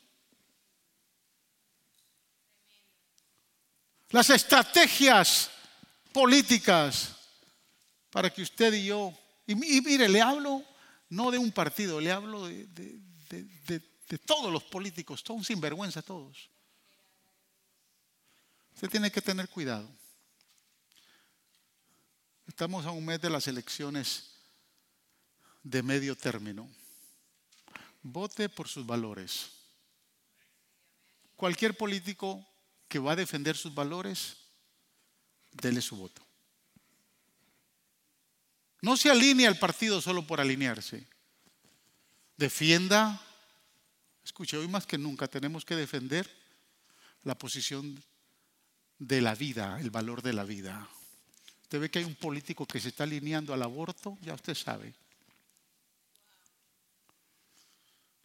las 4.09 4.29
estrategias 4.31 5.49
políticas 6.11 7.16
para 8.17 8.33
que 8.33 8.41
usted 8.41 8.73
y 8.73 8.85
yo, 8.87 9.15
y, 9.45 9.53
mire, 9.53 10.09
le 10.09 10.19
hablo 10.19 10.65
no 11.07 11.29
de 11.29 11.37
un 11.37 11.51
partido, 11.51 12.01
le 12.01 12.11
hablo 12.11 12.47
de, 12.47 12.65
de 12.65 14.17
todos 14.25 14.51
los 14.51 14.63
políticos, 14.63 15.23
son 15.23 15.43
sinvergüenza 15.43 16.01
todos. 16.01 16.49
Usted 18.73 18.89
tiene 18.89 19.11
que 19.11 19.21
tener 19.21 19.47
cuidado. 19.49 19.87
Estamos 22.47 22.87
a 22.87 22.89
un 22.89 23.05
mes 23.05 23.21
de 23.21 23.29
las 23.29 23.47
elecciones 23.47 24.31
de 25.61 25.83
medio 25.83 26.15
término. 26.15 26.67
Vote 28.01 28.49
por 28.49 28.67
sus 28.67 28.83
valores. 28.83 29.51
Cualquier 31.35 31.77
político 31.77 32.43
que 32.87 32.97
va 32.97 33.11
a 33.11 33.15
defender 33.15 33.55
sus 33.55 33.75
valores, 33.75 34.37
dele 35.51 35.81
su 35.81 35.95
voto. 35.95 36.26
No 38.81 38.95
se 38.97 39.09
alinea 39.09 39.49
al 39.49 39.59
partido 39.59 40.01
solo 40.01 40.25
por 40.25 40.39
alinearse. 40.39 41.05
Defienda, 42.37 43.19
escuche, 44.23 44.57
hoy 44.57 44.67
más 44.67 44.85
que 44.85 44.97
nunca 44.97 45.27
tenemos 45.27 45.65
que 45.65 45.75
defender 45.75 46.29
la 47.23 47.35
posición 47.35 48.03
de 48.99 49.21
la 49.21 49.35
vida, 49.35 49.79
el 49.79 49.89
valor 49.89 50.21
de 50.21 50.33
la 50.33 50.43
vida. 50.43 50.87
Usted 51.63 51.79
ve 51.79 51.89
que 51.89 51.99
hay 51.99 52.05
un 52.05 52.15
político 52.15 52.65
que 52.65 52.79
se 52.79 52.89
está 52.89 53.03
alineando 53.03 53.53
al 53.53 53.63
aborto, 53.63 54.17
ya 54.21 54.33
usted 54.33 54.55
sabe. 54.55 54.93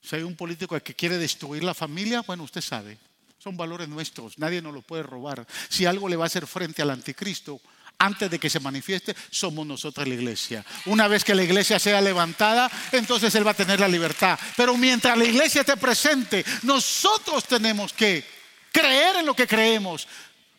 Si 0.03 0.16
hay 0.16 0.22
un 0.22 0.36
político 0.36 0.78
que 0.80 0.94
quiere 0.94 1.16
destruir 1.16 1.64
la 1.64 1.74
familia, 1.74 2.22
bueno, 2.22 2.44
usted 2.44 2.61
sabe. 2.61 2.98
Son 3.38 3.57
valores 3.57 3.88
nuestros, 3.88 4.38
nadie 4.38 4.62
nos 4.62 4.74
lo 4.74 4.82
puede 4.82 5.03
robar. 5.03 5.46
Si 5.68 5.86
algo 5.86 6.09
le 6.09 6.16
va 6.16 6.24
a 6.24 6.26
hacer 6.26 6.46
frente 6.46 6.82
al 6.82 6.90
anticristo, 6.90 7.61
antes 7.99 8.30
de 8.30 8.38
que 8.38 8.51
se 8.51 8.61
manifieste, 8.61 9.14
somos 9.30 9.66
nosotros 9.66 10.07
la 10.07 10.14
iglesia. 10.14 10.64
Una 10.86 11.09
vez 11.09 11.24
que 11.24 11.34
la 11.34 11.43
iglesia 11.43 11.78
sea 11.78 12.01
levantada, 12.01 12.70
entonces 12.90 13.34
Él 13.34 13.47
va 13.47 13.53
a 13.53 13.55
tener 13.55 13.78
la 13.78 13.88
libertad. 13.88 14.38
Pero 14.57 14.76
mientras 14.76 15.16
la 15.16 15.24
iglesia 15.24 15.61
esté 15.61 15.76
presente, 15.76 16.45
nosotros 16.62 17.45
tenemos 17.45 17.93
que 17.93 18.24
creer 18.72 19.16
en 19.16 19.26
lo 19.26 19.34
que 19.34 19.47
creemos, 19.47 20.09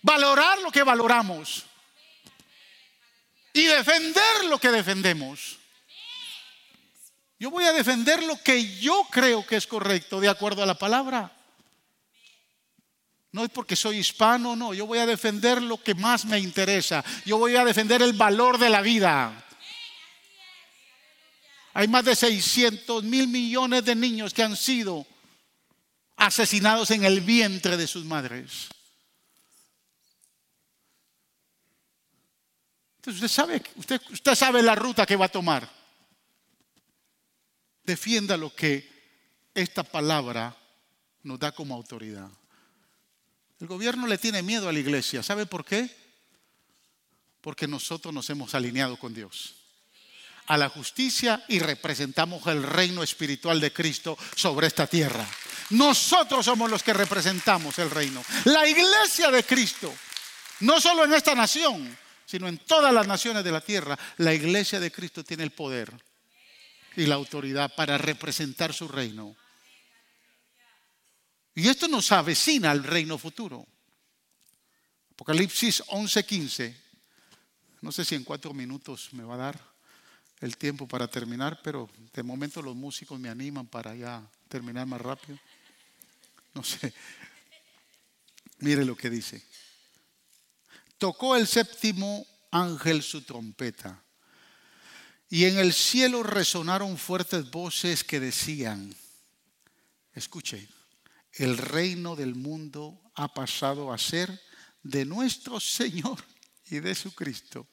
valorar 0.01 0.59
lo 0.59 0.71
que 0.71 0.83
valoramos 0.83 1.65
y 3.53 3.65
defender 3.65 4.45
lo 4.49 4.59
que 4.59 4.71
defendemos. 4.71 5.59
Yo 7.39 7.51
voy 7.51 7.65
a 7.65 7.73
defender 7.73 8.23
lo 8.23 8.41
que 8.41 8.79
yo 8.79 9.05
creo 9.11 9.45
que 9.45 9.57
es 9.57 9.67
correcto 9.67 10.21
de 10.21 10.29
acuerdo 10.29 10.63
a 10.63 10.65
la 10.65 10.75
palabra. 10.75 11.31
No 13.33 13.43
es 13.43 13.49
porque 13.49 13.75
soy 13.75 13.97
hispano, 13.97 14.55
no. 14.55 14.75
Yo 14.75 14.85
voy 14.85 14.99
a 14.99 15.07
defender 15.07 15.59
lo 15.61 15.81
que 15.81 15.95
más 15.95 16.23
me 16.25 16.37
interesa. 16.37 17.03
Yo 17.25 17.39
voy 17.39 17.55
a 17.55 17.65
defender 17.65 18.03
el 18.03 18.13
valor 18.13 18.59
de 18.59 18.69
la 18.69 18.81
vida. 18.81 19.43
Hay 21.73 21.87
más 21.87 22.05
de 22.05 22.15
600 22.15 23.03
mil 23.03 23.27
millones 23.27 23.83
de 23.85 23.95
niños 23.95 24.35
que 24.35 24.43
han 24.43 24.55
sido 24.55 25.07
asesinados 26.15 26.91
en 26.91 27.05
el 27.05 27.21
vientre 27.21 27.75
de 27.75 27.87
sus 27.87 28.05
madres. 28.05 28.69
Entonces 32.97 33.23
usted 33.23 33.35
sabe, 33.35 33.63
usted, 33.77 34.01
usted 34.11 34.35
sabe 34.35 34.61
la 34.61 34.75
ruta 34.75 35.07
que 35.07 35.15
va 35.15 35.25
a 35.25 35.29
tomar. 35.29 35.67
Defienda 37.83 38.37
lo 38.37 38.53
que 38.55 38.87
esta 39.55 39.83
palabra 39.83 40.55
nos 41.23 41.39
da 41.39 41.51
como 41.51 41.73
autoridad. 41.73 42.29
El 43.63 43.69
gobierno 43.69 44.07
le 44.07 44.17
tiene 44.17 44.43
miedo 44.43 44.67
a 44.67 44.73
la 44.73 44.79
iglesia. 44.79 45.23
¿Sabe 45.23 45.45
por 45.45 45.63
qué? 45.63 45.89
Porque 47.39 47.65
nosotros 47.65 48.13
nos 48.13 48.29
hemos 48.29 48.53
alineado 48.55 48.97
con 48.97 49.13
Dios 49.13 49.55
a 50.47 50.57
la 50.57 50.67
justicia 50.67 51.45
y 51.47 51.59
representamos 51.59 52.45
el 52.47 52.61
reino 52.61 53.01
espiritual 53.03 53.61
de 53.61 53.71
Cristo 53.71 54.17
sobre 54.35 54.67
esta 54.67 54.85
tierra. 54.85 55.25
Nosotros 55.69 56.43
somos 56.43 56.69
los 56.69 56.83
que 56.83 56.91
representamos 56.91 57.79
el 57.79 57.89
reino. 57.89 58.21
La 58.43 58.67
iglesia 58.67 59.31
de 59.31 59.45
Cristo, 59.45 59.93
no 60.59 60.81
solo 60.81 61.05
en 61.05 61.13
esta 61.13 61.33
nación, 61.33 61.97
sino 62.25 62.49
en 62.49 62.57
todas 62.57 62.93
las 62.93 63.07
naciones 63.07 63.45
de 63.45 63.51
la 63.53 63.61
tierra, 63.61 63.97
la 64.17 64.33
iglesia 64.33 64.81
de 64.81 64.91
Cristo 64.91 65.23
tiene 65.23 65.43
el 65.43 65.51
poder 65.51 65.89
y 66.97 67.05
la 67.05 67.15
autoridad 67.15 67.73
para 67.73 67.97
representar 67.97 68.73
su 68.73 68.89
reino. 68.89 69.37
Y 71.55 71.67
esto 71.67 71.87
nos 71.87 72.11
avecina 72.11 72.71
al 72.71 72.83
reino 72.83 73.17
futuro. 73.17 73.65
Apocalipsis 75.11 75.83
11:15. 75.87 76.75
No 77.81 77.91
sé 77.91 78.03
si 78.05 78.15
en 78.15 78.23
cuatro 78.23 78.53
minutos 78.53 79.09
me 79.13 79.23
va 79.23 79.35
a 79.35 79.37
dar 79.37 79.73
el 80.39 80.57
tiempo 80.57 80.87
para 80.87 81.07
terminar, 81.07 81.61
pero 81.63 81.89
de 82.13 82.23
momento 82.23 82.61
los 82.61 82.75
músicos 82.75 83.19
me 83.19 83.29
animan 83.29 83.67
para 83.67 83.95
ya 83.95 84.27
terminar 84.47 84.87
más 84.87 85.01
rápido. 85.01 85.37
No 86.53 86.63
sé. 86.63 86.93
Mire 88.59 88.85
lo 88.85 88.95
que 88.95 89.09
dice. 89.09 89.43
Tocó 90.97 91.35
el 91.35 91.47
séptimo 91.47 92.25
ángel 92.51 93.03
su 93.03 93.21
trompeta. 93.23 94.01
Y 95.29 95.45
en 95.45 95.57
el 95.57 95.73
cielo 95.73 96.23
resonaron 96.23 96.97
fuertes 96.97 97.49
voces 97.49 98.03
que 98.03 98.19
decían, 98.19 98.95
escuche, 100.13 100.67
el 101.33 101.57
reino 101.57 102.15
del 102.15 102.35
mundo 102.35 103.01
ha 103.15 103.33
pasado 103.33 103.91
a 103.91 103.97
ser 103.97 104.41
de 104.83 105.05
nuestro 105.05 105.59
Señor 105.59 106.23
y 106.69 106.79
de 106.79 106.93
su 106.95 107.13
Cristo. 107.13 107.67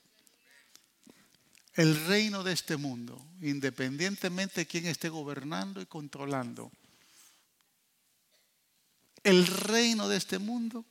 El 1.75 2.07
reino 2.07 2.43
de 2.43 2.53
este 2.53 2.77
mundo, 2.77 3.33
independientemente 3.41 4.63
de 4.63 4.67
quién 4.67 4.87
esté 4.87 5.09
gobernando 5.09 5.81
y 5.81 5.87
controlando, 5.87 6.71
el 9.23 9.47
reino 9.47 10.09
de 10.09 10.17
este 10.17 10.39
mundo 10.39 10.85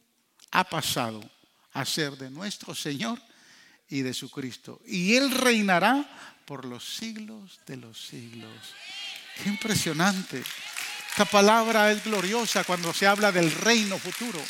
ha 0.51 0.63
pasado 0.63 1.22
a 1.74 1.86
ser 1.86 2.17
de 2.17 2.30
nuestro 2.30 2.76
Señor 2.76 3.22
y 3.89 4.01
de 4.01 4.13
su 4.13 4.30
Cristo. 4.30 4.82
Y 4.86 5.15
Él 5.15 5.32
reinará 5.32 6.41
por 6.45 6.65
los 6.65 6.97
siglos 6.97 7.59
de 7.65 7.78
los 7.78 8.07
siglos. 8.07 8.51
Qué 9.41 9.49
impresionante. 9.49 10.43
Esta 11.12 11.26
palabra 11.26 11.91
es 11.91 12.03
gloriosa 12.03 12.64
cuando 12.64 12.93
se 12.93 13.07
habla 13.07 13.32
del 13.32 13.51
reino 13.51 13.97
futuro. 13.97 14.41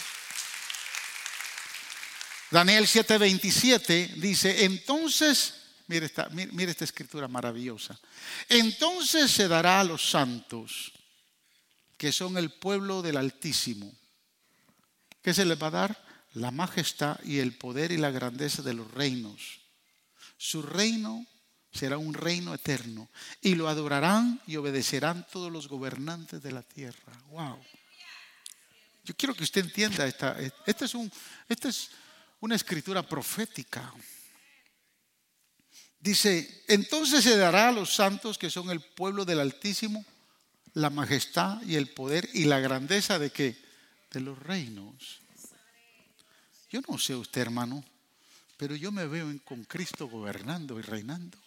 Daniel 2.51 2.87
7:27 2.87 4.15
dice, 4.15 4.65
entonces, 4.65 5.53
mire 5.87 6.05
esta, 6.05 6.85
escritura 6.85 7.27
maravillosa, 7.27 7.99
entonces 8.47 9.31
se 9.31 9.47
dará 9.47 9.79
a 9.79 9.83
los 9.83 10.09
santos, 10.09 10.91
que 11.97 12.11
son 12.11 12.37
el 12.37 12.51
pueblo 12.51 13.01
del 13.01 13.17
Altísimo. 13.17 13.91
¿Qué 15.21 15.33
se 15.33 15.45
les 15.45 15.61
va 15.61 15.67
a 15.67 15.71
dar? 15.71 16.05
La 16.33 16.51
majestad 16.51 17.19
y 17.23 17.39
el 17.39 17.57
poder 17.57 17.91
y 17.91 17.97
la 17.97 18.11
grandeza 18.11 18.61
de 18.61 18.73
los 18.73 18.89
reinos. 18.91 19.61
Su 20.37 20.61
reino 20.61 21.25
será 21.71 21.97
un 21.97 22.13
reino 22.13 22.53
eterno 22.53 23.09
y 23.41 23.55
lo 23.55 23.67
adorarán 23.67 24.41
y 24.47 24.55
obedecerán 24.55 25.25
todos 25.31 25.51
los 25.51 25.67
gobernantes 25.67 26.41
de 26.41 26.51
la 26.51 26.63
tierra. 26.63 27.13
Wow. 27.29 27.59
Yo 29.05 29.15
quiero 29.15 29.33
que 29.33 29.43
usted 29.43 29.65
entienda 29.65 30.05
esta. 30.05 30.37
Esta 30.65 30.85
es, 30.85 30.93
un, 30.93 31.11
esta 31.47 31.69
es 31.69 31.89
una 32.39 32.55
escritura 32.55 33.01
profética. 33.01 33.93
Dice, 35.99 36.63
entonces 36.67 37.23
se 37.23 37.37
dará 37.37 37.69
a 37.69 37.71
los 37.71 37.93
santos 37.93 38.37
que 38.37 38.49
son 38.49 38.69
el 38.69 38.81
pueblo 38.81 39.25
del 39.25 39.39
Altísimo 39.39 40.05
la 40.73 40.89
majestad 40.89 41.61
y 41.63 41.75
el 41.75 41.89
poder 41.89 42.29
y 42.33 42.45
la 42.45 42.59
grandeza 42.59 43.19
de 43.19 43.31
qué? 43.31 43.57
De 44.11 44.19
los 44.19 44.37
reinos. 44.37 45.21
Yo 46.69 46.81
no 46.87 46.97
sé 46.97 47.15
usted, 47.15 47.41
hermano, 47.41 47.83
pero 48.57 48.75
yo 48.75 48.91
me 48.91 49.07
veo 49.07 49.33
con 49.43 49.63
Cristo 49.63 50.07
gobernando 50.07 50.79
y 50.79 50.83
reinando. 50.83 51.37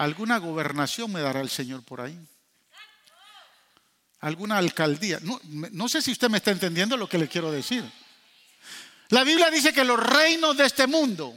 Alguna 0.00 0.38
gobernación 0.38 1.12
me 1.12 1.20
dará 1.20 1.42
el 1.42 1.50
Señor 1.50 1.82
por 1.82 2.00
ahí. 2.00 2.18
Alguna 4.20 4.56
alcaldía. 4.56 5.18
No, 5.20 5.38
no, 5.44 5.90
sé 5.90 6.00
si 6.00 6.12
usted 6.12 6.30
me 6.30 6.38
está 6.38 6.50
entendiendo 6.52 6.96
lo 6.96 7.06
que 7.06 7.18
le 7.18 7.28
quiero 7.28 7.52
decir. 7.52 7.84
La 9.10 9.24
Biblia 9.24 9.50
dice 9.50 9.74
que 9.74 9.84
los 9.84 10.00
reinos 10.00 10.56
de 10.56 10.64
este 10.64 10.86
mundo 10.86 11.34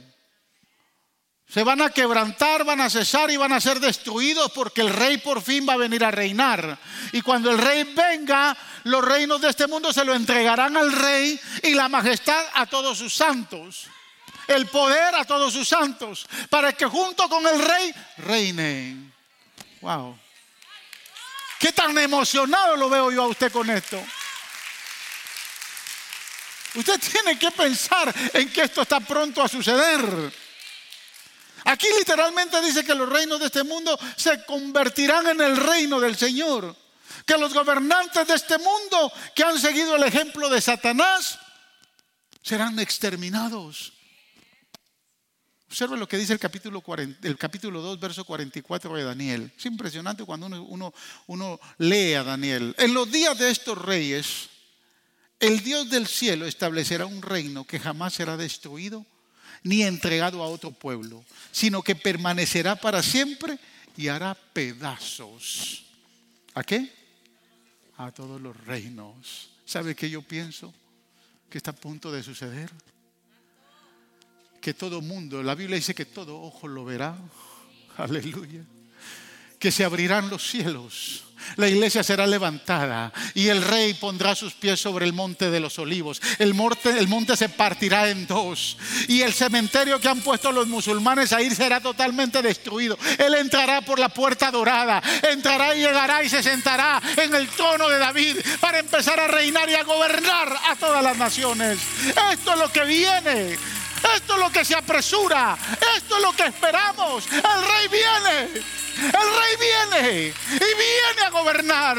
se 1.46 1.62
van 1.62 1.82
a 1.82 1.90
quebrantar, 1.90 2.64
van 2.64 2.80
a 2.80 2.88
cesar 2.88 3.30
y 3.30 3.36
van 3.36 3.52
a 3.52 3.60
ser 3.60 3.80
destruidos 3.80 4.50
porque 4.52 4.80
el 4.80 4.88
rey 4.88 5.18
por 5.18 5.42
fin 5.42 5.66
va 5.68 5.74
a 5.74 5.76
venir 5.76 6.02
a 6.02 6.10
reinar. 6.10 6.78
Y 7.12 7.20
cuando 7.20 7.50
el 7.50 7.58
rey 7.58 7.84
venga, 7.94 8.56
los 8.84 9.04
reinos 9.04 9.42
de 9.42 9.50
este 9.50 9.66
mundo 9.66 9.92
se 9.92 10.06
lo 10.06 10.14
entregarán 10.14 10.74
al 10.78 10.90
rey 10.90 11.38
y 11.62 11.74
la 11.74 11.90
majestad 11.90 12.46
a 12.54 12.64
todos 12.64 12.96
sus 12.96 13.12
santos 13.12 13.90
el 14.48 14.66
poder 14.66 15.14
a 15.14 15.24
todos 15.24 15.52
sus 15.52 15.68
santos, 15.68 16.26
para 16.50 16.72
que 16.72 16.86
junto 16.86 17.28
con 17.28 17.46
el 17.46 17.64
rey 17.64 17.94
reinen. 18.18 19.12
Wow. 19.80 20.18
Qué 21.58 21.72
tan 21.72 21.96
emocionado 21.98 22.76
lo 22.76 22.90
veo 22.90 23.10
yo 23.10 23.22
a 23.22 23.28
usted 23.28 23.50
con 23.50 23.70
esto. 23.70 24.02
Usted 26.74 27.00
tiene 27.00 27.38
que 27.38 27.50
pensar 27.52 28.12
en 28.32 28.52
que 28.52 28.62
esto 28.62 28.82
está 28.82 29.00
pronto 29.00 29.42
a 29.42 29.48
suceder. 29.48 30.32
Aquí 31.64 31.86
literalmente 31.98 32.60
dice 32.60 32.84
que 32.84 32.94
los 32.94 33.08
reinos 33.08 33.40
de 33.40 33.46
este 33.46 33.62
mundo 33.62 33.98
se 34.16 34.44
convertirán 34.44 35.28
en 35.28 35.40
el 35.40 35.56
reino 35.56 35.98
del 35.98 36.16
Señor. 36.16 36.76
Que 37.24 37.38
los 37.38 37.54
gobernantes 37.54 38.26
de 38.26 38.34
este 38.34 38.58
mundo 38.58 39.10
que 39.34 39.44
han 39.44 39.58
seguido 39.58 39.96
el 39.96 40.02
ejemplo 40.02 40.50
de 40.50 40.60
Satanás 40.60 41.38
serán 42.42 42.78
exterminados. 42.78 43.93
Observe 45.74 45.96
lo 45.96 46.06
que 46.06 46.16
dice 46.16 46.32
el 46.32 46.38
capítulo, 46.38 46.84
el 47.22 47.36
capítulo 47.36 47.82
2, 47.82 47.98
verso 47.98 48.24
44 48.24 48.94
de 48.94 49.02
Daniel. 49.02 49.52
Es 49.58 49.66
impresionante 49.66 50.24
cuando 50.24 50.46
uno, 50.46 50.62
uno, 50.62 50.94
uno 51.26 51.58
lee 51.78 52.14
a 52.14 52.22
Daniel. 52.22 52.76
En 52.78 52.94
los 52.94 53.10
días 53.10 53.36
de 53.36 53.50
estos 53.50 53.76
reyes, 53.76 54.50
el 55.40 55.64
Dios 55.64 55.90
del 55.90 56.06
cielo 56.06 56.46
establecerá 56.46 57.06
un 57.06 57.20
reino 57.20 57.64
que 57.64 57.80
jamás 57.80 58.14
será 58.14 58.36
destruido 58.36 59.04
ni 59.64 59.82
entregado 59.82 60.44
a 60.44 60.46
otro 60.46 60.70
pueblo, 60.70 61.24
sino 61.50 61.82
que 61.82 61.96
permanecerá 61.96 62.76
para 62.76 63.02
siempre 63.02 63.58
y 63.96 64.06
hará 64.06 64.36
pedazos. 64.36 65.86
¿A 66.54 66.62
qué? 66.62 66.88
A 67.96 68.12
todos 68.12 68.40
los 68.40 68.56
reinos. 68.64 69.50
¿Sabe 69.66 69.96
qué 69.96 70.08
yo 70.08 70.22
pienso? 70.22 70.72
Que 71.50 71.58
está 71.58 71.72
a 71.72 71.74
punto 71.74 72.12
de 72.12 72.22
suceder 72.22 72.70
que 74.64 74.72
todo 74.72 75.02
mundo, 75.02 75.42
la 75.42 75.54
Biblia 75.54 75.76
dice 75.76 75.94
que 75.94 76.06
todo 76.06 76.40
ojo 76.40 76.66
lo 76.66 76.86
verá. 76.86 77.14
Aleluya. 77.98 78.62
Que 79.58 79.70
se 79.70 79.84
abrirán 79.84 80.30
los 80.30 80.42
cielos. 80.42 81.24
La 81.56 81.68
iglesia 81.68 82.02
será 82.02 82.26
levantada 82.26 83.12
y 83.34 83.48
el 83.48 83.60
rey 83.60 83.92
pondrá 83.92 84.34
sus 84.34 84.54
pies 84.54 84.80
sobre 84.80 85.04
el 85.04 85.12
monte 85.12 85.50
de 85.50 85.60
los 85.60 85.78
olivos. 85.78 86.22
El 86.38 86.54
monte, 86.54 87.36
se 87.36 87.50
partirá 87.50 88.08
en 88.08 88.26
dos 88.26 88.78
y 89.06 89.20
el 89.20 89.34
cementerio 89.34 90.00
que 90.00 90.08
han 90.08 90.22
puesto 90.22 90.50
los 90.50 90.66
musulmanes 90.66 91.34
ahí 91.34 91.50
será 91.50 91.80
totalmente 91.80 92.40
destruido. 92.40 92.96
Él 93.18 93.34
entrará 93.34 93.82
por 93.82 93.98
la 93.98 94.08
puerta 94.08 94.50
dorada, 94.50 95.02
entrará 95.30 95.76
y 95.76 95.80
llegará 95.80 96.24
y 96.24 96.30
se 96.30 96.42
sentará 96.42 97.02
en 97.18 97.34
el 97.34 97.48
trono 97.48 97.90
de 97.90 97.98
David 97.98 98.36
para 98.60 98.78
empezar 98.78 99.20
a 99.20 99.28
reinar 99.28 99.68
y 99.68 99.74
a 99.74 99.84
gobernar 99.84 100.56
a 100.70 100.76
todas 100.76 101.04
las 101.04 101.18
naciones. 101.18 101.78
Esto 102.32 102.54
es 102.54 102.58
lo 102.58 102.72
que 102.72 102.84
viene. 102.86 103.58
Esto 104.14 104.34
es 104.34 104.40
lo 104.40 104.50
que 104.50 104.64
se 104.64 104.74
apresura. 104.74 105.56
Esto 105.96 106.16
es 106.16 106.22
lo 106.22 106.32
que 106.32 106.44
esperamos. 106.44 107.24
El 107.32 107.42
rey 107.42 107.88
viene. 107.90 108.62
El 108.96 109.12
rey 109.12 109.56
viene 109.58 110.34
y 110.50 110.58
viene 110.58 111.22
a 111.26 111.30
gobernar. 111.30 111.98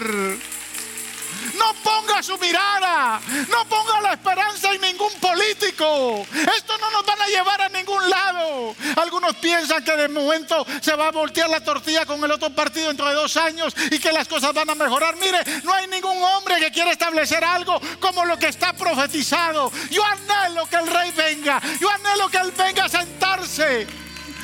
No 1.65 1.73
ponga 1.81 2.21
su 2.21 2.37
mirada, 2.37 3.19
no 3.49 3.65
ponga 3.65 3.99
la 3.99 4.13
esperanza 4.13 4.71
en 4.71 4.81
ningún 4.81 5.11
político. 5.13 6.23
Esto 6.55 6.77
no 6.77 6.91
nos 6.91 7.03
van 7.03 7.19
a 7.23 7.27
llevar 7.27 7.59
a 7.59 7.69
ningún 7.69 8.07
lado. 8.07 8.75
Algunos 8.97 9.35
piensan 9.37 9.83
que 9.83 9.97
de 9.97 10.07
momento 10.07 10.63
se 10.79 10.93
va 10.93 11.07
a 11.07 11.11
voltear 11.11 11.49
la 11.49 11.63
tortilla 11.63 12.05
con 12.05 12.23
el 12.23 12.31
otro 12.31 12.51
partido 12.51 12.89
dentro 12.89 13.09
de 13.09 13.15
dos 13.15 13.35
años 13.37 13.73
y 13.89 13.97
que 13.97 14.11
las 14.11 14.27
cosas 14.27 14.53
van 14.53 14.69
a 14.69 14.75
mejorar. 14.75 15.15
Mire, 15.15 15.39
no 15.63 15.73
hay 15.73 15.87
ningún 15.87 16.21
hombre 16.21 16.59
que 16.59 16.69
quiera 16.69 16.91
establecer 16.91 17.43
algo 17.43 17.81
como 17.99 18.25
lo 18.25 18.37
que 18.37 18.49
está 18.49 18.73
profetizado. 18.73 19.71
Yo 19.89 20.03
anhelo 20.05 20.67
que 20.67 20.75
el 20.75 20.85
rey 20.85 21.11
venga, 21.17 21.59
yo 21.81 21.89
anhelo 21.89 22.29
que 22.29 22.37
él 22.37 22.51
venga 22.55 22.85
a 22.85 22.89
sentarse. 22.89 23.87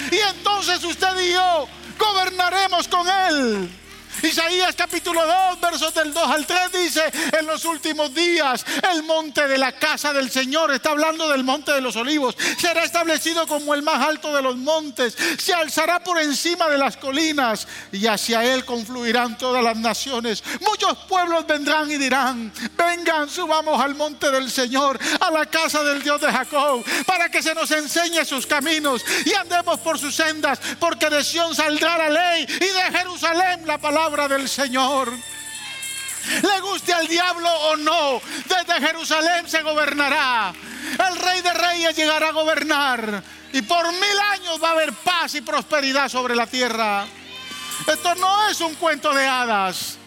Y 0.09 0.17
entonces 0.17 0.83
usted 0.83 1.19
y 1.19 1.33
yo 1.33 1.67
gobernaremos 1.99 2.87
con 2.87 3.07
él. 3.07 3.80
Isaías 4.23 4.75
capítulo 4.75 5.25
2, 5.25 5.61
versos 5.61 5.93
del 5.93 6.13
2 6.13 6.29
al 6.29 6.45
3 6.45 6.71
dice, 6.71 7.01
en 7.39 7.47
los 7.47 7.65
últimos 7.65 8.13
días 8.13 8.65
el 8.91 9.03
monte 9.03 9.47
de 9.47 9.57
la 9.57 9.71
casa 9.71 10.13
del 10.13 10.29
Señor, 10.29 10.71
está 10.71 10.91
hablando 10.91 11.29
del 11.29 11.43
monte 11.43 11.71
de 11.71 11.81
los 11.81 11.95
olivos, 11.95 12.35
será 12.57 12.83
establecido 12.83 13.47
como 13.47 13.73
el 13.73 13.81
más 13.81 14.05
alto 14.05 14.35
de 14.35 14.41
los 14.41 14.57
montes, 14.57 15.17
se 15.37 15.53
alzará 15.53 16.03
por 16.03 16.19
encima 16.19 16.67
de 16.69 16.77
las 16.77 16.97
colinas 16.97 17.67
y 17.91 18.05
hacia 18.05 18.43
él 18.43 18.65
confluirán 18.65 19.37
todas 19.37 19.63
las 19.63 19.77
naciones. 19.77 20.43
Muchos 20.59 20.97
pueblos 21.05 21.47
vendrán 21.47 21.89
y 21.89 21.97
dirán, 21.97 22.51
vengan, 22.77 23.29
subamos 23.29 23.81
al 23.81 23.95
monte 23.95 24.29
del 24.29 24.51
Señor, 24.51 24.99
a 25.19 25.31
la 25.31 25.45
casa 25.45 25.83
del 25.83 26.03
Dios 26.03 26.21
de 26.21 26.31
Jacob, 26.31 26.83
para 27.05 27.29
que 27.29 27.41
se 27.41 27.55
nos 27.55 27.71
enseñe 27.71 28.23
sus 28.25 28.45
caminos 28.45 29.03
y 29.25 29.33
andemos 29.33 29.79
por 29.79 29.97
sus 29.97 30.13
sendas, 30.13 30.59
porque 30.79 31.09
de 31.09 31.23
Sión 31.23 31.55
saldrá 31.55 31.97
la 31.97 32.09
ley 32.09 32.45
y 32.45 32.65
de 32.65 32.97
Jerusalén 32.99 33.65
la 33.65 33.77
palabra 33.77 34.00
del 34.09 34.49
Señor. 34.49 35.13
Le 36.41 36.59
guste 36.61 36.91
al 36.91 37.07
diablo 37.07 37.49
o 37.49 37.75
no, 37.75 38.21
desde 38.45 38.87
Jerusalén 38.87 39.47
se 39.47 39.61
gobernará. 39.61 40.51
El 41.07 41.15
rey 41.17 41.41
de 41.41 41.53
reyes 41.53 41.95
llegará 41.95 42.29
a 42.29 42.31
gobernar 42.31 43.23
y 43.53 43.61
por 43.61 43.91
mil 43.91 44.19
años 44.31 44.61
va 44.61 44.69
a 44.69 44.71
haber 44.71 44.91
paz 44.93 45.35
y 45.35 45.41
prosperidad 45.41 46.09
sobre 46.09 46.35
la 46.35 46.47
tierra. 46.47 47.05
Esto 47.85 48.15
no 48.15 48.49
es 48.49 48.59
un 48.61 48.73
cuento 48.75 49.13
de 49.13 49.25
hadas. 49.25 49.97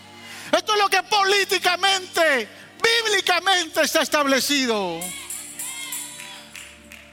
Esto 0.51 0.75
es 0.75 0.81
lo 0.81 0.89
que 0.89 1.03
políticamente, 1.05 2.49
bíblicamente 2.83 3.83
está 3.83 4.03
establecido. 4.03 4.99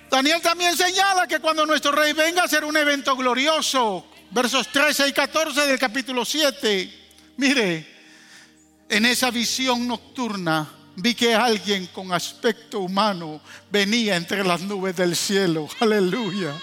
Daniel 0.10 0.42
también 0.42 0.76
señala 0.76 1.28
que 1.28 1.40
cuando 1.40 1.66
nuestro 1.66 1.92
rey 1.92 2.14
venga 2.14 2.44
a 2.44 2.48
ser 2.48 2.66
un 2.66 2.76
evento 2.76 3.16
glorioso, 3.16 4.11
versos 4.32 4.68
13 4.70 5.10
y 5.10 5.14
14 5.14 5.68
del 5.68 5.78
capítulo 5.78 6.26
7. 6.26 7.00
Mire, 7.38 7.88
en 8.90 9.06
esa 9.06 9.30
visión 9.30 9.88
nocturna 9.88 10.68
vi 10.96 11.14
que 11.14 11.36
alguien 11.36 11.88
con 11.88 12.12
aspecto 12.12 12.80
humano 12.80 13.42
venía 13.70 14.16
entre 14.16 14.44
las 14.44 14.62
nubes 14.62 14.96
del 14.96 15.16
cielo. 15.16 15.68
Aleluya. 15.80 16.54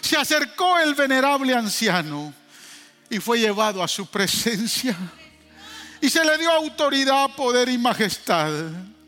Se 0.00 0.16
acercó 0.16 0.78
el 0.78 0.94
venerable 0.94 1.54
anciano 1.54 2.32
y 3.10 3.18
fue 3.18 3.40
llevado 3.40 3.82
a 3.82 3.88
su 3.88 4.06
presencia. 4.06 4.96
Y 6.00 6.08
se 6.08 6.24
le 6.24 6.38
dio 6.38 6.50
autoridad, 6.52 7.34
poder 7.34 7.68
y 7.68 7.76
majestad. 7.76 8.52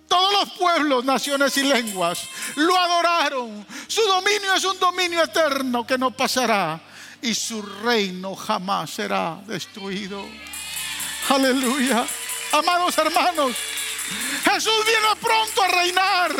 Todos 0.08 0.32
los 0.32 0.58
pueblos, 0.58 1.04
naciones 1.04 1.56
y 1.56 1.62
lenguas 1.62 2.24
lo 2.56 2.76
adoraron. 2.76 3.64
Su 3.86 4.02
dominio 4.02 4.52
es 4.54 4.64
un 4.64 4.78
dominio 4.80 5.22
eterno 5.22 5.86
que 5.86 5.96
no 5.96 6.10
pasará 6.10 6.80
y 7.22 7.34
su 7.34 7.62
reino 7.62 8.34
jamás 8.34 8.90
será 8.90 9.40
destruido. 9.46 10.26
Aleluya. 11.28 12.06
Amados 12.52 12.98
hermanos, 12.98 13.56
Jesús 14.44 14.84
viene 14.84 15.16
pronto 15.20 15.62
a 15.62 15.68
reinar. 15.68 16.32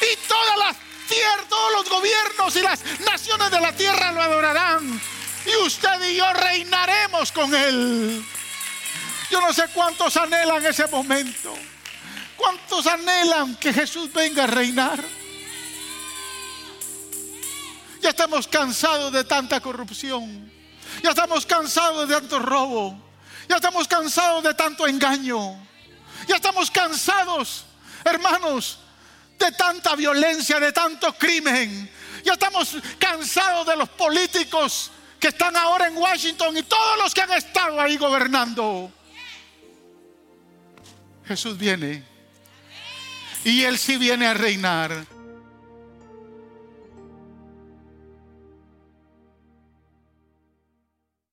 Y 0.00 0.28
todas 0.28 0.58
las 0.58 0.76
tierras, 1.08 1.48
todos 1.48 1.72
los 1.72 1.90
gobiernos 1.90 2.56
y 2.56 2.62
las 2.62 2.80
naciones 3.00 3.50
de 3.50 3.60
la 3.60 3.72
tierra 3.72 4.12
lo 4.12 4.22
adorarán. 4.22 5.00
Y 5.44 5.56
usted 5.64 6.10
y 6.10 6.16
yo 6.16 6.32
reinaremos 6.32 7.32
con 7.32 7.54
Él. 7.54 8.24
Yo 9.30 9.40
no 9.40 9.52
sé 9.52 9.64
cuántos 9.74 10.16
anhelan 10.16 10.64
ese 10.64 10.86
momento. 10.86 11.54
¿Cuántos 12.36 12.86
anhelan 12.86 13.56
que 13.56 13.72
Jesús 13.72 14.12
venga 14.12 14.44
a 14.44 14.46
reinar? 14.46 15.02
Ya 18.00 18.10
estamos 18.10 18.46
cansados 18.46 19.12
de 19.12 19.24
tanta 19.24 19.60
corrupción. 19.60 20.50
Ya 21.02 21.10
estamos 21.10 21.46
cansados 21.46 22.08
de 22.08 22.14
tanto 22.14 22.38
robo. 22.38 23.00
Ya 23.48 23.56
estamos 23.56 23.86
cansados 23.86 24.42
de 24.42 24.54
tanto 24.54 24.86
engaño. 24.86 25.56
Ya 26.26 26.36
estamos 26.36 26.70
cansados, 26.70 27.64
hermanos, 28.04 28.78
de 29.38 29.52
tanta 29.52 29.94
violencia, 29.94 30.58
de 30.58 30.72
tanto 30.72 31.12
crimen. 31.14 31.90
Ya 32.24 32.32
estamos 32.32 32.76
cansados 32.98 33.66
de 33.66 33.76
los 33.76 33.88
políticos 33.90 34.90
que 35.20 35.28
están 35.28 35.56
ahora 35.56 35.86
en 35.88 35.96
Washington 35.96 36.56
y 36.56 36.62
todos 36.62 36.98
los 36.98 37.14
que 37.14 37.22
han 37.22 37.32
estado 37.32 37.80
ahí 37.80 37.96
gobernando. 37.96 38.90
Jesús 41.26 41.56
viene. 41.56 42.04
Y 43.44 43.62
Él 43.62 43.78
sí 43.78 43.96
viene 43.96 44.26
a 44.26 44.34
reinar. 44.34 45.06